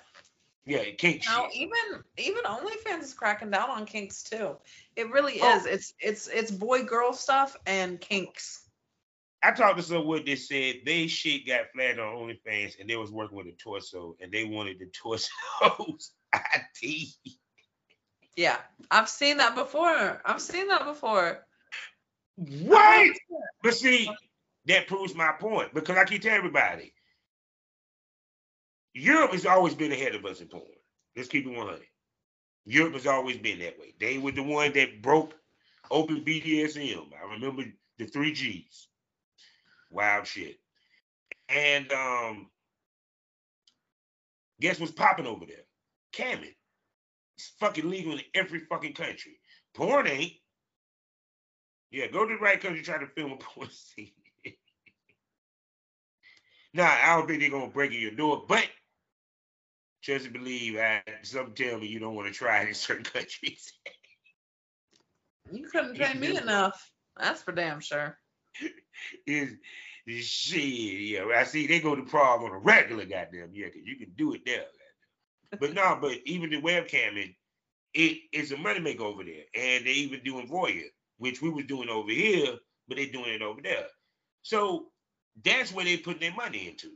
Yeah, 0.66 0.84
kink 0.96 1.24
now 1.26 1.48
even 1.52 1.76
even 2.16 2.42
OnlyFans 2.44 3.02
is 3.02 3.12
cracking 3.14 3.50
down 3.50 3.68
on 3.68 3.84
kinks 3.84 4.22
too. 4.22 4.56
It 4.96 5.10
really 5.10 5.38
Oh. 5.42 5.56
is. 5.58 5.66
It's 5.66 5.94
it's 6.00 6.28
it's 6.28 6.50
boy 6.50 6.84
girl 6.84 7.12
stuff 7.12 7.56
and 7.66 8.00
kinks. 8.00 8.62
I 9.42 9.50
talked 9.52 9.76
to 9.76 9.82
someone 9.82 10.24
that 10.24 10.38
said 10.38 10.76
they 10.86 11.06
shit 11.06 11.46
got 11.46 11.70
flagged 11.74 11.98
on 11.98 12.16
OnlyFans 12.16 12.80
and 12.80 12.88
they 12.88 12.96
was 12.96 13.12
working 13.12 13.36
with 13.36 13.46
a 13.46 13.52
torso 13.52 14.16
and 14.20 14.32
they 14.32 14.44
wanted 14.44 14.78
the 14.78 14.86
torso's 15.02 16.12
ID. 16.32 17.14
Yeah. 18.36 18.56
I've 18.90 19.08
seen 19.10 19.36
that 19.36 19.54
before. 19.54 20.22
I've 20.24 20.40
seen 20.40 20.68
that 20.68 20.86
before. 20.86 21.46
What? 22.36 23.12
But 23.62 23.74
see, 23.74 24.10
that 24.64 24.88
proves 24.88 25.14
my 25.14 25.32
point 25.38 25.74
because 25.74 25.98
I 25.98 26.04
keep 26.04 26.22
telling 26.22 26.38
everybody, 26.38 26.94
Europe 28.94 29.32
has 29.32 29.44
always 29.44 29.74
been 29.74 29.92
ahead 29.92 30.14
of 30.14 30.24
us 30.24 30.40
in 30.40 30.46
porn. 30.46 30.62
Let's 31.16 31.28
keep 31.28 31.46
it 31.46 31.56
100. 31.56 31.82
Europe 32.64 32.94
has 32.94 33.06
always 33.06 33.36
been 33.36 33.58
that 33.58 33.78
way. 33.78 33.94
They 34.00 34.18
were 34.18 34.32
the 34.32 34.42
one 34.42 34.72
that 34.72 35.02
broke 35.02 35.34
open 35.90 36.24
BDSM. 36.24 37.08
I 37.12 37.32
remember 37.34 37.64
the 37.98 38.06
three 38.06 38.32
G's. 38.32 38.88
Wild 39.90 40.26
shit. 40.26 40.56
And 41.48 41.92
um, 41.92 42.50
guess 44.60 44.80
what's 44.80 44.92
popping 44.92 45.26
over 45.26 45.44
there? 45.44 45.64
Camming. 46.12 46.54
It's 47.36 47.52
fucking 47.60 47.88
legal 47.88 48.12
in 48.12 48.20
every 48.34 48.60
fucking 48.60 48.94
country. 48.94 49.38
Porn 49.74 50.06
ain't. 50.06 50.32
Yeah, 51.90 52.06
go 52.08 52.26
to 52.26 52.34
the 52.34 52.40
right 52.40 52.60
country 52.60 52.82
try 52.82 52.98
to 52.98 53.06
film 53.06 53.32
a 53.32 53.36
porn 53.40 53.68
scene. 53.70 54.12
nah, 56.72 56.90
I 56.90 57.16
don't 57.16 57.26
think 57.26 57.40
they're 57.40 57.50
gonna 57.50 57.68
break 57.68 57.92
in 57.92 58.00
your 58.00 58.12
door, 58.12 58.44
but 58.48 58.66
just 60.04 60.32
believe 60.32 60.76
I 60.76 61.02
some 61.22 61.52
tell 61.54 61.78
me 61.78 61.86
you 61.86 61.98
don't 61.98 62.14
want 62.14 62.28
to 62.28 62.34
try 62.34 62.62
it 62.62 62.68
in 62.68 62.74
certain 62.74 63.04
countries. 63.04 63.72
You 65.50 65.66
couldn't 65.68 65.96
pay 65.96 66.14
me 66.14 66.36
enough. 66.36 66.90
That's 67.16 67.42
for 67.42 67.52
damn 67.52 67.80
sure. 67.80 68.18
is 69.26 69.56
shit. 70.06 70.62
Yeah, 70.62 71.24
I 71.34 71.44
see 71.44 71.66
they 71.66 71.80
go 71.80 71.96
to 71.96 72.02
Prague 72.02 72.42
on 72.42 72.50
a 72.50 72.58
regular 72.58 73.06
goddamn 73.06 73.50
yeah, 73.54 73.68
'cause 73.68 73.82
you 73.82 73.96
can 73.96 74.10
do 74.16 74.34
it 74.34 74.44
there. 74.44 74.66
But 75.58 75.72
no, 75.72 75.98
but 76.00 76.18
even 76.26 76.50
the 76.50 76.60
webcamming, 76.60 77.34
it 77.94 78.18
is 78.32 78.52
a 78.52 78.56
moneymaker 78.56 79.00
over 79.00 79.24
there. 79.24 79.44
And 79.54 79.86
they 79.86 79.92
even 79.92 80.22
doing 80.22 80.48
voyeur, 80.48 80.90
which 81.16 81.40
we 81.40 81.48
was 81.48 81.64
doing 81.64 81.88
over 81.88 82.10
here, 82.10 82.58
but 82.88 82.96
they 82.96 83.06
doing 83.06 83.32
it 83.32 83.42
over 83.42 83.62
there. 83.62 83.86
So 84.42 84.90
that's 85.42 85.72
where 85.72 85.84
they 85.84 85.96
put 85.96 86.20
their 86.20 86.34
money 86.34 86.68
into. 86.68 86.90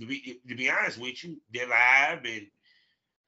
To 0.00 0.06
be, 0.06 0.40
to 0.48 0.54
be 0.54 0.70
honest 0.70 0.98
with 0.98 1.22
you, 1.24 1.40
they're 1.52 1.68
live 1.68 2.24
and 2.24 2.46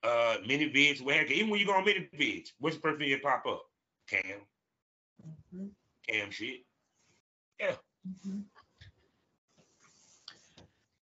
uh 0.03 0.37
ManyVids, 0.47 1.01
where 1.01 1.25
even 1.25 1.51
when 1.51 1.61
you 1.61 1.67
go 1.67 1.73
on 1.73 1.85
ManyVids, 1.85 2.53
what's 2.59 2.77
the 2.77 2.83
first 2.83 2.99
thing 2.99 3.11
that 3.11 3.23
pop 3.23 3.45
up? 3.47 3.63
Cam, 4.09 4.23
Mhm. 5.55 5.71
cam 6.07 6.31
shit. 6.31 6.65
Mhm. 7.61 8.45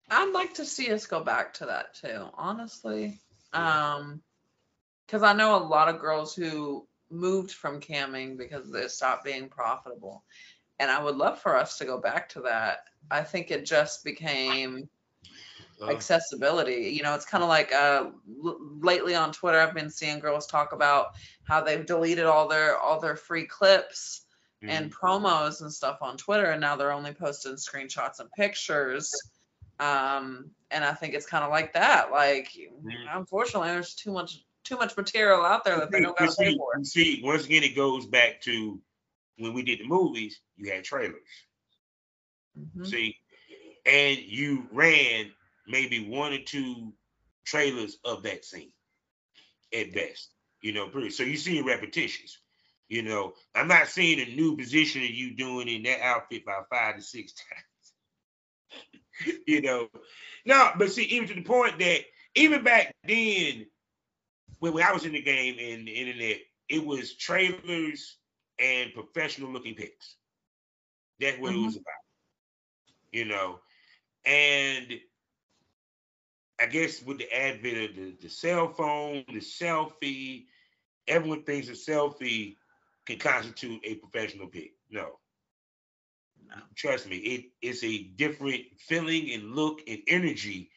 I'd 0.09 0.33
like 0.33 0.55
to 0.55 0.65
see 0.65 0.91
us 0.91 1.07
go 1.07 1.23
back 1.23 1.55
to 1.55 1.67
that 1.67 1.95
too, 1.95 2.29
honestly. 2.33 3.19
Um, 3.53 4.21
because 5.05 5.23
I 5.23 5.33
know 5.33 5.55
a 5.55 5.63
lot 5.63 5.89
of 5.89 5.99
girls 5.99 6.35
who 6.35 6.87
moved 7.09 7.51
from 7.51 7.79
camming 7.79 8.37
because 8.37 8.71
they 8.71 8.87
stopped 8.87 9.23
being 9.23 9.49
profitable, 9.49 10.23
and 10.79 10.89
I 10.89 11.01
would 11.03 11.15
love 11.15 11.39
for 11.39 11.55
us 11.55 11.77
to 11.77 11.85
go 11.85 11.99
back 11.99 12.29
to 12.29 12.41
that. 12.41 12.79
I 13.09 13.23
think 13.23 13.51
it 13.51 13.65
just 13.65 14.03
became 14.03 14.89
Uh, 15.87 15.91
accessibility. 15.91 16.91
You 16.95 17.03
know, 17.03 17.13
it's 17.15 17.25
kind 17.25 17.43
of 17.43 17.49
like 17.49 17.71
uh, 17.73 18.09
l- 18.43 18.59
lately 18.79 19.15
on 19.15 19.31
Twitter, 19.31 19.59
I've 19.59 19.73
been 19.73 19.89
seeing 19.89 20.19
girls 20.19 20.47
talk 20.47 20.71
about 20.71 21.07
how 21.43 21.61
they've 21.61 21.85
deleted 21.85 22.25
all 22.25 22.47
their 22.47 22.77
all 22.77 22.99
their 22.99 23.15
free 23.15 23.45
clips 23.45 24.25
and 24.65 24.89
mhm. 24.89 24.93
promos 24.93 25.61
and 25.61 25.71
stuff 25.71 25.97
on 26.01 26.17
Twitter, 26.17 26.45
and 26.45 26.61
now 26.61 26.75
they're 26.75 26.93
only 26.93 27.13
posting 27.13 27.53
screenshots 27.53 28.19
and 28.19 28.31
pictures. 28.31 29.11
Um, 29.79 30.51
and 30.71 30.85
I 30.85 30.93
think 30.93 31.13
it's 31.15 31.25
kind 31.25 31.43
of 31.43 31.49
like 31.49 31.73
that. 31.73 32.11
Like, 32.11 32.49
Mhm. 32.53 33.07
unfortunately, 33.09 33.69
there's 33.69 33.95
too 33.95 34.11
much 34.11 34.45
too 34.63 34.77
much 34.77 34.95
material 34.95 35.43
out 35.43 35.65
there 35.65 35.77
that 35.79 35.91
they 35.91 35.99
don't 35.99 36.17
got 36.17 36.29
to 36.29 36.35
pay 36.37 36.51
see, 36.51 36.57
for. 36.57 36.83
see, 36.83 37.21
once 37.23 37.45
again, 37.45 37.63
it 37.63 37.75
goes 37.75 38.05
back 38.05 38.39
to 38.41 38.79
when 39.37 39.53
we 39.53 39.63
did 39.63 39.79
the 39.79 39.85
movies, 39.85 40.39
you 40.55 40.71
had 40.71 40.83
trailers. 40.85 41.19
Mhm. 42.57 42.85
See, 42.85 43.17
and 43.85 44.17
you 44.19 44.67
ran 44.71 45.33
maybe 45.67 46.07
one 46.07 46.33
or 46.33 46.39
two 46.39 46.93
trailers 47.45 47.97
of 48.05 48.23
that 48.23 48.45
scene 48.45 48.71
at 49.73 49.93
best. 49.93 50.29
You 50.61 50.73
know, 50.73 50.87
pretty. 50.87 51.09
So 51.09 51.23
you 51.23 51.37
see 51.37 51.61
repetitions. 51.61 52.39
You 52.89 53.01
know, 53.01 53.33
I'm 53.55 53.67
not 53.67 53.87
seeing 53.87 54.19
a 54.19 54.35
new 54.35 54.55
position 54.55 55.01
of 55.01 55.09
you 55.09 55.35
doing 55.35 55.67
in 55.67 55.83
that 55.83 56.01
outfit 56.01 56.45
by 56.45 56.59
five 56.69 56.95
to 56.95 57.01
six 57.01 57.33
times. 59.25 59.43
you 59.47 59.61
know, 59.61 59.87
no, 60.45 60.71
but 60.77 60.91
see, 60.91 61.03
even 61.03 61.27
to 61.27 61.33
the 61.35 61.43
point 61.43 61.79
that 61.79 62.01
even 62.35 62.63
back 62.63 62.93
then, 63.07 63.65
when, 64.59 64.73
when 64.73 64.83
I 64.83 64.91
was 64.91 65.05
in 65.05 65.13
the 65.13 65.21
game 65.21 65.57
and 65.59 65.87
the 65.87 65.91
internet, 65.91 66.37
it 66.69 66.85
was 66.85 67.15
trailers 67.15 68.17
and 68.59 68.93
professional 68.93 69.51
looking 69.51 69.75
pics. 69.75 70.15
That's 71.19 71.39
what 71.39 71.51
it 71.51 71.55
mm-hmm. 71.55 71.65
was 71.65 71.75
about. 71.75 71.93
You 73.11 73.25
know, 73.25 73.59
and 74.25 74.87
I 76.63 76.65
guess 76.65 77.03
with 77.03 77.17
the 77.17 77.29
advent 77.29 77.77
of 77.77 77.95
the, 77.97 78.15
the 78.21 78.29
cell 78.29 78.69
phone, 78.69 79.25
the 79.27 79.41
selfie, 79.41 80.45
everyone 81.09 81.43
thinks 81.43 81.67
a 81.67 81.73
selfie 81.73 82.55
can 83.05 83.19
constitute 83.19 83.81
a 83.83 83.95
professional 83.95 84.47
pick. 84.47 84.71
No. 84.89 85.19
No. 86.47 86.55
Trust 86.73 87.09
me, 87.09 87.17
it 87.17 87.45
is 87.61 87.83
a 87.83 88.03
different 88.03 88.61
feeling 88.79 89.33
and 89.33 89.53
look 89.53 89.81
and 89.89 89.99
energy, 90.07 90.69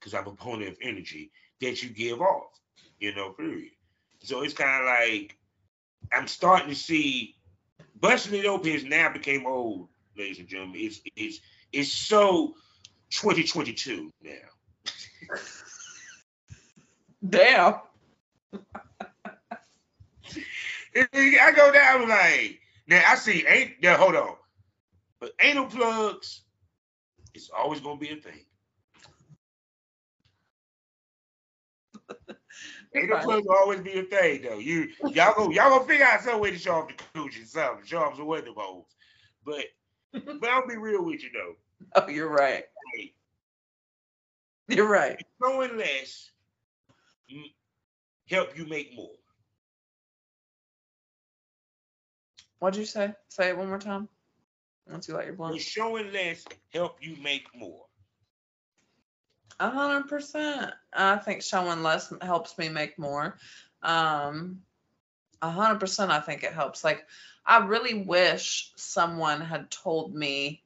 because 0.00 0.12
I'm 0.12 0.22
a 0.22 0.34
proponent 0.34 0.70
of 0.72 0.78
energy 0.82 1.30
that 1.60 1.84
you 1.84 1.90
give 1.90 2.20
off, 2.20 2.50
you 2.98 3.14
know, 3.14 3.30
period. 3.30 3.70
So 4.24 4.42
it's 4.42 4.54
kind 4.54 4.82
of 4.82 4.88
like 4.88 5.38
I'm 6.12 6.26
starting 6.26 6.70
to 6.70 6.74
see 6.74 7.36
busting 8.00 8.40
it 8.40 8.46
open 8.46 8.72
has 8.72 8.82
now 8.82 9.12
became 9.12 9.46
old, 9.46 9.88
ladies 10.16 10.40
and 10.40 10.48
gentlemen. 10.48 10.80
It's 10.80 11.00
it's 11.14 11.38
it's 11.72 11.92
so 11.92 12.54
2022 13.10 14.12
now. 14.20 14.32
Damn. 17.28 17.74
I 20.96 21.52
go 21.54 21.72
down 21.72 22.08
like 22.08 22.60
now 22.86 23.02
I 23.06 23.14
see 23.16 23.44
ain't 23.46 23.82
now 23.82 23.96
hold 23.96 24.16
on. 24.16 24.36
But 25.20 25.32
anal 25.40 25.66
plugs 25.66 26.42
is 27.34 27.50
always 27.56 27.80
gonna 27.80 27.98
be 27.98 28.10
a 28.10 28.16
thing. 28.16 28.44
Anal 32.94 33.18
plugs 33.18 33.46
will 33.46 33.56
always 33.56 33.80
be 33.80 33.98
a 33.98 34.04
thing 34.04 34.42
though. 34.42 34.58
You 34.58 34.88
y'all 35.00 35.34
go 35.36 35.50
y'all 35.50 35.70
gonna 35.70 35.84
figure 35.84 36.06
out 36.06 36.22
some 36.22 36.40
way 36.40 36.50
to 36.50 36.58
show 36.58 36.76
off 36.76 36.88
the 36.88 36.94
coochie 37.18 37.46
something, 37.46 37.84
show 37.84 37.98
off 37.98 38.16
some 38.16 38.26
weather 38.26 38.52
balls. 38.54 38.86
But 39.44 39.64
but 40.12 40.48
I'll 40.48 40.66
be 40.66 40.76
real 40.76 41.04
with 41.04 41.22
you 41.22 41.30
though. 41.32 41.54
Oh, 41.94 42.08
you're 42.08 42.30
right. 42.30 42.64
You're 44.76 44.88
right. 44.88 45.20
knowing 45.40 45.76
less 45.78 46.30
help 48.28 48.56
you 48.56 48.66
make 48.66 48.94
more. 48.94 49.10
What'd 52.58 52.78
you 52.78 52.86
say? 52.86 53.14
Say 53.28 53.48
it 53.48 53.56
one 53.56 53.68
more 53.68 53.78
time. 53.78 54.08
Once 54.90 55.08
you 55.08 55.14
light 55.14 55.26
your 55.26 55.34
Will 55.34 55.48
blunt. 55.48 55.60
showing 55.60 56.12
less 56.12 56.44
help 56.72 56.96
you 57.00 57.16
make 57.22 57.46
more? 57.54 57.84
A 59.60 59.70
hundred 59.70 60.08
percent. 60.08 60.72
I 60.92 61.16
think 61.16 61.42
showing 61.42 61.82
less 61.82 62.12
helps 62.22 62.56
me 62.58 62.68
make 62.68 62.98
more. 62.98 63.36
Um, 63.82 64.62
a 65.42 65.50
hundred 65.50 65.80
percent. 65.80 66.10
I 66.10 66.20
think 66.20 66.42
it 66.42 66.52
helps. 66.52 66.84
Like, 66.84 67.06
I 67.46 67.64
really 67.66 67.94
wish 68.02 68.72
someone 68.76 69.40
had 69.40 69.70
told 69.70 70.14
me 70.14 70.62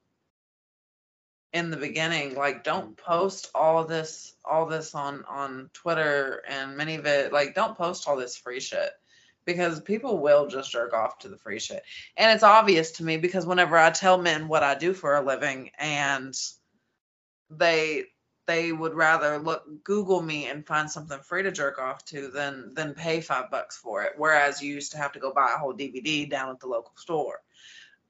in 1.53 1.70
the 1.70 1.76
beginning, 1.76 2.34
like, 2.34 2.64
don't 2.64 2.96
post 2.96 3.50
all 3.55 3.84
this, 3.84 4.34
all 4.44 4.66
this 4.66 4.94
on 4.94 5.24
on 5.28 5.70
Twitter 5.74 6.42
and 6.48 6.76
many 6.76 6.94
of 6.96 7.07
it. 7.07 7.32
Like, 7.32 7.55
don't 7.55 7.76
post 7.76 8.09
all 8.09 8.16
this 8.16 8.36
free 8.36 8.61
shit 8.61 8.90
because 9.44 9.80
people 9.80 10.18
will 10.18 10.46
just 10.46 10.70
jerk 10.70 10.94
off 10.94 11.18
to 11.18 11.28
the 11.28 11.36
free 11.36 11.59
shit. 11.59 11.82
And 12.16 12.32
it's 12.32 12.44
obvious 12.44 12.92
to 12.92 13.05
me 13.05 13.16
because 13.16 13.46
whenever 13.46 13.76
I 13.76 13.90
tell 13.90 14.18
men 14.18 14.48
what 14.48 14.62
I 14.62 14.74
do 14.74 14.94
for 14.94 15.16
a 15.16 15.24
living 15.24 15.70
and 15.78 16.34
they 17.50 18.05
they 18.46 18.72
would 18.72 18.94
rather 18.94 19.38
look 19.38 19.62
Google 19.84 20.20
me 20.20 20.46
and 20.46 20.66
find 20.66 20.90
something 20.90 21.20
free 21.20 21.44
to 21.44 21.53
jerk 21.53 21.78
off 21.78 22.05
to 22.07 22.28
than 22.28 22.74
than 22.74 22.94
pay 22.94 23.20
five 23.20 23.50
bucks 23.50 23.76
for 23.76 24.03
it. 24.03 24.14
Whereas 24.16 24.62
you 24.62 24.74
used 24.74 24.92
to 24.92 24.98
have 24.98 25.12
to 25.12 25.20
go 25.20 25.32
buy 25.32 25.53
a 25.55 25.59
whole 25.59 25.74
DVD 25.74 26.28
down 26.28 26.50
at 26.50 26.61
the 26.61 26.66
local 26.66 26.92
store 26.96 27.40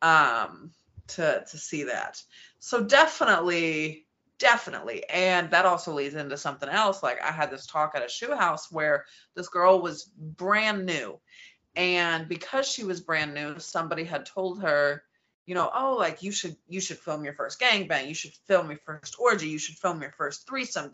um, 0.03 0.73
to 1.13 1.45
to 1.51 1.59
see 1.59 1.85
that. 1.85 2.23
So 2.59 2.83
definitely, 2.83 4.07
definitely, 4.39 5.05
and 5.09 5.51
that 5.51 5.67
also 5.67 5.93
leads 5.93 6.15
into 6.15 6.37
something 6.37 6.69
else. 6.69 7.03
Like 7.03 7.23
I 7.23 7.33
had 7.33 7.51
this 7.51 7.67
talk 7.67 7.93
at 7.95 8.05
a 8.05 8.09
shoot 8.09 8.37
house 8.37 8.71
where 8.71 9.05
this 9.35 9.49
girl 9.49 9.81
was 9.81 10.05
brand 10.05 10.87
new, 10.87 11.19
and 11.77 12.29
because 12.29 12.69
she 12.69 12.85
was 12.85 13.01
brand 13.01 13.35
new, 13.35 13.59
somebody 13.59 14.05
had 14.05 14.27
told 14.27 14.63
her 14.63 15.03
you 15.45 15.57
know, 15.57 15.69
oh, 15.75 15.97
like 15.99 16.23
you 16.23 16.31
should 16.31 16.57
you 16.69 16.81
should 16.81 16.99
film 16.99 17.25
your 17.25 17.35
first 17.35 17.61
gangbang, 17.61 18.07
you 18.07 18.15
should 18.15 18.33
film 18.47 18.71
your 18.71 18.79
first 18.87 19.17
orgy, 19.19 19.49
you 19.49 19.59
should 19.59 19.77
film 19.77 20.01
your 20.01 20.13
first 20.13 20.47
threesome, 20.47 20.91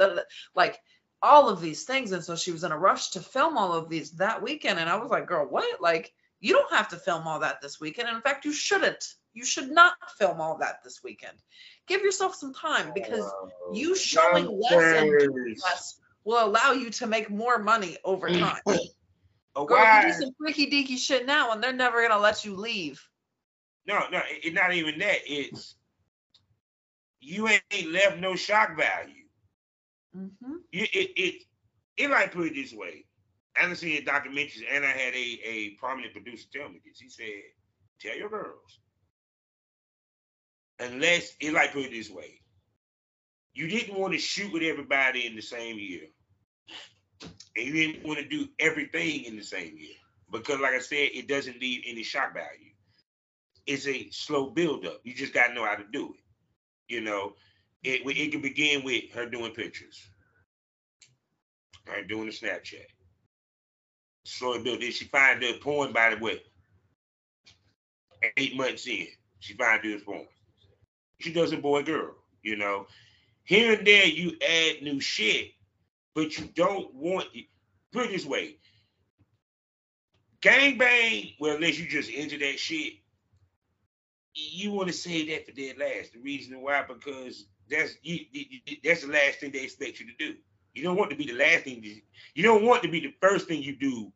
like 0.54 0.80
all 1.22 1.48
of 1.48 1.60
these 1.60 1.84
things. 1.84 2.12
And 2.12 2.24
so 2.24 2.36
she 2.36 2.52
was 2.52 2.64
in 2.64 2.72
a 2.72 2.78
rush 2.78 3.10
to 3.10 3.20
film 3.20 3.58
all 3.58 3.72
of 3.72 3.88
these 3.88 4.12
that 4.12 4.42
weekend. 4.42 4.78
And 4.78 4.88
I 4.88 4.96
was 4.96 5.10
like, 5.10 5.26
girl, 5.26 5.46
what? 5.46 5.80
Like, 5.80 6.12
you 6.40 6.52
don't 6.52 6.72
have 6.72 6.88
to 6.88 6.96
film 6.96 7.26
all 7.26 7.40
that 7.40 7.60
this 7.60 7.80
weekend. 7.80 8.08
And 8.08 8.16
in 8.16 8.22
fact, 8.22 8.44
you 8.44 8.52
shouldn't. 8.52 9.04
You 9.38 9.44
should 9.44 9.70
not 9.70 9.94
film 10.18 10.40
all 10.40 10.58
that 10.58 10.82
this 10.82 11.00
weekend. 11.04 11.38
Give 11.86 12.02
yourself 12.02 12.34
some 12.34 12.52
time 12.52 12.90
because 12.92 13.24
you 13.72 13.94
showing 13.94 14.46
less 14.46 15.00
and 15.00 15.16
doing 15.16 15.56
less 15.62 16.00
will 16.24 16.44
allow 16.44 16.72
you 16.72 16.90
to 16.90 17.06
make 17.06 17.30
more 17.30 17.58
money 17.58 17.96
over 18.04 18.28
time. 18.28 18.60
Oh, 19.56 19.64
Girl, 19.64 19.78
why? 19.78 20.06
you 20.06 20.12
do 20.12 20.20
some 20.20 20.30
freaky 20.38 20.70
deaky 20.70 20.96
shit 20.96 21.26
now 21.26 21.50
and 21.50 21.60
they're 21.60 21.72
never 21.72 22.06
gonna 22.06 22.20
let 22.20 22.44
you 22.44 22.54
leave. 22.54 23.02
No, 23.88 24.04
no, 24.12 24.18
it, 24.18 24.44
it 24.44 24.54
not 24.54 24.72
even 24.72 25.00
that. 25.00 25.18
It's 25.26 25.74
you 27.20 27.48
ain't 27.48 27.90
left 27.90 28.18
no 28.18 28.36
shock 28.36 28.76
value. 28.76 29.24
Mm-hmm. 30.16 30.52
You, 30.70 30.86
it, 30.92 31.10
it, 31.16 31.42
it 31.96 32.10
like 32.10 32.30
put 32.30 32.46
it 32.46 32.54
this 32.54 32.72
way. 32.72 33.06
I 33.56 33.66
done 33.66 33.74
seen 33.74 34.04
documentaries, 34.04 34.62
and 34.70 34.84
I 34.84 34.90
had 34.90 35.14
a, 35.14 35.40
a 35.42 35.70
prominent 35.70 36.12
producer 36.12 36.46
tell 36.52 36.68
me 36.68 36.80
this. 36.86 37.00
He 37.00 37.08
said, 37.08 37.26
"Tell 38.00 38.16
your 38.16 38.28
girls, 38.28 38.78
unless 40.80 41.34
it 41.40 41.52
like 41.52 41.72
put 41.72 41.86
it 41.86 41.92
this 41.92 42.10
way, 42.10 42.40
you 43.54 43.68
didn't 43.68 43.98
want 43.98 44.12
to 44.12 44.18
shoot 44.18 44.52
with 44.52 44.62
everybody 44.62 45.26
in 45.26 45.34
the 45.34 45.42
same 45.42 45.78
year, 45.78 46.02
and 47.56 47.66
you 47.66 47.72
didn't 47.72 48.06
want 48.06 48.18
to 48.20 48.28
do 48.28 48.48
everything 48.58 49.24
in 49.24 49.36
the 49.36 49.42
same 49.42 49.76
year 49.76 49.96
because, 50.30 50.60
like 50.60 50.74
I 50.74 50.78
said, 50.80 51.10
it 51.14 51.28
doesn't 51.28 51.60
leave 51.60 51.82
any 51.86 52.02
shock 52.02 52.34
value. 52.34 52.72
It's 53.66 53.86
a 53.86 54.08
slow 54.10 54.50
buildup. 54.50 55.00
You 55.04 55.14
just 55.14 55.34
got 55.34 55.48
to 55.48 55.54
know 55.54 55.64
how 55.64 55.74
to 55.74 55.84
do 55.92 56.14
it. 56.14 56.20
You 56.94 57.02
know, 57.02 57.34
it 57.82 58.02
it 58.06 58.32
can 58.32 58.40
begin 58.40 58.84
with 58.84 59.10
her 59.12 59.26
doing 59.26 59.52
pictures, 59.52 60.00
her 61.86 62.02
doing 62.04 62.26
the 62.26 62.32
Snapchat. 62.32 62.86
Slow 64.24 64.62
build. 64.62 64.82
Then 64.82 64.92
she 64.92 65.06
find 65.06 65.42
the 65.42 65.58
porn 65.58 65.92
by 65.92 66.14
the 66.14 66.22
way. 66.22 66.40
Eight 68.36 68.56
months 68.56 68.86
in, 68.86 69.06
she 69.40 69.54
find 69.54 69.82
this 69.82 70.02
porn. 70.02 70.26
She 71.20 71.32
does 71.32 71.52
a 71.52 71.56
boy 71.58 71.82
girl. 71.82 72.14
You 72.42 72.56
know, 72.56 72.86
here 73.44 73.74
and 73.76 73.86
there 73.86 74.06
you 74.06 74.36
add 74.42 74.82
new 74.82 75.00
shit, 75.00 75.52
but 76.14 76.38
you 76.38 76.46
don't 76.54 76.94
want 76.94 77.28
it. 77.34 77.46
Put 77.92 78.06
it 78.06 78.12
this 78.12 78.26
way. 78.26 78.56
Gangbang, 80.42 81.34
well, 81.40 81.56
unless 81.56 81.78
you 81.78 81.88
just 81.88 82.10
into 82.10 82.38
that 82.38 82.58
shit, 82.58 82.94
you 84.34 84.72
want 84.72 84.88
to 84.88 84.94
save 84.94 85.28
that 85.28 85.46
for 85.46 85.52
dead 85.52 85.78
last. 85.78 86.12
The 86.12 86.20
reason 86.20 86.60
why, 86.62 86.84
because 86.86 87.46
that's 87.70 87.94
you- 88.02 88.26
that's 88.84 89.02
the 89.02 89.08
last 89.08 89.40
thing 89.40 89.52
they 89.52 89.64
expect 89.64 90.00
you 90.00 90.06
to 90.06 90.16
do. 90.16 90.36
You 90.74 90.84
don't 90.84 90.96
want 90.96 91.10
to 91.10 91.16
be 91.16 91.26
the 91.26 91.32
last 91.34 91.64
thing. 91.64 91.82
You, 91.82 92.00
you 92.34 92.42
don't 92.44 92.64
want 92.64 92.82
to 92.84 92.90
be 92.90 93.00
the 93.00 93.14
first 93.20 93.48
thing 93.48 93.62
you 93.62 93.76
do 93.76 94.12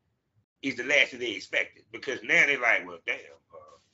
is 0.63 0.77
the 0.77 0.85
last 0.85 1.11
thing 1.11 1.21
they 1.21 1.33
expected. 1.33 1.85
Because 1.93 2.21
now 2.23 2.47
they're 2.47 2.61
like, 2.61 2.87
well, 2.87 2.99
damn. 3.07 3.19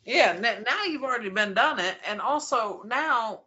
Yeah, 0.09 0.33
now 0.67 0.85
you've 0.85 1.05
already 1.05 1.31
been 1.31 1.55
done 1.55 1.79
it, 1.81 1.97
and 2.09 2.21
also 2.21 2.83
now 2.85 3.43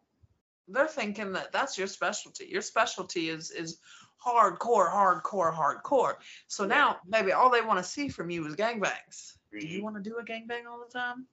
they're 0.67 0.87
thinking 0.87 1.33
that 1.33 1.51
that's 1.51 1.77
your 1.77 1.87
specialty. 1.87 2.45
Your 2.45 2.61
specialty 2.61 3.29
is 3.29 3.51
is 3.51 3.79
hardcore, 4.25 4.91
hardcore, 4.91 5.53
hardcore. 5.53 6.15
So 6.47 6.65
now 6.65 6.99
maybe 7.07 7.31
all 7.33 7.49
they 7.49 7.61
want 7.61 7.79
to 7.79 7.83
see 7.83 8.09
from 8.09 8.29
you 8.29 8.45
is 8.47 8.55
gangbangs. 8.55 9.37
Do 9.59 9.67
you 9.67 9.81
Mhm. 9.81 9.83
want 9.83 9.95
to 9.95 10.01
do 10.01 10.17
a 10.17 10.23
gangbang 10.23 10.67
all 10.67 10.79
the 10.79 10.91
time? 10.91 11.27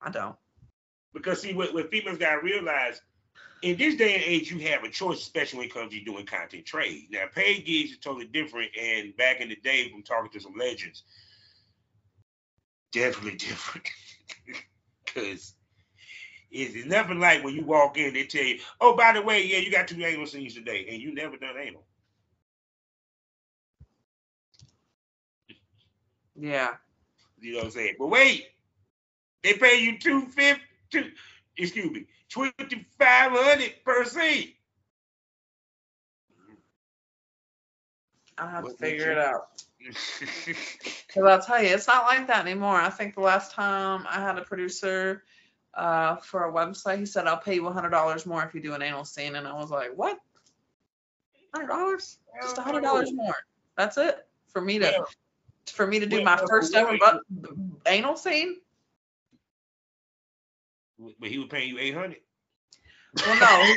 I 0.00 0.10
don't. 0.10 0.36
because 1.12 1.42
see, 1.42 1.54
what, 1.54 1.74
what 1.74 1.90
females 1.90 2.18
got 2.18 2.36
to 2.36 2.40
realize 2.42 3.02
in 3.62 3.76
this 3.76 3.96
day 3.96 4.14
and 4.14 4.22
age, 4.24 4.50
you 4.50 4.58
have 4.68 4.84
a 4.84 4.90
choice, 4.90 5.20
especially 5.20 5.58
when 5.60 5.68
it 5.68 5.74
comes 5.74 5.92
to 5.92 6.04
doing 6.04 6.26
content 6.26 6.66
trade. 6.66 7.08
Now, 7.10 7.26
paid 7.34 7.64
gigs 7.66 7.92
is 7.92 7.98
totally 7.98 8.26
different. 8.26 8.70
And 8.80 9.16
back 9.16 9.40
in 9.40 9.48
the 9.50 9.56
day, 9.56 9.90
from 9.90 10.02
talking 10.02 10.32
to 10.32 10.40
some 10.40 10.54
legends, 10.58 11.04
definitely 12.92 13.36
different. 13.38 13.88
Because 15.04 15.54
it's 16.50 16.86
nothing 16.86 17.20
like 17.20 17.42
when 17.44 17.54
you 17.54 17.64
walk 17.64 17.98
in, 17.98 18.14
they 18.14 18.24
tell 18.24 18.42
you, 18.44 18.58
oh, 18.80 18.96
by 18.96 19.12
the 19.12 19.22
way, 19.22 19.46
yeah, 19.46 19.58
you 19.58 19.70
got 19.70 19.88
two 19.88 20.02
anal 20.04 20.26
scenes 20.26 20.54
today, 20.54 20.86
and 20.90 21.00
you 21.00 21.14
never 21.14 21.36
done 21.36 21.56
anal. 21.58 21.84
Yeah. 26.38 26.74
You 27.40 27.52
know 27.52 27.58
what 27.58 27.64
I'm 27.66 27.70
saying? 27.72 27.94
But 27.98 28.08
wait, 28.08 28.46
they 29.42 29.54
pay 29.54 29.80
you 29.80 29.98
two 29.98 30.26
fifty, 30.26 30.62
two, 30.90 31.10
excuse 31.56 31.90
me, 31.90 32.06
twenty 32.28 32.86
five 32.98 33.32
hundred 33.32 33.74
per 33.84 34.04
scene. 34.04 34.52
I 38.38 38.50
have 38.50 38.64
to 38.64 38.74
figure 38.74 39.10
it 39.10 39.18
out. 39.18 39.61
Because 41.06 41.24
I'll 41.28 41.42
tell 41.42 41.62
you, 41.62 41.74
it's 41.74 41.86
not 41.86 42.04
like 42.04 42.26
that 42.28 42.46
anymore. 42.46 42.76
I 42.76 42.88
think 42.88 43.14
the 43.14 43.20
last 43.20 43.52
time 43.52 44.06
I 44.08 44.20
had 44.20 44.38
a 44.38 44.42
producer 44.42 45.22
uh, 45.74 46.16
for 46.16 46.48
a 46.48 46.52
website, 46.52 47.00
he 47.00 47.06
said, 47.06 47.26
I'll 47.26 47.36
pay 47.36 47.56
you 47.56 47.62
$100 47.62 48.26
more 48.26 48.42
if 48.42 48.54
you 48.54 48.62
do 48.62 48.72
an 48.72 48.80
anal 48.80 49.04
scene. 49.04 49.36
And 49.36 49.46
I 49.46 49.52
was 49.52 49.70
like, 49.70 49.90
what? 49.94 50.18
$100? 51.54 52.16
Just 52.40 52.56
$100 52.56 53.14
more. 53.14 53.34
That's 53.76 53.98
it 53.98 54.26
for 54.52 54.60
me 54.60 54.78
to 54.78 54.94
Well, 54.98 55.08
for 55.66 55.86
me 55.86 56.00
to 56.00 56.06
do 56.06 56.16
well, 56.16 56.24
my 56.24 56.36
first 56.48 56.74
well, 56.74 56.88
ever 56.88 56.98
wait. 57.00 57.80
anal 57.86 58.16
scene. 58.16 58.56
But 61.18 61.30
he 61.30 61.38
was 61.38 61.48
paying 61.48 61.68
you 61.68 61.78
eight 61.78 61.94
hundred. 61.94 62.18
Well, 63.26 63.40
no. 63.40 63.74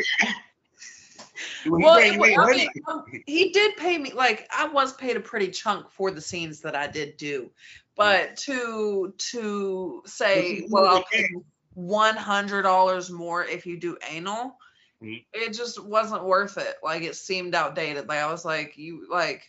Well, 1.66 2.00
I 2.00 2.18
mean, 2.52 2.70
um, 2.88 3.04
he 3.26 3.52
did 3.52 3.78
pay 3.78 3.98
me 3.98 4.12
like 4.14 4.48
I 4.56 4.68
was 4.68 4.94
paid 4.94 5.18
a 5.18 5.20
pretty 5.20 5.50
chunk 5.50 5.92
for 5.92 6.12
the 6.12 6.22
scenes 6.22 6.62
that 6.62 6.76
I 6.76 6.88
did 6.88 7.18
do, 7.18 7.52
but 7.96 8.38
to 8.38 9.14
to 9.18 10.04
say, 10.06 10.68
well, 10.70 10.86
I'll 10.86 11.06
pay 11.12 11.28
one 11.74 12.16
hundred 12.16 12.64
dollars 12.64 13.10
more 13.10 13.44
if 13.44 13.66
you 13.66 13.80
do 13.80 13.98
anal, 14.10 14.58
mm-hmm. 15.02 15.16
it 15.34 15.54
just 15.54 15.84
wasn't 15.84 16.26
worth 16.26 16.58
it. 16.58 16.76
Like 16.84 17.04
it 17.04 17.16
seemed 17.16 17.56
outdated. 17.56 18.08
Like 18.08 18.20
I 18.20 18.32
was 18.32 18.46
like, 18.46 18.78
you 18.78 19.08
like. 19.10 19.44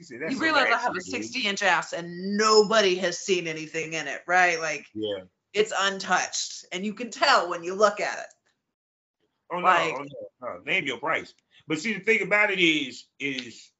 Said, 0.00 0.18
you 0.28 0.40
realize 0.40 0.72
I 0.72 0.78
have 0.78 0.96
a 0.96 1.00
60 1.00 1.46
inch 1.46 1.62
ass 1.62 1.92
and 1.92 2.36
nobody 2.36 2.96
has 2.96 3.18
seen 3.18 3.46
anything 3.46 3.92
in 3.92 4.08
it, 4.08 4.22
right? 4.26 4.58
Like, 4.58 4.86
yeah, 4.92 5.24
it's 5.52 5.72
untouched, 5.78 6.66
and 6.72 6.84
you 6.84 6.94
can 6.94 7.10
tell 7.10 7.48
when 7.48 7.62
you 7.62 7.74
look 7.74 8.00
at 8.00 8.18
it. 8.18 8.26
Oh 9.54 9.60
no, 9.60 9.66
like, 9.66 9.94
oh, 9.94 10.04
no, 10.42 10.48
no, 10.48 10.60
name 10.64 10.86
your 10.86 10.98
price. 10.98 11.32
But 11.66 11.78
see, 11.78 11.94
the 11.94 12.00
thing 12.00 12.22
about 12.22 12.50
it 12.50 12.58
is, 12.58 13.04
is 13.18 13.70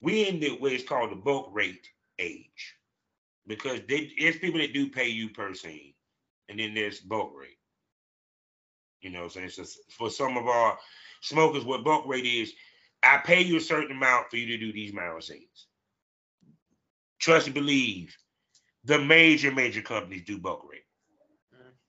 we 0.00 0.28
in 0.28 0.40
the 0.40 0.50
what 0.50 0.72
is 0.72 0.84
called 0.84 1.10
the 1.10 1.16
bulk 1.16 1.48
rate 1.52 1.88
age, 2.18 2.76
because 3.46 3.80
they, 3.88 4.12
there's 4.18 4.38
people 4.38 4.60
that 4.60 4.74
do 4.74 4.88
pay 4.90 5.08
you 5.08 5.30
per 5.30 5.54
scene, 5.54 5.94
and 6.48 6.58
then 6.58 6.74
there's 6.74 7.00
bulk 7.00 7.32
rate. 7.36 7.58
You 9.00 9.10
know, 9.10 9.28
so 9.28 9.40
it's 9.40 9.56
just 9.56 9.78
for 9.92 10.10
some 10.10 10.36
of 10.36 10.46
our 10.46 10.78
smokers, 11.22 11.64
what 11.64 11.84
bulk 11.84 12.06
rate 12.06 12.26
is, 12.26 12.52
I 13.02 13.18
pay 13.18 13.42
you 13.42 13.56
a 13.56 13.60
certain 13.60 13.96
amount 13.96 14.30
for 14.30 14.36
you 14.36 14.46
to 14.46 14.58
do 14.58 14.72
these 14.72 14.92
of 14.94 15.24
scenes. 15.24 15.66
Trust 17.18 17.46
and 17.46 17.54
believe, 17.54 18.16
the 18.84 18.98
major 18.98 19.50
major 19.50 19.82
companies 19.82 20.22
do 20.24 20.38
bulk 20.38 20.64
rate. 20.70 20.81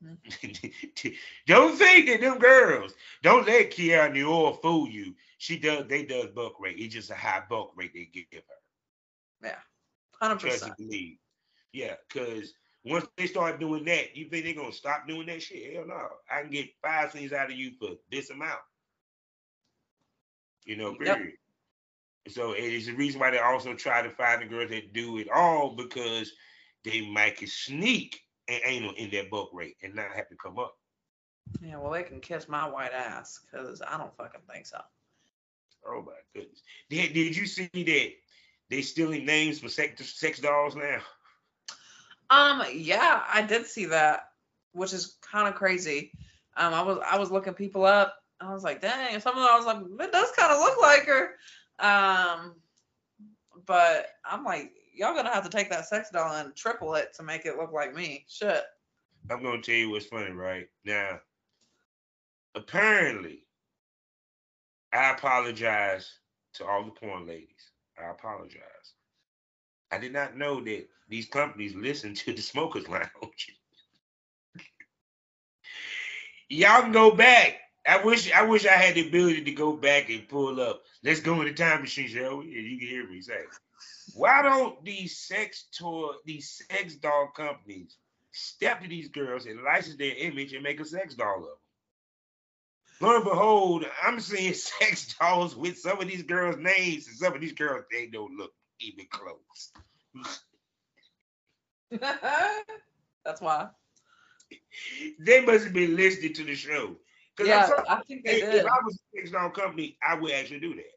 Don't 1.48 1.78
think 1.78 2.08
that 2.08 2.22
them 2.22 2.40
girls. 2.40 2.94
Don't 3.22 3.48
let 3.48 3.72
Kira 3.72 4.14
Noir 4.14 4.58
fool 4.62 4.88
you. 4.88 5.16
She 5.38 5.58
does. 5.58 5.86
They 5.88 6.04
does 6.06 6.28
bulk 6.28 6.56
rate. 6.60 6.78
It's 6.80 6.94
just 6.94 7.10
a 7.10 7.16
high 7.16 7.44
bulk 7.50 7.74
rate 7.76 7.92
they 7.94 8.10
give 8.14 8.26
her. 8.32 9.48
Yeah, 9.48 9.60
hundred 10.20 10.40
percent. 10.40 10.74
Yeah, 11.74 11.96
because 12.08 12.54
once 12.86 13.06
they 13.18 13.28
start 13.28 13.60
doing 13.60 13.86
that, 13.86 14.16
you 14.16 14.30
think 14.30 14.46
they're 14.46 14.54
gonna 14.54 14.72
stop 14.72 15.08
doing 15.08 15.28
that 15.28 15.42
shit? 15.42 15.76
Hell 15.76 15.88
no. 15.88 16.08
I 16.32 16.42
can 16.42 16.52
get 16.52 16.70
five 16.82 17.12
things 17.12 17.34
out 17.34 17.52
of 17.52 17.58
you 17.58 17.72
for 17.80 17.90
this 18.12 18.30
amount. 18.30 18.60
You 20.66 20.78
know, 20.78 20.96
period. 20.96 21.34
Yep. 22.26 22.34
So 22.34 22.54
it 22.54 22.64
is 22.64 22.86
the 22.86 22.94
reason 22.94 23.20
why 23.20 23.32
they 23.32 23.40
also 23.40 23.74
try 23.74 24.02
to 24.02 24.10
find 24.10 24.42
the 24.42 24.46
girls 24.46 24.70
that 24.70 24.94
do 24.94 25.18
it 25.18 25.30
all 25.30 25.76
because 25.76 26.32
they 26.86 27.02
might 27.02 27.38
sneak 27.48 28.22
anal 28.66 28.94
in 28.94 29.10
their 29.10 29.26
bulk 29.26 29.50
rate 29.54 29.78
and 29.84 29.96
not 29.96 30.16
have 30.16 30.30
to 30.30 30.36
come 30.36 30.60
up. 30.60 30.78
Yeah, 31.62 31.78
well, 31.78 31.92
they 31.92 32.04
can 32.04 32.20
kiss 32.20 32.48
my 32.48 32.68
white 32.68 32.94
ass 32.94 33.40
because 33.40 33.82
I 33.82 33.98
don't 33.98 34.16
fucking 34.16 34.42
think 34.52 34.66
so. 34.66 34.80
Oh 35.86 36.02
my 36.02 36.14
goodness! 36.34 36.62
Did 36.90 37.14
Did 37.14 37.36
you 37.36 37.46
see 37.46 37.70
that 37.74 38.12
they 38.70 38.82
stealing 38.82 39.26
names 39.26 39.60
for 39.60 39.70
sex 39.70 40.06
sex 40.16 40.40
dolls 40.40 40.76
now? 40.76 41.00
Um, 42.30 42.64
yeah, 42.74 43.24
I 43.32 43.42
did 43.42 43.66
see 43.66 43.86
that, 43.86 44.30
which 44.72 44.94
is 44.94 45.18
kind 45.22 45.48
of 45.48 45.56
crazy. 45.56 46.12
Um, 46.56 46.74
I 46.74 46.82
was 46.82 47.00
I 47.06 47.18
was 47.18 47.32
looking 47.32 47.54
people 47.54 47.86
up. 47.86 48.16
I 48.40 48.54
was 48.54 48.64
like, 48.64 48.82
dang, 48.82 49.20
some 49.20 49.36
of 49.36 49.44
them 49.44 49.50
I 49.52 49.58
was 49.58 49.66
like, 49.66 49.78
it 50.08 50.12
does 50.12 50.32
kind 50.32 50.52
of 50.52 50.60
look 50.60 50.82
like 50.82 51.06
her. 51.06 51.36
Um, 51.80 52.56
but 53.66 54.08
I'm 54.26 54.44
like, 54.44 54.72
y'all 54.94 55.16
gonna 55.16 55.34
have 55.34 55.44
to 55.44 55.50
take 55.50 55.70
that 55.70 55.86
sex 55.86 56.10
doll 56.12 56.36
and 56.36 56.56
triple 56.56 56.96
it 56.96 57.14
to 57.16 57.24
make 57.24 57.46
it 57.46 57.58
look 57.58 57.72
like 57.72 57.94
me. 57.94 58.26
Shit. 58.30 58.64
I'm 59.30 59.42
gonna 59.42 59.62
tell 59.62 59.76
you 59.76 59.90
what's 59.90 60.06
funny, 60.06 60.32
right? 60.32 60.68
Now, 60.86 61.20
apparently, 62.56 63.46
I 64.92 65.12
apologize 65.12 66.20
to 66.56 66.66
all 66.66 66.84
the 66.84 66.92
porn 66.92 67.28
ladies. 67.28 67.72
I 67.98 68.12
apologize. 68.12 68.62
I 69.92 69.98
did 69.98 70.14
not 70.14 70.38
know 70.38 70.64
that 70.64 70.88
these 71.10 71.28
companies 71.28 71.76
listen 71.76 72.14
to 72.16 72.34
the 72.34 72.42
smokers 72.42 72.88
lounge. 72.90 73.58
Y'all 76.50 76.82
can 76.82 76.92
go 76.92 77.16
back. 77.16 77.60
I 77.86 78.04
wish 78.04 78.32
I 78.32 78.44
wish 78.44 78.66
I 78.66 78.74
had 78.74 78.96
the 78.96 79.08
ability 79.08 79.44
to 79.44 79.52
go 79.52 79.74
back 79.74 80.10
and 80.10 80.28
pull 80.28 80.62
up. 80.62 80.84
Let's 81.04 81.20
go 81.20 81.42
in 81.42 81.48
the 81.48 81.54
time 81.54 81.82
machine, 81.82 82.08
shall 82.08 82.38
we? 82.38 82.46
And 82.58 82.66
you 82.66 82.78
can 82.78 82.88
hear 82.88 83.10
me 83.10 83.22
say. 83.22 83.40
Why 84.14 84.42
don't 84.44 84.84
these 84.84 85.18
sex 85.18 85.66
tour, 85.72 86.16
these 86.26 86.62
sex 86.70 86.96
doll 86.96 87.32
companies 87.36 87.98
step 88.32 88.82
to 88.82 88.88
these 88.88 89.10
girls 89.10 89.46
and 89.46 89.64
license 89.64 89.98
their 89.98 90.16
image 90.16 90.54
and 90.54 90.64
make 90.64 90.80
a 90.80 90.86
sex 90.86 91.16
doll 91.16 91.38
of 91.38 91.44
them? 91.44 91.58
Lo 93.02 93.16
and 93.16 93.24
behold, 93.24 93.86
I'm 94.02 94.20
seeing 94.20 94.54
sex 94.54 95.16
dolls 95.20 95.56
with 95.56 95.78
some 95.78 96.00
of 96.00 96.08
these 96.08 96.24
girls' 96.24 96.58
names, 96.58 97.08
and 97.08 97.18
some 97.18 97.34
of 97.34 97.42
these 97.42 97.54
girls 97.54 97.86
they 97.92 98.08
don't 98.08 98.38
look 98.38 98.54
even 98.80 99.06
close. 99.10 99.72
That's 103.26 103.42
why. 103.42 103.68
They 105.20 105.44
must 105.44 105.64
have 105.66 105.74
been 105.74 105.96
listening 105.96 106.34
to 106.34 106.44
the 106.44 106.56
show. 106.56 106.96
Yeah, 107.44 107.68
I 107.90 108.02
think 108.08 108.24
they 108.26 108.42
if, 108.42 108.52
did. 108.52 108.56
If 108.56 108.66
I 108.66 108.78
was 108.86 108.96
a 108.96 109.18
sex 109.18 109.32
doll 109.32 109.50
company, 109.50 109.98
I 110.08 110.14
would 110.16 110.32
actually 110.32 110.60
do 110.60 110.76
that. 110.76 110.93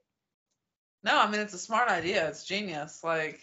No, 1.06 1.16
I 1.20 1.30
mean 1.30 1.40
it's 1.40 1.54
a 1.54 1.58
smart 1.58 1.88
idea. 1.88 2.28
It's 2.28 2.44
genius. 2.44 3.04
Like, 3.04 3.40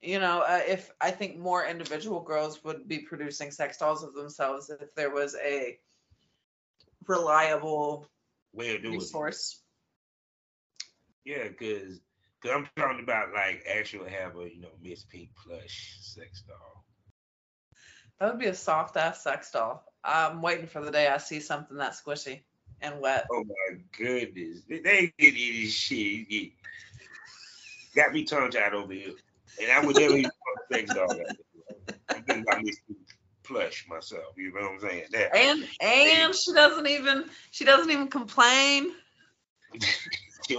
you 0.00 0.18
know, 0.18 0.40
uh, 0.40 0.62
if 0.66 0.90
I 0.98 1.10
think 1.10 1.36
more 1.36 1.66
individual 1.66 2.22
girls 2.22 2.64
would 2.64 2.88
be 2.88 3.00
producing 3.00 3.50
sex 3.50 3.76
dolls 3.76 4.02
of 4.02 4.14
themselves 4.14 4.70
if 4.70 4.94
there 4.94 5.10
was 5.10 5.36
a 5.36 5.78
reliable 7.06 8.08
way 8.54 8.74
of 8.74 8.82
doing 8.82 8.94
resource. 8.94 9.60
It. 11.26 11.32
Yeah, 11.32 11.48
because 11.48 12.00
because 12.40 12.56
I'm 12.56 12.68
talking 12.74 13.04
about 13.04 13.34
like 13.34 13.66
actually 13.70 14.10
have 14.12 14.34
a 14.38 14.48
you 14.50 14.62
know 14.62 14.72
Miss 14.82 15.04
Pink 15.04 15.28
plush 15.36 15.98
sex 16.00 16.42
doll. 16.48 16.86
That 18.18 18.30
would 18.30 18.40
be 18.40 18.46
a 18.46 18.54
soft 18.54 18.96
ass 18.96 19.22
sex 19.22 19.50
doll. 19.50 19.84
I'm 20.02 20.40
waiting 20.40 20.68
for 20.68 20.82
the 20.82 20.90
day 20.90 21.06
I 21.06 21.18
see 21.18 21.40
something 21.40 21.76
that 21.76 21.92
squishy 21.92 22.44
and. 22.84 23.24
Oh 23.30 23.44
my 23.44 23.78
goodness. 23.96 24.62
They 24.68 25.12
get 25.18 25.34
this 25.34 25.72
shit. 25.72 26.52
Got 27.94 28.12
me 28.12 28.24
tongue 28.24 28.50
tied 28.50 28.74
over 28.74 28.92
here. 28.92 29.12
And 29.62 29.70
I 29.70 29.84
would 29.84 29.96
never 29.96 30.16
even 30.16 30.30
sex 30.72 30.92
dog. 30.92 31.16
I'm 32.08 32.22
thinking 32.22 32.44
about 32.48 32.62
Miss 32.62 32.80
plush 33.44 33.86
myself. 33.88 34.34
You 34.36 34.52
know 34.52 34.62
what 34.62 34.72
I'm 34.72 34.80
saying? 34.80 35.04
That. 35.12 35.36
And 35.36 35.68
and 35.80 36.34
she 36.34 36.52
doesn't 36.52 36.86
even 36.86 37.26
she 37.50 37.64
doesn't 37.64 37.90
even 37.90 38.08
complain. 38.08 38.92
she, 40.48 40.58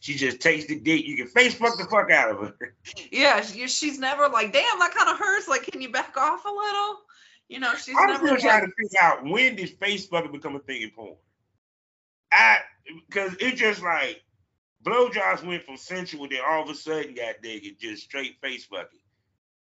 she 0.00 0.14
just 0.14 0.40
takes 0.40 0.66
the 0.66 0.78
dick. 0.78 1.06
You 1.06 1.16
can 1.16 1.28
face 1.28 1.54
fuck 1.54 1.78
the 1.78 1.84
fuck 1.84 2.10
out 2.10 2.30
of 2.30 2.38
her. 2.38 2.54
Yeah, 3.10 3.40
she, 3.40 3.66
she's 3.68 3.98
never 3.98 4.28
like, 4.28 4.52
damn, 4.52 4.78
that 4.78 4.94
kind 4.94 5.10
of 5.10 5.18
hurts. 5.18 5.48
Like, 5.48 5.62
can 5.62 5.80
you 5.80 5.90
back 5.90 6.16
off 6.16 6.44
a 6.44 6.48
little? 6.48 7.00
You 7.48 7.60
know, 7.60 7.74
she's 7.74 7.94
I'm 7.96 8.10
never. 8.10 8.26
still 8.26 8.36
trying 8.38 8.66
to 8.66 8.72
figure 8.76 9.00
out 9.00 9.24
when 9.24 9.56
did 9.56 9.70
face 9.78 10.06
fucking 10.06 10.32
become 10.32 10.56
a 10.56 10.60
thing 10.60 10.82
in 10.82 10.90
porn. 10.90 11.16
I 12.32 12.58
because 13.08 13.34
it 13.40 13.56
just 13.56 13.82
like 13.82 14.22
blowjobs 14.84 15.44
went 15.44 15.64
from 15.64 15.76
sensual, 15.76 16.28
then 16.28 16.40
all 16.46 16.62
of 16.62 16.70
a 16.70 16.74
sudden 16.74 17.14
got 17.14 17.42
nigga 17.42 17.78
just 17.78 18.04
straight 18.04 18.40
face 18.40 18.64
fucking. 18.64 19.00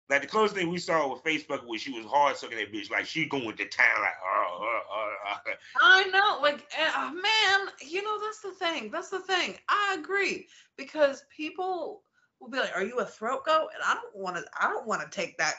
Like 0.10 0.22
the 0.22 0.28
closest 0.28 0.56
thing 0.56 0.70
we 0.70 0.78
saw 0.78 1.12
with 1.12 1.24
face 1.24 1.44
fucking 1.44 1.68
was 1.68 1.82
she 1.82 1.92
was 1.92 2.06
hard 2.06 2.38
sucking 2.38 2.58
that 2.58 2.72
bitch, 2.72 2.90
like 2.90 3.06
she 3.06 3.26
going 3.26 3.56
to 3.58 3.68
town 3.68 4.02
like. 4.02 4.14
Uh, 4.24 4.64
uh, 4.64 5.40
uh, 5.50 5.54
I 5.82 6.04
know, 6.06 6.40
like 6.42 6.66
uh, 6.96 7.12
man, 7.12 7.74
you 7.82 8.02
know 8.02 8.20
that's 8.22 8.42
the 8.42 8.52
thing. 8.52 8.90
That's 8.90 9.10
the 9.10 9.20
thing. 9.20 9.58
I 9.68 9.98
agree 10.00 10.48
because 10.78 11.26
people 11.36 12.04
will 12.40 12.50
be 12.50 12.58
like, 12.58 12.76
"Are 12.76 12.84
you 12.84 13.00
a 13.00 13.06
throat 13.06 13.46
goat?" 13.46 13.68
And 13.74 13.84
I 13.86 13.96
don't 13.96 14.16
want 14.16 14.38
to. 14.38 14.44
I 14.60 14.70
don't 14.70 14.88
want 14.88 15.02
to 15.02 15.10
take 15.10 15.38
that. 15.40 15.56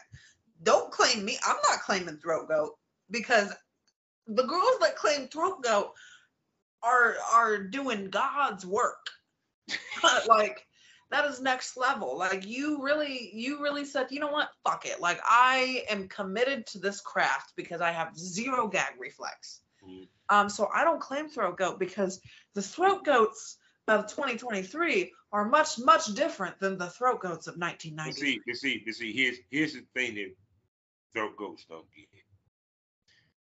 Don't 0.63 0.91
claim 0.91 1.25
me. 1.25 1.39
I'm 1.47 1.57
not 1.69 1.81
claiming 1.81 2.17
throat 2.17 2.49
goat 2.49 2.79
because 3.11 3.55
the 4.27 4.45
girls 4.45 4.79
that 4.81 4.97
claim 4.97 5.29
throat 5.29 5.63
goat 5.63 5.93
are 6.83 7.17
are 7.33 7.59
doing 7.59 8.11
God's 8.11 8.65
work. 8.65 9.11
like 10.29 10.67
that 11.11 11.25
is 11.27 11.41
next 11.41 11.77
level. 11.77 12.19
Like 12.19 12.47
you 12.47 12.83
really, 12.83 13.31
you 13.33 13.63
really 13.63 13.85
said, 13.85 14.09
you 14.11 14.21
know 14.21 14.31
what? 14.31 14.51
Fuck 14.65 14.87
it. 14.87 15.01
Like 15.01 15.21
I 15.25 15.85
am 15.91 16.09
committed 16.09 16.67
to 16.69 16.79
this 16.79 17.01
craft 17.01 17.53
because 17.57 17.81
I 17.81 17.93
have 17.93 18.17
zero 18.17 18.69
gag 18.69 18.95
reflex. 18.99 19.61
Mm-hmm. 19.85 20.05
Um, 20.29 20.49
so 20.49 20.69
I 20.73 20.85
don't 20.85 21.01
claim 21.01 21.29
throat 21.29 21.57
goat 21.57 21.79
because 21.79 22.21
the 22.55 22.63
throat 22.63 23.05
goats 23.05 23.57
of 23.87 24.09
2023 24.09 25.13
are 25.33 25.47
much, 25.47 25.79
much 25.79 26.07
different 26.15 26.59
than 26.61 26.77
the 26.77 26.91
throat 26.91 27.21
goats 27.21 27.47
of 27.47 27.57
1990. 27.57 28.21
You 28.21 28.27
see, 28.27 28.41
you 28.47 28.55
see, 28.55 28.83
you 28.85 28.93
see. 28.93 29.13
Here's 29.13 29.37
here's 29.51 29.73
the 29.73 29.85
thing 29.95 30.15
that 30.17 30.35
throat 31.15 31.37
goats 31.39 31.65
don't 31.69 31.87
get. 31.97 32.07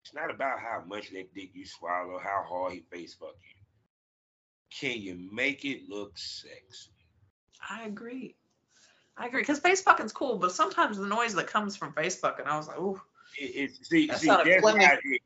It's 0.03 0.14
not 0.14 0.30
about 0.30 0.59
how 0.59 0.82
much 0.86 1.11
that 1.11 1.32
dick 1.34 1.50
you 1.55 1.64
swallow, 1.64 2.18
how 2.18 2.44
hard 2.46 2.72
he 2.72 2.80
face 2.92 3.14
fuck 3.14 3.34
you. 3.40 3.62
Can 4.78 5.00
you 5.00 5.28
make 5.32 5.64
it 5.64 5.88
look 5.88 6.12
sexy? 6.16 6.90
I 7.68 7.84
agree. 7.84 8.34
I 9.16 9.26
agree 9.26 9.42
because 9.42 9.61
face 9.61 9.82
fucking's 9.82 10.12
cool, 10.12 10.38
but 10.38 10.53
sometimes 10.53 10.98
the 10.98 11.07
noise 11.07 11.34
that 11.34 11.46
comes 11.46 11.76
from 11.76 11.92
face 11.92 12.18
fucking, 12.18 12.46
I 12.46 12.57
was 12.57 12.66
like, 12.66 12.78
ooh. 12.78 13.00
It, 13.38 13.70
it, 13.70 13.86
see, 13.86 14.07
That 14.09 14.18
see, 14.18 14.26
sounded 14.26 14.53
that's 14.53 14.62
why 14.62 14.98
it, 15.05 15.22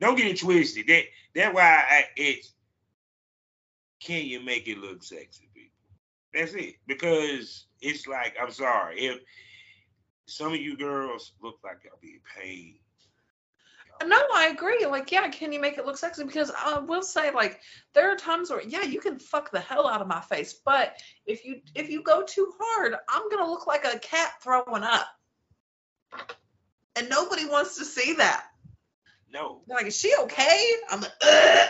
don't 0.00 0.16
get 0.16 0.26
it 0.26 0.38
twisted. 0.38 0.86
That 0.88 1.04
that's 1.34 1.54
why 1.54 1.62
I, 1.62 2.04
it's 2.16 2.52
can 4.00 4.26
you 4.26 4.40
make 4.40 4.68
it 4.68 4.78
look 4.78 5.02
sexy, 5.02 5.48
people? 5.54 5.70
That's 6.34 6.54
it. 6.54 6.74
Because 6.86 7.66
it's 7.80 8.06
like 8.06 8.36
I'm 8.40 8.50
sorry 8.50 9.00
if 9.00 9.18
some 10.26 10.52
of 10.52 10.60
you 10.60 10.76
girls 10.76 11.32
look 11.42 11.58
like 11.64 11.78
y'all 11.84 11.98
being 12.00 12.20
paid. 12.36 12.80
No, 14.04 14.20
I 14.34 14.48
agree. 14.48 14.84
Like, 14.86 15.12
yeah, 15.12 15.28
can 15.28 15.52
you 15.52 15.60
make 15.60 15.78
it 15.78 15.86
look 15.86 15.96
sexy? 15.96 16.24
Because 16.24 16.50
I 16.56 16.78
will 16.78 17.02
say, 17.02 17.30
like, 17.30 17.60
there 17.94 18.12
are 18.12 18.16
times 18.16 18.50
where, 18.50 18.62
yeah, 18.62 18.82
you 18.82 19.00
can 19.00 19.18
fuck 19.18 19.50
the 19.50 19.60
hell 19.60 19.86
out 19.86 20.00
of 20.00 20.08
my 20.08 20.20
face, 20.20 20.54
but 20.64 20.96
if 21.26 21.44
you 21.44 21.60
if 21.74 21.88
you 21.88 22.02
go 22.02 22.22
too 22.22 22.52
hard, 22.58 22.94
I'm 23.08 23.28
gonna 23.30 23.48
look 23.48 23.66
like 23.66 23.84
a 23.84 23.98
cat 23.98 24.32
throwing 24.42 24.82
up, 24.82 25.06
and 26.96 27.08
nobody 27.08 27.46
wants 27.46 27.78
to 27.78 27.84
see 27.84 28.14
that. 28.14 28.44
No. 29.32 29.62
They're 29.66 29.76
like, 29.78 29.86
is 29.86 29.96
she 29.96 30.12
okay? 30.22 30.70
I'm 30.90 31.00
like, 31.00 31.12
Ugh. 31.22 31.68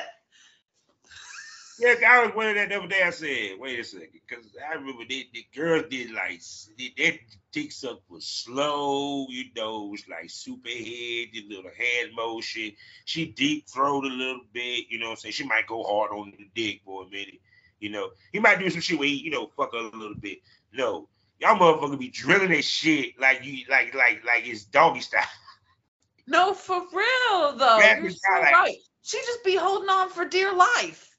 Yeah, 1.79 1.95
I 2.07 2.25
was 2.25 2.35
wondering 2.35 2.57
that 2.57 2.69
the 2.69 2.79
other 2.79 2.89
day. 2.89 3.03
I 3.03 3.11
said, 3.11 3.59
wait 3.59 3.81
a 3.81 3.85
second, 3.85 4.09
because 4.13 4.45
I 4.71 4.75
remember 4.75 5.05
the, 5.09 5.27
the 5.33 5.47
girls 5.55 5.85
did 5.91 6.11
like 6.13 6.41
that 6.99 7.19
dick 7.53 7.73
suck 7.73 8.01
was 8.09 8.27
slow, 8.27 9.27
you 9.29 9.45
know, 9.57 9.87
it 9.87 9.91
was 9.91 10.09
like 10.09 10.31
super 10.31 10.69
head, 10.69 11.29
did 11.33 11.49
little 11.49 11.71
hand 11.77 12.15
motion. 12.15 12.73
She 13.05 13.27
deep 13.27 13.69
throat 13.69 14.05
a 14.05 14.09
little 14.09 14.43
bit, 14.53 14.87
you 14.91 14.99
know 14.99 15.07
what 15.07 15.13
I'm 15.13 15.17
saying? 15.19 15.33
She 15.33 15.47
might 15.47 15.67
go 15.67 15.83
hard 15.83 16.11
on 16.13 16.33
the 16.39 16.49
dick 16.55 16.83
for 16.85 17.05
a 17.05 17.09
minute, 17.09 17.41
you 17.81 17.91
know. 17.91 18.11
He 18.33 18.39
might 18.39 18.59
do 18.59 18.69
some 18.71 18.81
shit 18.81 18.99
where 18.99 19.09
he, 19.09 19.17
you 19.17 19.31
know, 19.31 19.51
fuck 19.57 19.73
her 19.73 19.79
a 19.79 19.97
little 19.97 20.15
bit. 20.15 20.39
No. 20.73 21.09
Y'all 21.41 21.57
motherfucker 21.59 21.99
be 21.99 22.09
drilling 22.09 22.51
that 22.51 22.65
shit 22.65 23.19
like 23.19 23.45
you 23.45 23.65
like 23.69 23.95
like 23.95 24.23
like 24.25 24.47
it's 24.47 24.65
doggy 24.65 25.01
style. 25.01 25.25
no, 26.27 26.55
for 26.55 26.81
real 26.93 27.57
though. 27.57 27.79
You're 27.79 28.11
so 28.11 28.19
like- 28.41 28.53
right. 28.53 28.77
She 29.05 29.19
just 29.19 29.43
be 29.43 29.57
holding 29.57 29.89
on 29.89 30.11
for 30.11 30.25
dear 30.25 30.55
life. 30.55 31.12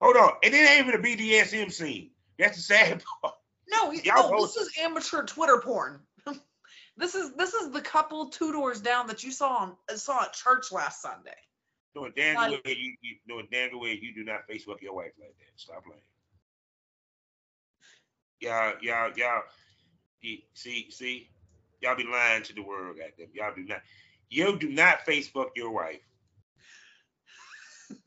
Hold 0.00 0.16
on. 0.16 0.32
And 0.42 0.54
it 0.54 0.56
ain't 0.56 0.86
even 0.88 1.00
a 1.00 1.02
BDSM 1.02 1.72
scene. 1.72 2.10
That's 2.38 2.56
the 2.56 2.62
sad 2.62 3.02
part. 3.22 3.34
No, 3.68 3.92
Y'all 3.92 4.30
no, 4.32 4.46
this 4.46 4.56
is 4.56 4.72
amateur 4.80 5.22
Twitter 5.24 5.60
porn. 5.62 6.00
this 6.96 7.14
is 7.14 7.32
this 7.34 7.54
is 7.54 7.70
the 7.70 7.80
couple 7.80 8.28
two 8.30 8.52
doors 8.52 8.80
down 8.80 9.06
that 9.06 9.22
you 9.22 9.30
saw 9.30 9.56
on 9.56 9.76
saw 9.96 10.24
at 10.24 10.32
church 10.32 10.72
last 10.72 11.02
Sunday. 11.02 11.30
Knowing 11.94 12.12
damn 12.16 12.36
Like- 12.36 12.66
you, 12.66 12.96
you 13.02 13.16
knowing 13.26 13.48
damn 13.50 13.78
well 13.78 13.88
you 13.88 14.14
do 14.14 14.24
not 14.24 14.48
Facebook 14.48 14.80
your 14.80 14.94
wife 14.94 15.12
like 15.18 15.36
that. 15.38 15.52
Stop 15.56 15.84
playing. 15.84 16.00
Y'all, 18.40 18.74
y'all, 18.80 19.12
y'all. 19.16 19.42
See, 20.54 20.86
see, 20.90 21.30
y'all 21.80 21.96
be 21.96 22.04
lying 22.04 22.42
to 22.44 22.54
the 22.54 22.62
world, 22.62 22.96
goddamn. 22.96 23.28
Y'all 23.34 23.54
do 23.54 23.64
not. 23.64 23.82
You 24.30 24.58
do 24.58 24.68
not 24.70 25.06
Facebook 25.06 25.48
your 25.56 25.70
wife. 25.70 26.00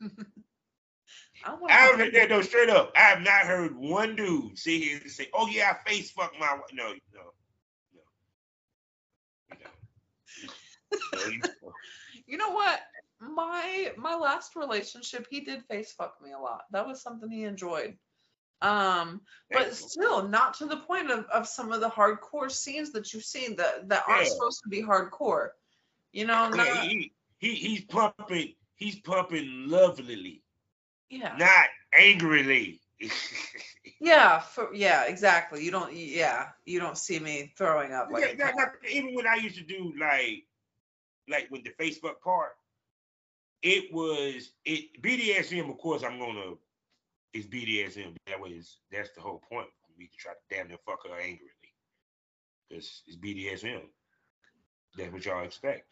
I 1.44 1.56
I 1.68 1.96
don't 1.96 2.12
that 2.12 2.30
no 2.30 2.42
straight 2.42 2.70
up. 2.70 2.92
I 2.96 3.00
have 3.00 3.20
not 3.20 3.42
heard 3.42 3.76
one 3.76 4.16
dude 4.16 4.58
sit 4.58 4.82
here 4.82 4.98
and 5.02 5.10
say, 5.10 5.28
"Oh 5.34 5.46
yeah, 5.48 5.72
I 5.72 5.88
face 5.90 6.10
fuck 6.10 6.32
my 6.38 6.52
wife." 6.54 6.62
No, 6.72 6.88
no, 6.88 7.20
no. 9.52 9.60
no. 11.20 11.72
You- 12.26 12.38
know 12.38 12.50
what? 12.50 12.80
My 13.20 13.92
my 13.96 14.14
last 14.14 14.56
relationship, 14.56 15.26
he 15.30 15.40
did 15.40 15.64
face 15.64 15.92
fuck 15.92 16.20
me 16.22 16.32
a 16.32 16.38
lot. 16.38 16.62
That 16.70 16.86
was 16.86 17.02
something 17.02 17.30
he 17.30 17.44
enjoyed. 17.44 17.96
Um, 18.62 19.20
but 19.50 19.74
still 19.74 20.26
not 20.28 20.54
to 20.54 20.66
the 20.66 20.78
point 20.78 21.10
of, 21.10 21.26
of 21.26 21.46
some 21.46 21.70
of 21.72 21.80
the 21.80 21.90
hardcore 21.90 22.50
scenes 22.50 22.92
that 22.92 23.12
you've 23.12 23.24
seen 23.24 23.56
that 23.56 23.88
that 23.90 24.04
aren't 24.08 24.26
supposed 24.28 24.62
to 24.62 24.68
be 24.70 24.82
hardcore. 24.82 25.48
You 26.12 26.26
know, 26.26 26.48
Yeah, 26.50 26.56
not, 26.56 26.84
he, 26.86 27.12
he 27.38 27.54
he's 27.54 27.84
pumping 27.84 28.54
he's 28.76 29.00
pumping 29.00 29.66
lovelily, 29.68 30.43
yeah. 31.14 31.36
not 31.38 31.68
angrily. 31.98 32.80
Yeah, 34.00 34.40
for, 34.40 34.74
yeah, 34.74 35.04
exactly. 35.04 35.64
You 35.64 35.70
don't 35.70 35.94
yeah, 35.94 36.48
you 36.66 36.78
don't 36.78 36.98
see 36.98 37.18
me 37.18 37.54
throwing 37.56 37.92
up 37.92 38.10
like 38.10 38.22
Yeah, 38.38 38.50
cat. 38.52 38.54
that- 38.56 38.90
even 38.90 39.14
when 39.14 39.26
I 39.26 39.36
used 39.36 39.56
to 39.56 39.62
do 39.62 39.94
like 39.98 40.44
like 41.28 41.48
with 41.50 41.64
the 41.64 41.70
Facebook 41.70 42.20
part, 42.22 42.50
it 43.62 43.92
was 43.94 44.50
it 44.64 45.00
BDSM. 45.00 45.70
Of 45.70 45.78
course, 45.78 46.02
I'm 46.02 46.18
gonna 46.18 46.54
it's 47.32 47.46
BDSM. 47.46 48.14
That 48.26 48.40
was 48.40 48.78
that's 48.92 49.10
the 49.14 49.20
whole 49.22 49.42
point 49.50 49.68
for 49.86 49.98
me 49.98 50.06
to 50.06 50.16
try 50.18 50.32
to 50.32 50.54
damn 50.54 50.68
near 50.68 50.78
fuck 50.84 51.06
her 51.08 51.14
angrily, 51.18 51.50
because 52.68 53.02
it's 53.06 53.16
BDSM. 53.16 53.82
That's 54.98 55.12
what 55.12 55.24
y'all 55.24 55.44
expect. 55.44 55.86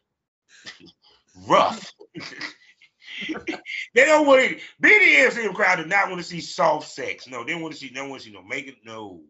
Rough. 1.48 1.92
they 3.94 4.04
don't 4.04 4.26
want 4.26 4.42
it. 4.42 4.60
BDSM 4.82 5.54
crowd 5.54 5.76
do 5.76 5.86
not 5.86 6.08
want 6.08 6.20
to 6.20 6.26
see 6.26 6.40
soft 6.40 6.88
sex. 6.88 7.28
No, 7.28 7.44
they 7.44 7.54
want 7.54 7.74
to 7.74 7.78
see. 7.78 7.90
They 7.92 8.00
want 8.00 8.20
to 8.22 8.26
see 8.28 8.32
no 8.32 8.42
making. 8.42 8.76
No. 8.84 9.22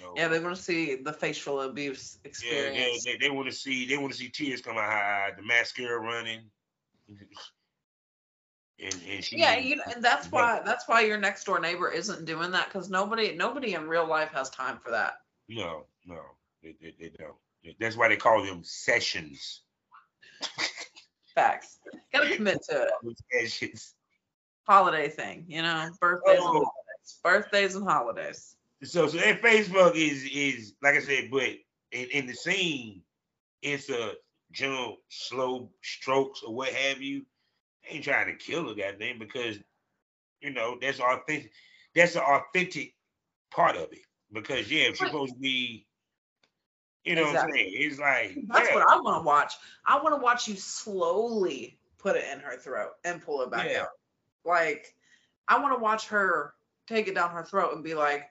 No. 0.00 0.12
Yeah, 0.16 0.28
they 0.28 0.38
want 0.38 0.56
to 0.56 0.62
see 0.62 0.96
the 0.96 1.12
facial 1.12 1.62
abuse 1.62 2.18
Yeah, 2.22 2.28
experience. 2.28 3.04
they, 3.04 3.16
they, 3.16 3.30
want 3.30 3.48
to 3.48 3.54
see 3.54 3.86
they 3.86 3.96
want 3.96 4.12
to 4.12 4.18
see 4.18 4.28
tears 4.28 4.60
come 4.60 4.76
out 4.76 4.88
eye, 4.88 5.30
the 5.36 5.42
mascara 5.42 5.98
running. 5.98 6.42
And, 8.78 8.94
and 9.10 9.24
she 9.24 9.38
Yeah, 9.38 9.56
you 9.56 9.76
know, 9.76 9.84
and 9.94 10.04
that's 10.04 10.30
why 10.30 10.60
that's 10.62 10.86
why 10.86 11.00
your 11.00 11.16
next 11.16 11.44
door 11.44 11.58
neighbor 11.58 11.90
isn't 11.90 12.26
doing 12.26 12.50
that 12.50 12.66
because 12.66 12.90
nobody 12.90 13.34
nobody 13.34 13.72
in 13.72 13.88
real 13.88 14.06
life 14.06 14.28
has 14.32 14.50
time 14.50 14.78
for 14.84 14.90
that. 14.90 15.14
no, 15.48 15.86
no, 16.04 16.20
they, 16.62 16.74
they, 16.80 16.94
they 17.00 17.08
don't. 17.16 17.36
That's 17.80 17.96
why 17.96 18.08
they 18.08 18.16
call 18.16 18.44
them 18.44 18.62
sessions. 18.62 19.62
Facts. 21.36 21.78
Gotta 22.12 22.34
commit 22.34 22.62
to 22.70 22.88
it. 23.30 23.80
Holiday 24.66 25.08
thing, 25.08 25.44
you 25.46 25.62
know, 25.62 25.90
birthdays 26.00 26.38
and 26.38 26.48
Oh. 26.48 26.64
holidays. 26.64 27.20
Birthdays 27.22 27.74
and 27.76 27.88
holidays. 27.88 28.56
So 28.82 29.06
so 29.06 29.18
that 29.18 29.40
Facebook 29.42 29.94
is 29.94 30.24
is 30.24 30.74
like 30.82 30.94
I 30.96 31.00
said, 31.00 31.30
but 31.30 31.50
in, 31.92 32.08
in 32.10 32.26
the 32.26 32.34
scene, 32.34 33.02
it's 33.62 33.90
a 33.90 34.14
general 34.50 34.98
slow 35.08 35.70
strokes 35.82 36.42
or 36.42 36.54
what 36.54 36.70
have 36.70 37.00
you. 37.00 37.24
They 37.84 37.96
ain't 37.96 38.04
trying 38.04 38.26
to 38.26 38.34
kill 38.34 38.68
her, 38.68 38.74
goddamn, 38.74 39.18
because 39.18 39.58
you 40.40 40.50
know 40.50 40.78
that's 40.80 41.00
authentic. 41.00 41.52
That's 41.94 42.14
the 42.14 42.22
authentic 42.22 42.94
part 43.50 43.76
of 43.76 43.92
it. 43.92 44.00
Because 44.32 44.70
yeah, 44.70 44.88
it's 44.88 44.98
supposed 44.98 45.34
to 45.34 45.38
be, 45.40 45.86
you 47.06 47.14
know 47.14 47.22
what 47.22 47.28
I'm 47.30 47.34
Exactly. 47.36 47.58
saying? 47.60 47.72
It's 47.74 47.98
like 47.98 48.36
That's 48.48 48.68
yeah, 48.68 48.74
what 48.74 48.88
I 48.90 48.96
want 49.00 49.22
to 49.22 49.26
watch. 49.26 49.54
I 49.86 50.00
want 50.02 50.14
to 50.14 50.20
watch 50.22 50.48
you 50.48 50.56
slowly 50.56 51.78
put 51.98 52.16
it 52.16 52.24
in 52.32 52.40
her 52.40 52.56
throat 52.56 52.92
and 53.04 53.22
pull 53.22 53.42
it 53.42 53.50
back 53.50 53.70
Yeah. 53.70 53.82
out. 53.82 53.88
Like, 54.44 54.94
I 55.48 55.58
want 55.60 55.74
to 55.76 55.82
watch 55.82 56.08
her 56.08 56.54
take 56.86 57.08
it 57.08 57.14
down 57.14 57.30
her 57.30 57.44
throat 57.44 57.74
and 57.74 57.82
be 57.84 57.94
like, 57.94 58.28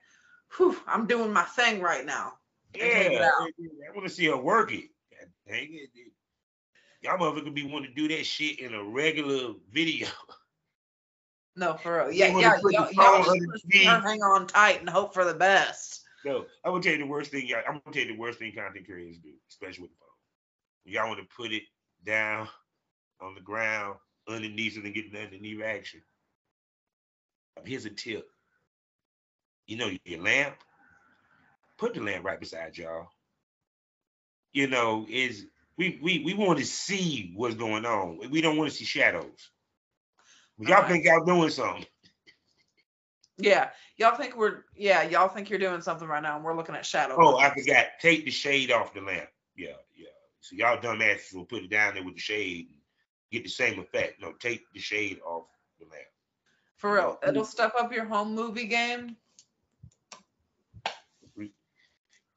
Whew, 0.57 0.77
I'm 0.87 1.07
doing 1.07 1.33
my 1.33 1.43
thing 1.43 1.81
right 1.81 2.05
now. 2.05 2.33
and 2.73 2.81
take 2.83 3.05
it 3.07 3.11
yeah. 3.13 3.29
I 3.31 3.95
want 3.95 4.07
to 4.07 4.13
see 4.13 4.25
her 4.25 4.37
work 4.37 4.71
it. 4.71 4.89
God 5.11 5.29
dang 5.47 5.69
it. 5.73 5.89
Y'all 7.01 7.17
motherfuckers 7.17 7.53
be 7.53 7.63
wanting 7.65 7.93
to 7.93 7.95
do 7.95 8.07
that 8.15 8.25
shit 8.25 8.59
in 8.59 8.73
a 8.73 8.83
regular 8.83 9.53
video. 9.71 10.07
No, 11.57 11.75
for 11.75 11.99
real. 12.05 12.11
Yeah, 12.11 12.37
yeah. 12.37 12.59
Y'all, 12.61 12.71
y'all 12.71 12.91
just 12.91 13.29
under 13.29 13.45
wanna 13.45 13.45
the 13.53 13.59
see 13.71 13.85
her 13.85 13.97
knee. 14.01 14.03
hang 14.03 14.21
on 14.21 14.45
tight 14.47 14.81
and 14.81 14.89
hope 14.89 15.13
for 15.13 15.23
the 15.23 15.33
best. 15.33 16.01
No, 16.25 16.45
I'm 16.63 16.71
gonna 16.71 16.81
tell 16.81 16.93
you 16.93 16.99
the 16.99 17.05
worst 17.05 17.31
thing. 17.31 17.47
Y'all, 17.47 17.59
I'm 17.67 17.79
gonna 17.85 17.93
tell 17.93 18.03
you 18.03 18.13
the 18.13 18.19
worst 18.19 18.39
thing 18.39 18.51
content 18.51 18.87
creators 18.87 19.19
do, 19.19 19.29
especially 19.49 19.83
with 19.83 19.91
the 19.91 19.97
phone. 19.97 20.93
Y'all 20.93 21.07
want 21.07 21.19
to 21.19 21.35
put 21.35 21.53
it 21.53 21.63
down 22.03 22.49
on 23.21 23.35
the 23.35 23.41
ground 23.41 23.97
underneath 24.27 24.75
it 24.77 24.83
and 24.83 24.93
get 24.93 25.15
underneath 25.15 25.61
action. 25.61 26.01
Here's 27.63 27.85
a 27.85 27.91
tip. 27.91 28.27
You 29.67 29.77
know 29.77 29.91
your 30.03 30.21
lamp. 30.21 30.55
Put 31.77 31.93
the 31.93 32.01
lamp 32.01 32.25
right 32.25 32.39
beside 32.39 32.77
y'all. 32.77 33.07
You 34.51 34.67
know, 34.67 35.05
is 35.07 35.45
we 35.77 35.99
we 36.01 36.23
we 36.25 36.33
want 36.33 36.57
to 36.57 36.65
see 36.65 37.33
what's 37.35 37.55
going 37.55 37.85
on. 37.85 38.19
We 38.31 38.41
don't 38.41 38.57
want 38.57 38.71
to 38.71 38.75
see 38.75 38.85
shadows. 38.85 39.51
Y'all 40.57 40.75
Alright. 40.75 40.91
think 40.91 41.05
y'all 41.05 41.23
doing 41.23 41.49
something. 41.49 41.85
Yeah. 43.37 43.69
Y'all 43.97 44.15
think 44.15 44.35
we're 44.35 44.63
yeah, 44.75 45.03
y'all 45.03 45.27
think 45.27 45.49
you're 45.49 45.59
doing 45.59 45.81
something 45.81 46.07
right 46.07 46.23
now 46.23 46.35
and 46.35 46.45
we're 46.45 46.55
looking 46.55 46.75
at 46.75 46.85
shadow. 46.85 47.15
Oh, 47.19 47.37
I 47.37 47.49
forgot. 47.49 47.87
Take 48.01 48.25
the 48.25 48.31
shade 48.31 48.71
off 48.71 48.93
the 48.93 49.01
lamp. 49.01 49.29
Yeah, 49.55 49.73
yeah. 49.95 50.07
So 50.41 50.55
y'all 50.55 50.77
dumbasses 50.77 51.33
will 51.33 51.45
put 51.45 51.63
it 51.63 51.69
down 51.69 51.95
there 51.95 52.03
with 52.03 52.15
the 52.15 52.21
shade 52.21 52.67
and 52.69 52.79
get 53.31 53.43
the 53.43 53.49
same 53.49 53.79
effect. 53.79 54.21
No, 54.21 54.33
take 54.33 54.63
the 54.73 54.79
shade 54.79 55.19
off 55.25 55.47
the 55.79 55.85
lamp. 55.85 56.05
For 56.77 56.93
real. 56.93 57.19
It'll 57.27 57.45
step 57.45 57.73
up 57.79 57.91
your 57.91 58.05
home 58.05 58.35
movie 58.35 58.67
game. 58.67 59.17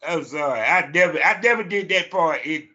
I'm 0.07 0.25
sorry. 0.25 0.61
I 0.61 0.89
never 0.91 1.21
I 1.23 1.41
never 1.41 1.65
did 1.65 1.89
that 1.89 2.11
part. 2.11 2.41
It 2.45 2.69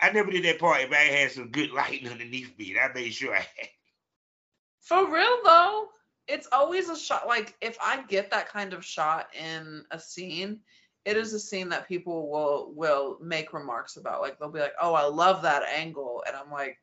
I 0.00 0.10
never 0.10 0.30
did 0.30 0.44
that 0.44 0.58
part 0.58 0.82
if 0.82 0.92
I 0.92 0.96
had 0.96 1.32
some 1.32 1.50
good 1.50 1.70
lighting 1.70 2.08
underneath 2.10 2.56
me. 2.58 2.76
I 2.78 2.92
made 2.92 3.12
sure 3.12 3.34
I 3.34 3.38
had 3.40 3.68
For 4.80 5.12
real 5.12 5.38
though, 5.44 5.88
it's 6.26 6.48
always 6.52 6.88
a 6.88 6.96
shot. 6.96 7.26
Like 7.26 7.56
if 7.60 7.76
I 7.82 8.02
get 8.02 8.30
that 8.30 8.48
kind 8.48 8.72
of 8.72 8.84
shot 8.84 9.28
in 9.34 9.84
a 9.90 9.98
scene, 9.98 10.60
it 11.04 11.16
is 11.16 11.34
a 11.34 11.40
scene 11.40 11.68
that 11.68 11.88
people 11.88 12.30
will 12.30 12.72
will 12.74 13.18
make 13.20 13.52
remarks 13.52 13.96
about. 13.96 14.22
Like 14.22 14.38
they'll 14.38 14.50
be 14.50 14.60
like, 14.60 14.74
"Oh, 14.80 14.94
I 14.94 15.04
love 15.04 15.42
that 15.42 15.62
angle," 15.64 16.22
and 16.26 16.34
I'm 16.34 16.50
like, 16.50 16.78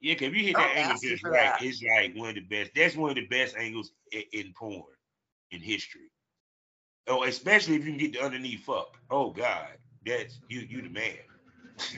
Yeah, 0.00 0.14
cause 0.14 0.28
if 0.28 0.34
you 0.34 0.44
hit 0.44 0.56
that 0.56 0.76
angle 0.76 0.98
just 1.00 1.24
right, 1.24 1.32
that. 1.32 1.62
it's 1.62 1.82
like 1.82 2.14
one 2.14 2.30
of 2.30 2.34
the 2.34 2.42
best. 2.42 2.72
That's 2.74 2.96
one 2.96 3.10
of 3.10 3.16
the 3.16 3.26
best 3.26 3.56
angles 3.56 3.92
in, 4.12 4.22
in 4.32 4.52
porn 4.52 4.84
in 5.50 5.60
history. 5.60 6.10
Oh, 7.06 7.24
especially 7.24 7.76
if 7.76 7.84
you 7.84 7.90
can 7.92 7.98
get 7.98 8.12
the 8.12 8.22
underneath 8.22 8.64
fuck. 8.64 8.96
Oh 9.10 9.30
God, 9.30 9.68
that's 10.04 10.38
you. 10.48 10.60
You 10.60 10.82
the 10.82 10.88
man. 10.90 11.14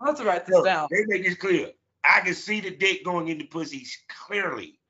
"I 0.00 0.06
have 0.06 0.16
to 0.18 0.24
write 0.24 0.46
this 0.46 0.62
down." 0.62 0.88
They 0.90 1.04
make 1.06 1.24
this 1.24 1.36
clear. 1.36 1.72
I 2.08 2.20
can 2.20 2.34
see 2.34 2.60
the 2.60 2.70
dick 2.70 3.04
going 3.04 3.28
into 3.28 3.44
pussy 3.44 3.86
clearly 4.08 4.80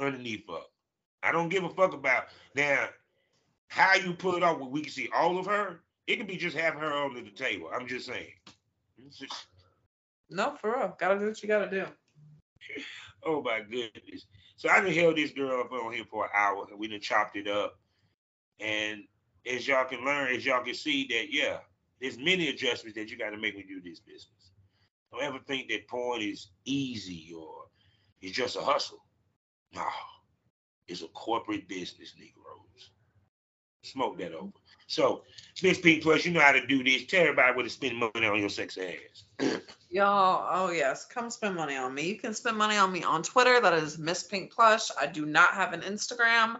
underneath 0.00 0.46
fuck. 0.46 0.66
I 1.22 1.32
don't 1.32 1.50
give 1.50 1.64
a 1.64 1.68
fuck 1.68 1.92
about 1.92 2.24
now 2.56 2.88
how 3.68 3.94
you 3.94 4.14
pull 4.14 4.36
it 4.36 4.42
off. 4.42 4.58
Where 4.58 4.68
we 4.70 4.80
can 4.80 4.90
see 4.90 5.10
all 5.14 5.38
of 5.38 5.44
her. 5.46 5.80
It 6.06 6.16
could 6.16 6.26
be 6.26 6.36
just 6.38 6.56
having 6.56 6.80
her 6.80 6.92
under 6.92 7.20
the 7.20 7.30
table. 7.30 7.70
I'm 7.72 7.86
just 7.86 8.06
saying. 8.06 8.32
It's 9.06 9.18
just- 9.18 9.46
No, 10.30 10.56
for 10.56 10.76
real. 10.76 10.96
Gotta 10.98 11.18
do 11.18 11.26
what 11.26 11.42
you 11.42 11.48
gotta 11.48 11.70
do. 11.70 11.86
Oh 13.22 13.42
my 13.42 13.60
goodness. 13.60 14.24
So 14.56 14.70
I 14.70 14.80
done 14.80 14.94
held 14.94 15.16
this 15.16 15.30
girl 15.32 15.60
up 15.60 15.70
on 15.72 15.92
here 15.92 16.06
for 16.10 16.24
an 16.24 16.30
hour 16.34 16.66
and 16.70 16.78
we 16.78 16.88
done 16.88 17.00
chopped 17.02 17.36
it 17.36 17.46
up. 17.46 17.78
And 18.60 19.04
as 19.44 19.68
y'all 19.68 19.84
can 19.84 20.06
learn, 20.06 20.34
as 20.34 20.46
y'all 20.46 20.64
can 20.64 20.72
see 20.72 21.06
that, 21.08 21.30
yeah, 21.30 21.58
there's 22.00 22.16
many 22.16 22.48
adjustments 22.48 22.96
that 22.96 23.10
you 23.10 23.18
got 23.18 23.30
to 23.30 23.36
make 23.36 23.54
when 23.56 23.68
you 23.68 23.82
do 23.82 23.90
this 23.90 24.00
business. 24.00 24.49
Don't 25.12 25.22
ever 25.22 25.38
think 25.46 25.68
that 25.68 25.88
porn 25.88 26.22
is 26.22 26.48
easy 26.64 27.32
or 27.36 27.66
it's 28.20 28.36
just 28.36 28.56
a 28.56 28.60
hustle. 28.60 29.04
No, 29.74 29.86
it's 30.88 31.02
a 31.02 31.08
corporate 31.08 31.68
business, 31.68 32.14
Negroes. 32.18 32.90
Smoke 33.82 34.18
that 34.18 34.32
over. 34.32 34.52
So, 34.86 35.22
Miss 35.62 35.78
Pink 35.78 36.02
Plush, 36.02 36.26
you 36.26 36.32
know 36.32 36.40
how 36.40 36.52
to 36.52 36.66
do 36.66 36.82
this. 36.82 37.06
Tell 37.06 37.22
everybody 37.22 37.54
where 37.54 37.64
to 37.64 37.70
spend 37.70 37.96
money 37.96 38.26
on 38.26 38.40
your 38.40 38.48
sex 38.48 38.76
ass. 38.76 39.60
Y'all, 39.90 40.48
oh 40.52 40.70
yes, 40.70 41.06
come 41.06 41.30
spend 41.30 41.56
money 41.56 41.76
on 41.76 41.94
me. 41.94 42.08
You 42.08 42.18
can 42.18 42.34
spend 42.34 42.56
money 42.56 42.76
on 42.76 42.92
me 42.92 43.02
on 43.02 43.22
Twitter. 43.22 43.60
That 43.60 43.74
is 43.74 43.98
Miss 43.98 44.24
Pink 44.24 44.52
Plush. 44.52 44.88
I 45.00 45.06
do 45.06 45.26
not 45.26 45.50
have 45.54 45.72
an 45.72 45.80
Instagram. 45.80 46.58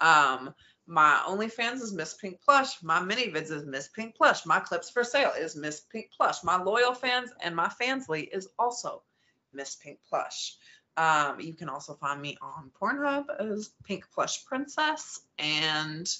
Um, 0.00 0.54
my 0.88 1.22
OnlyFans 1.26 1.82
is 1.82 1.92
Miss 1.92 2.14
Pink 2.14 2.40
Plush. 2.40 2.82
My 2.82 2.98
ManyVids 2.98 3.50
is 3.50 3.66
Miss 3.66 3.88
Pink 3.88 4.16
Plush. 4.16 4.46
My 4.46 4.58
Clips4Sale 4.58 5.38
is 5.38 5.54
Miss 5.54 5.80
Pink 5.80 6.10
Plush. 6.16 6.42
My 6.42 6.58
LoyalFans 6.58 7.28
and 7.40 7.54
my 7.54 7.68
fansly 7.68 8.26
is 8.32 8.48
also 8.58 9.02
Miss 9.52 9.76
Pink 9.76 9.98
Plush. 10.08 10.56
Um, 10.96 11.40
you 11.40 11.52
can 11.52 11.68
also 11.68 11.92
find 11.92 12.22
me 12.22 12.38
on 12.40 12.70
Pornhub 12.80 13.26
as 13.38 13.70
Pink 13.84 14.06
Plush 14.12 14.46
Princess 14.46 15.20
and 15.38 16.10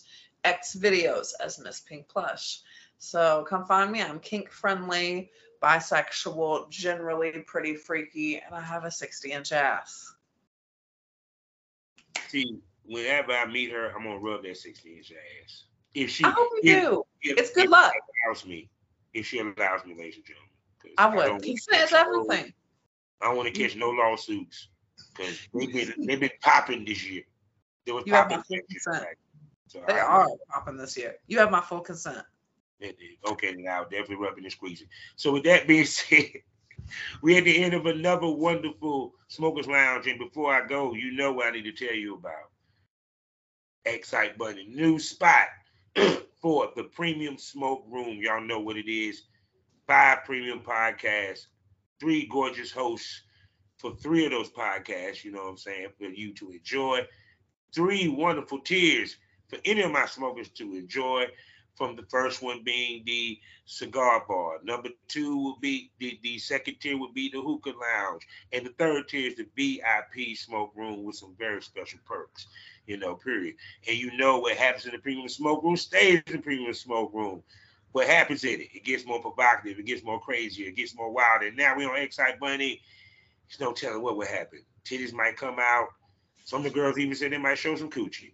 XVideos 0.45 1.33
as 1.41 1.59
Miss 1.59 1.81
Pink 1.81 2.07
Plush. 2.07 2.61
So 2.99 3.47
come 3.49 3.65
find 3.65 3.91
me. 3.91 4.03
I'm 4.03 4.21
kink 4.21 4.51
friendly 4.51 5.31
bisexual, 5.63 6.69
generally 6.69 7.33
pretty 7.47 7.75
freaky, 7.75 8.37
and 8.37 8.55
I 8.55 8.61
have 8.61 8.85
a 8.85 8.91
60 8.91 9.33
inch 9.33 9.53
ass. 9.53 10.13
See, 12.29 12.61
whenever 12.89 13.33
I 13.33 13.47
meet 13.47 13.71
her, 13.73 13.91
I'm 13.95 14.03
gonna 14.05 14.19
rub 14.19 14.43
that 14.43 14.57
60 14.57 14.97
inch 14.97 15.13
ass. 15.13 15.65
If 15.95 16.11
she 16.11 16.25
I 16.25 16.31
hope 16.31 16.49
you 16.63 16.73
if- 16.73 16.83
do. 16.85 17.05
if- 17.23 17.39
It's 17.39 17.51
good 17.53 17.65
if 17.67 17.71
luck. 17.71 17.93
She 17.93 18.01
allows 18.27 18.47
me. 18.47 18.71
If 19.15 19.27
she 19.27 19.39
allows 19.39 19.85
me, 19.87 19.95
ladies 19.95 20.17
and 20.17 20.25
gentlemen. 20.25 20.51
I 20.97 21.05
don't 21.07 21.17
would. 21.17 21.27
wanna 21.31 21.41
Consent 21.41 21.83
is 21.83 21.91
catch 21.91 21.93
no- 21.93 22.21
everything. 22.23 22.55
I 23.21 23.25
don't 23.27 23.37
want 23.37 23.53
to 23.55 23.61
catch 23.61 23.75
no 23.77 23.91
lawsuits 23.91 24.69
because 25.17 25.39
they've 25.53 25.73
been 25.73 25.95
they've 26.07 26.21
been 26.21 26.31
popping 26.41 26.85
this 26.85 27.05
year. 27.09 27.23
They 27.85 27.93
were 27.93 28.03
popping 28.05 28.39
my 28.39 28.43
full 28.43 28.59
consent. 28.71 29.05
right? 29.05 29.17
So 29.67 29.85
They 29.87 29.95
I- 29.95 30.01
are 30.07 30.29
popping 30.51 30.77
this 30.77 30.97
year. 30.97 31.17
You 31.27 31.39
have 31.39 31.51
my 31.51 31.61
full 31.61 31.81
consent. 31.81 32.25
Okay, 32.81 33.55
then 33.55 33.65
I'll 33.69 33.83
definitely 33.85 34.17
rubbing 34.17 34.45
and 34.45 34.53
squeezing. 34.53 34.87
So 35.17 35.33
with 35.33 35.43
that 35.45 35.67
being 35.67 35.85
said, 35.87 36.27
we're 37.23 37.39
at 37.39 37.45
the 37.45 37.63
end 37.65 37.75
of 37.75 37.87
another 37.87 38.29
wonderful 38.29 39.15
Smokers 39.27 39.67
Lounge. 39.67 40.07
And 40.07 40.19
before 40.19 40.55
I 40.55 40.65
go, 40.67 40.95
you 40.95 41.11
know 41.13 41.33
what 41.33 41.49
I 41.49 41.51
need 41.51 41.65
to 41.65 41.73
tell 41.73 41.95
you 41.95 42.15
about. 42.15 42.51
XSiteBunny, 43.89 44.69
new 44.75 44.99
spot 44.99 45.49
for 46.41 46.71
the 46.77 46.85
premium 46.85 47.39
smoke 47.39 47.85
room. 47.91 48.19
Y'all 48.21 48.41
know 48.41 48.61
what 48.61 48.77
it 48.77 48.91
is. 48.91 49.23
Five 49.87 50.25
premium 50.25 50.61
podcasts, 50.61 51.47
three 51.99 52.27
gorgeous 52.27 52.71
hosts 52.71 53.23
for 53.79 53.95
three 53.97 54.27
of 54.27 54.33
those 54.33 54.51
podcasts, 54.51 55.25
you 55.25 55.31
know 55.31 55.45
what 55.45 55.51
I'm 55.51 55.57
saying, 55.57 55.89
for 55.99 56.05
you 56.05 56.35
to 56.35 56.51
enjoy. 56.51 57.07
Three 57.75 58.09
wonderful 58.09 58.61
tiers 58.61 59.17
for 59.49 59.59
any 59.65 59.83
of 59.83 59.91
my 59.91 60.07
smokers 60.07 60.49
to 60.51 60.75
enjoy 60.75 61.27
from 61.79 61.95
the 61.95 62.03
first 62.11 62.43
one 62.43 62.63
being 62.65 63.05
the 63.07 63.39
cigar 63.65 64.25
bar. 64.29 64.59
Number 64.65 64.91
two 65.07 65.37
will 65.37 65.59
be 65.61 65.93
the, 66.01 66.19
the 66.23 66.39
second 66.39 66.75
tier 66.81 66.99
would 66.99 67.15
be 67.15 67.31
the 67.31 67.41
hookah 67.41 67.73
lounge. 67.81 68.27
And 68.53 68.67
the 68.67 68.71
third 68.71 69.09
tier 69.09 69.31
is 69.31 69.37
the 69.37 69.47
VIP 69.57 70.37
smoke 70.37 70.73
room 70.75 71.05
with 71.05 71.17
some 71.17 71.37
very 71.39 71.63
special 71.63 72.01
perks, 72.05 72.49
you 72.89 72.97
know, 72.97 73.15
period. 73.15 73.55
And 73.87 73.97
you 73.97 74.17
know 74.17 74.39
what 74.39 74.57
happens 74.57 74.87
in 74.87 74.93
the 74.93 74.99
premium 74.99 75.29
smoke 75.29 75.63
room 75.63 75.77
stays 75.77 76.23
in 76.27 76.33
the 76.33 76.39
premium 76.39 76.73
smoke 76.73 77.13
room. 77.13 77.43
What 77.93 78.07
happens 78.07 78.45
in 78.45 78.61
it? 78.61 78.69
It 78.75 78.85
gets 78.85 79.07
more 79.07 79.21
provocative, 79.21 79.79
it 79.79 79.87
gets 79.87 80.03
more 80.03 80.21
crazy, 80.21 80.65
it 80.65 80.77
gets 80.77 80.97
more 80.97 81.13
wild. 81.13 81.43
And 81.43 81.57
now 81.57 81.77
we 81.77 81.85
on 81.85 81.97
XSiteBunny. 81.97 82.81
There's 83.49 83.61
no 83.61 83.73
telling 83.73 84.03
what 84.03 84.17
would 84.17 84.29
happen. 84.29 84.61
Titties 84.85 85.13
might 85.13 85.37
come 85.37 85.57
out. 85.61 85.89
Some 86.45 86.65
of 86.65 86.65
the 86.65 86.79
girls 86.79 86.99
even 86.99 87.15
said 87.15 87.33
they 87.33 87.39
might 87.39 87.59
show 87.59 87.77
some 87.77 87.91
coochie. 87.91 88.33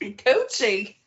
Coochie. 0.00 0.96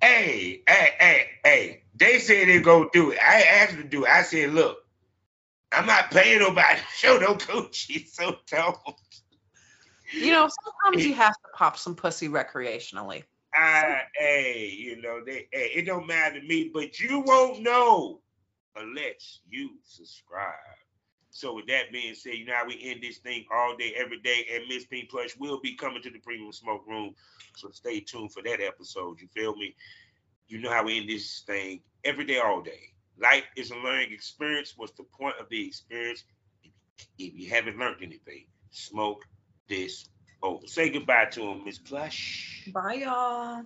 Hey, 0.00 0.62
hey, 0.66 0.88
hey, 0.98 1.26
hey. 1.44 1.82
They 1.94 2.18
said 2.18 2.48
they 2.48 2.58
go 2.60 2.88
do 2.92 3.12
it. 3.12 3.18
I 3.20 3.42
asked 3.42 3.74
them 3.74 3.82
to 3.82 3.88
do 3.88 4.04
it. 4.04 4.10
I 4.10 4.22
said, 4.22 4.52
look, 4.52 4.78
I'm 5.70 5.86
not 5.86 6.10
paying 6.10 6.40
nobody 6.40 6.78
to 6.78 6.84
show 6.96 7.18
no 7.18 7.34
coochie, 7.34 8.08
so 8.08 8.36
don't. 8.50 8.76
You 10.12 10.32
know, 10.32 10.48
sometimes 10.64 11.06
you 11.06 11.14
have 11.14 11.34
to 11.34 11.48
pop 11.54 11.78
some 11.78 11.94
pussy 11.94 12.28
recreationally. 12.28 13.24
I, 13.54 13.56
ah, 13.56 14.00
hey, 14.16 14.74
you 14.76 15.00
know, 15.00 15.20
they, 15.24 15.48
hey, 15.52 15.72
it 15.74 15.86
don't 15.86 16.06
matter 16.06 16.40
to 16.40 16.46
me, 16.46 16.70
but 16.72 16.98
you 17.00 17.20
won't 17.20 17.62
know 17.62 18.20
unless 18.76 19.40
you 19.48 19.70
subscribe. 19.84 20.54
So 21.30 21.54
with 21.54 21.66
that 21.68 21.90
being 21.90 22.14
said, 22.14 22.34
you 22.34 22.44
know 22.44 22.54
how 22.54 22.66
we 22.66 22.78
end 22.82 23.00
this 23.02 23.18
thing 23.18 23.46
all 23.50 23.74
day, 23.76 23.94
every 23.96 24.20
day, 24.20 24.46
and 24.54 24.68
Miss 24.68 24.84
Pink 24.84 25.08
Plush 25.08 25.34
will 25.38 25.60
be 25.60 25.74
coming 25.74 26.02
to 26.02 26.10
the 26.10 26.18
Premium 26.18 26.52
Smoke 26.52 26.86
Room. 26.86 27.14
So 27.56 27.70
stay 27.70 28.00
tuned 28.00 28.32
for 28.32 28.42
that 28.42 28.60
episode. 28.60 29.18
You 29.20 29.28
feel 29.28 29.56
me? 29.56 29.74
You 30.48 30.60
know 30.60 30.70
how 30.70 30.84
we 30.84 30.98
end 30.98 31.08
this 31.08 31.42
thing 31.46 31.80
every 32.04 32.26
day, 32.26 32.38
all 32.38 32.60
day. 32.60 32.92
Life 33.18 33.44
is 33.56 33.70
a 33.70 33.76
learning 33.76 34.12
experience. 34.12 34.74
What's 34.76 34.92
the 34.92 35.04
point 35.04 35.36
of 35.40 35.48
the 35.48 35.66
experience? 35.66 36.24
If 37.18 37.34
you 37.34 37.48
haven't 37.48 37.78
learned 37.78 38.02
anything, 38.02 38.44
smoke 38.70 39.24
this 39.68 40.08
over. 40.42 40.66
Say 40.66 40.90
goodbye 40.90 41.26
to 41.32 41.42
him, 41.42 41.64
Miss 41.64 41.78
Plush. 41.78 42.68
Bye, 42.72 42.94
y'all. 43.04 43.62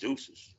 Deuces. 0.00 0.55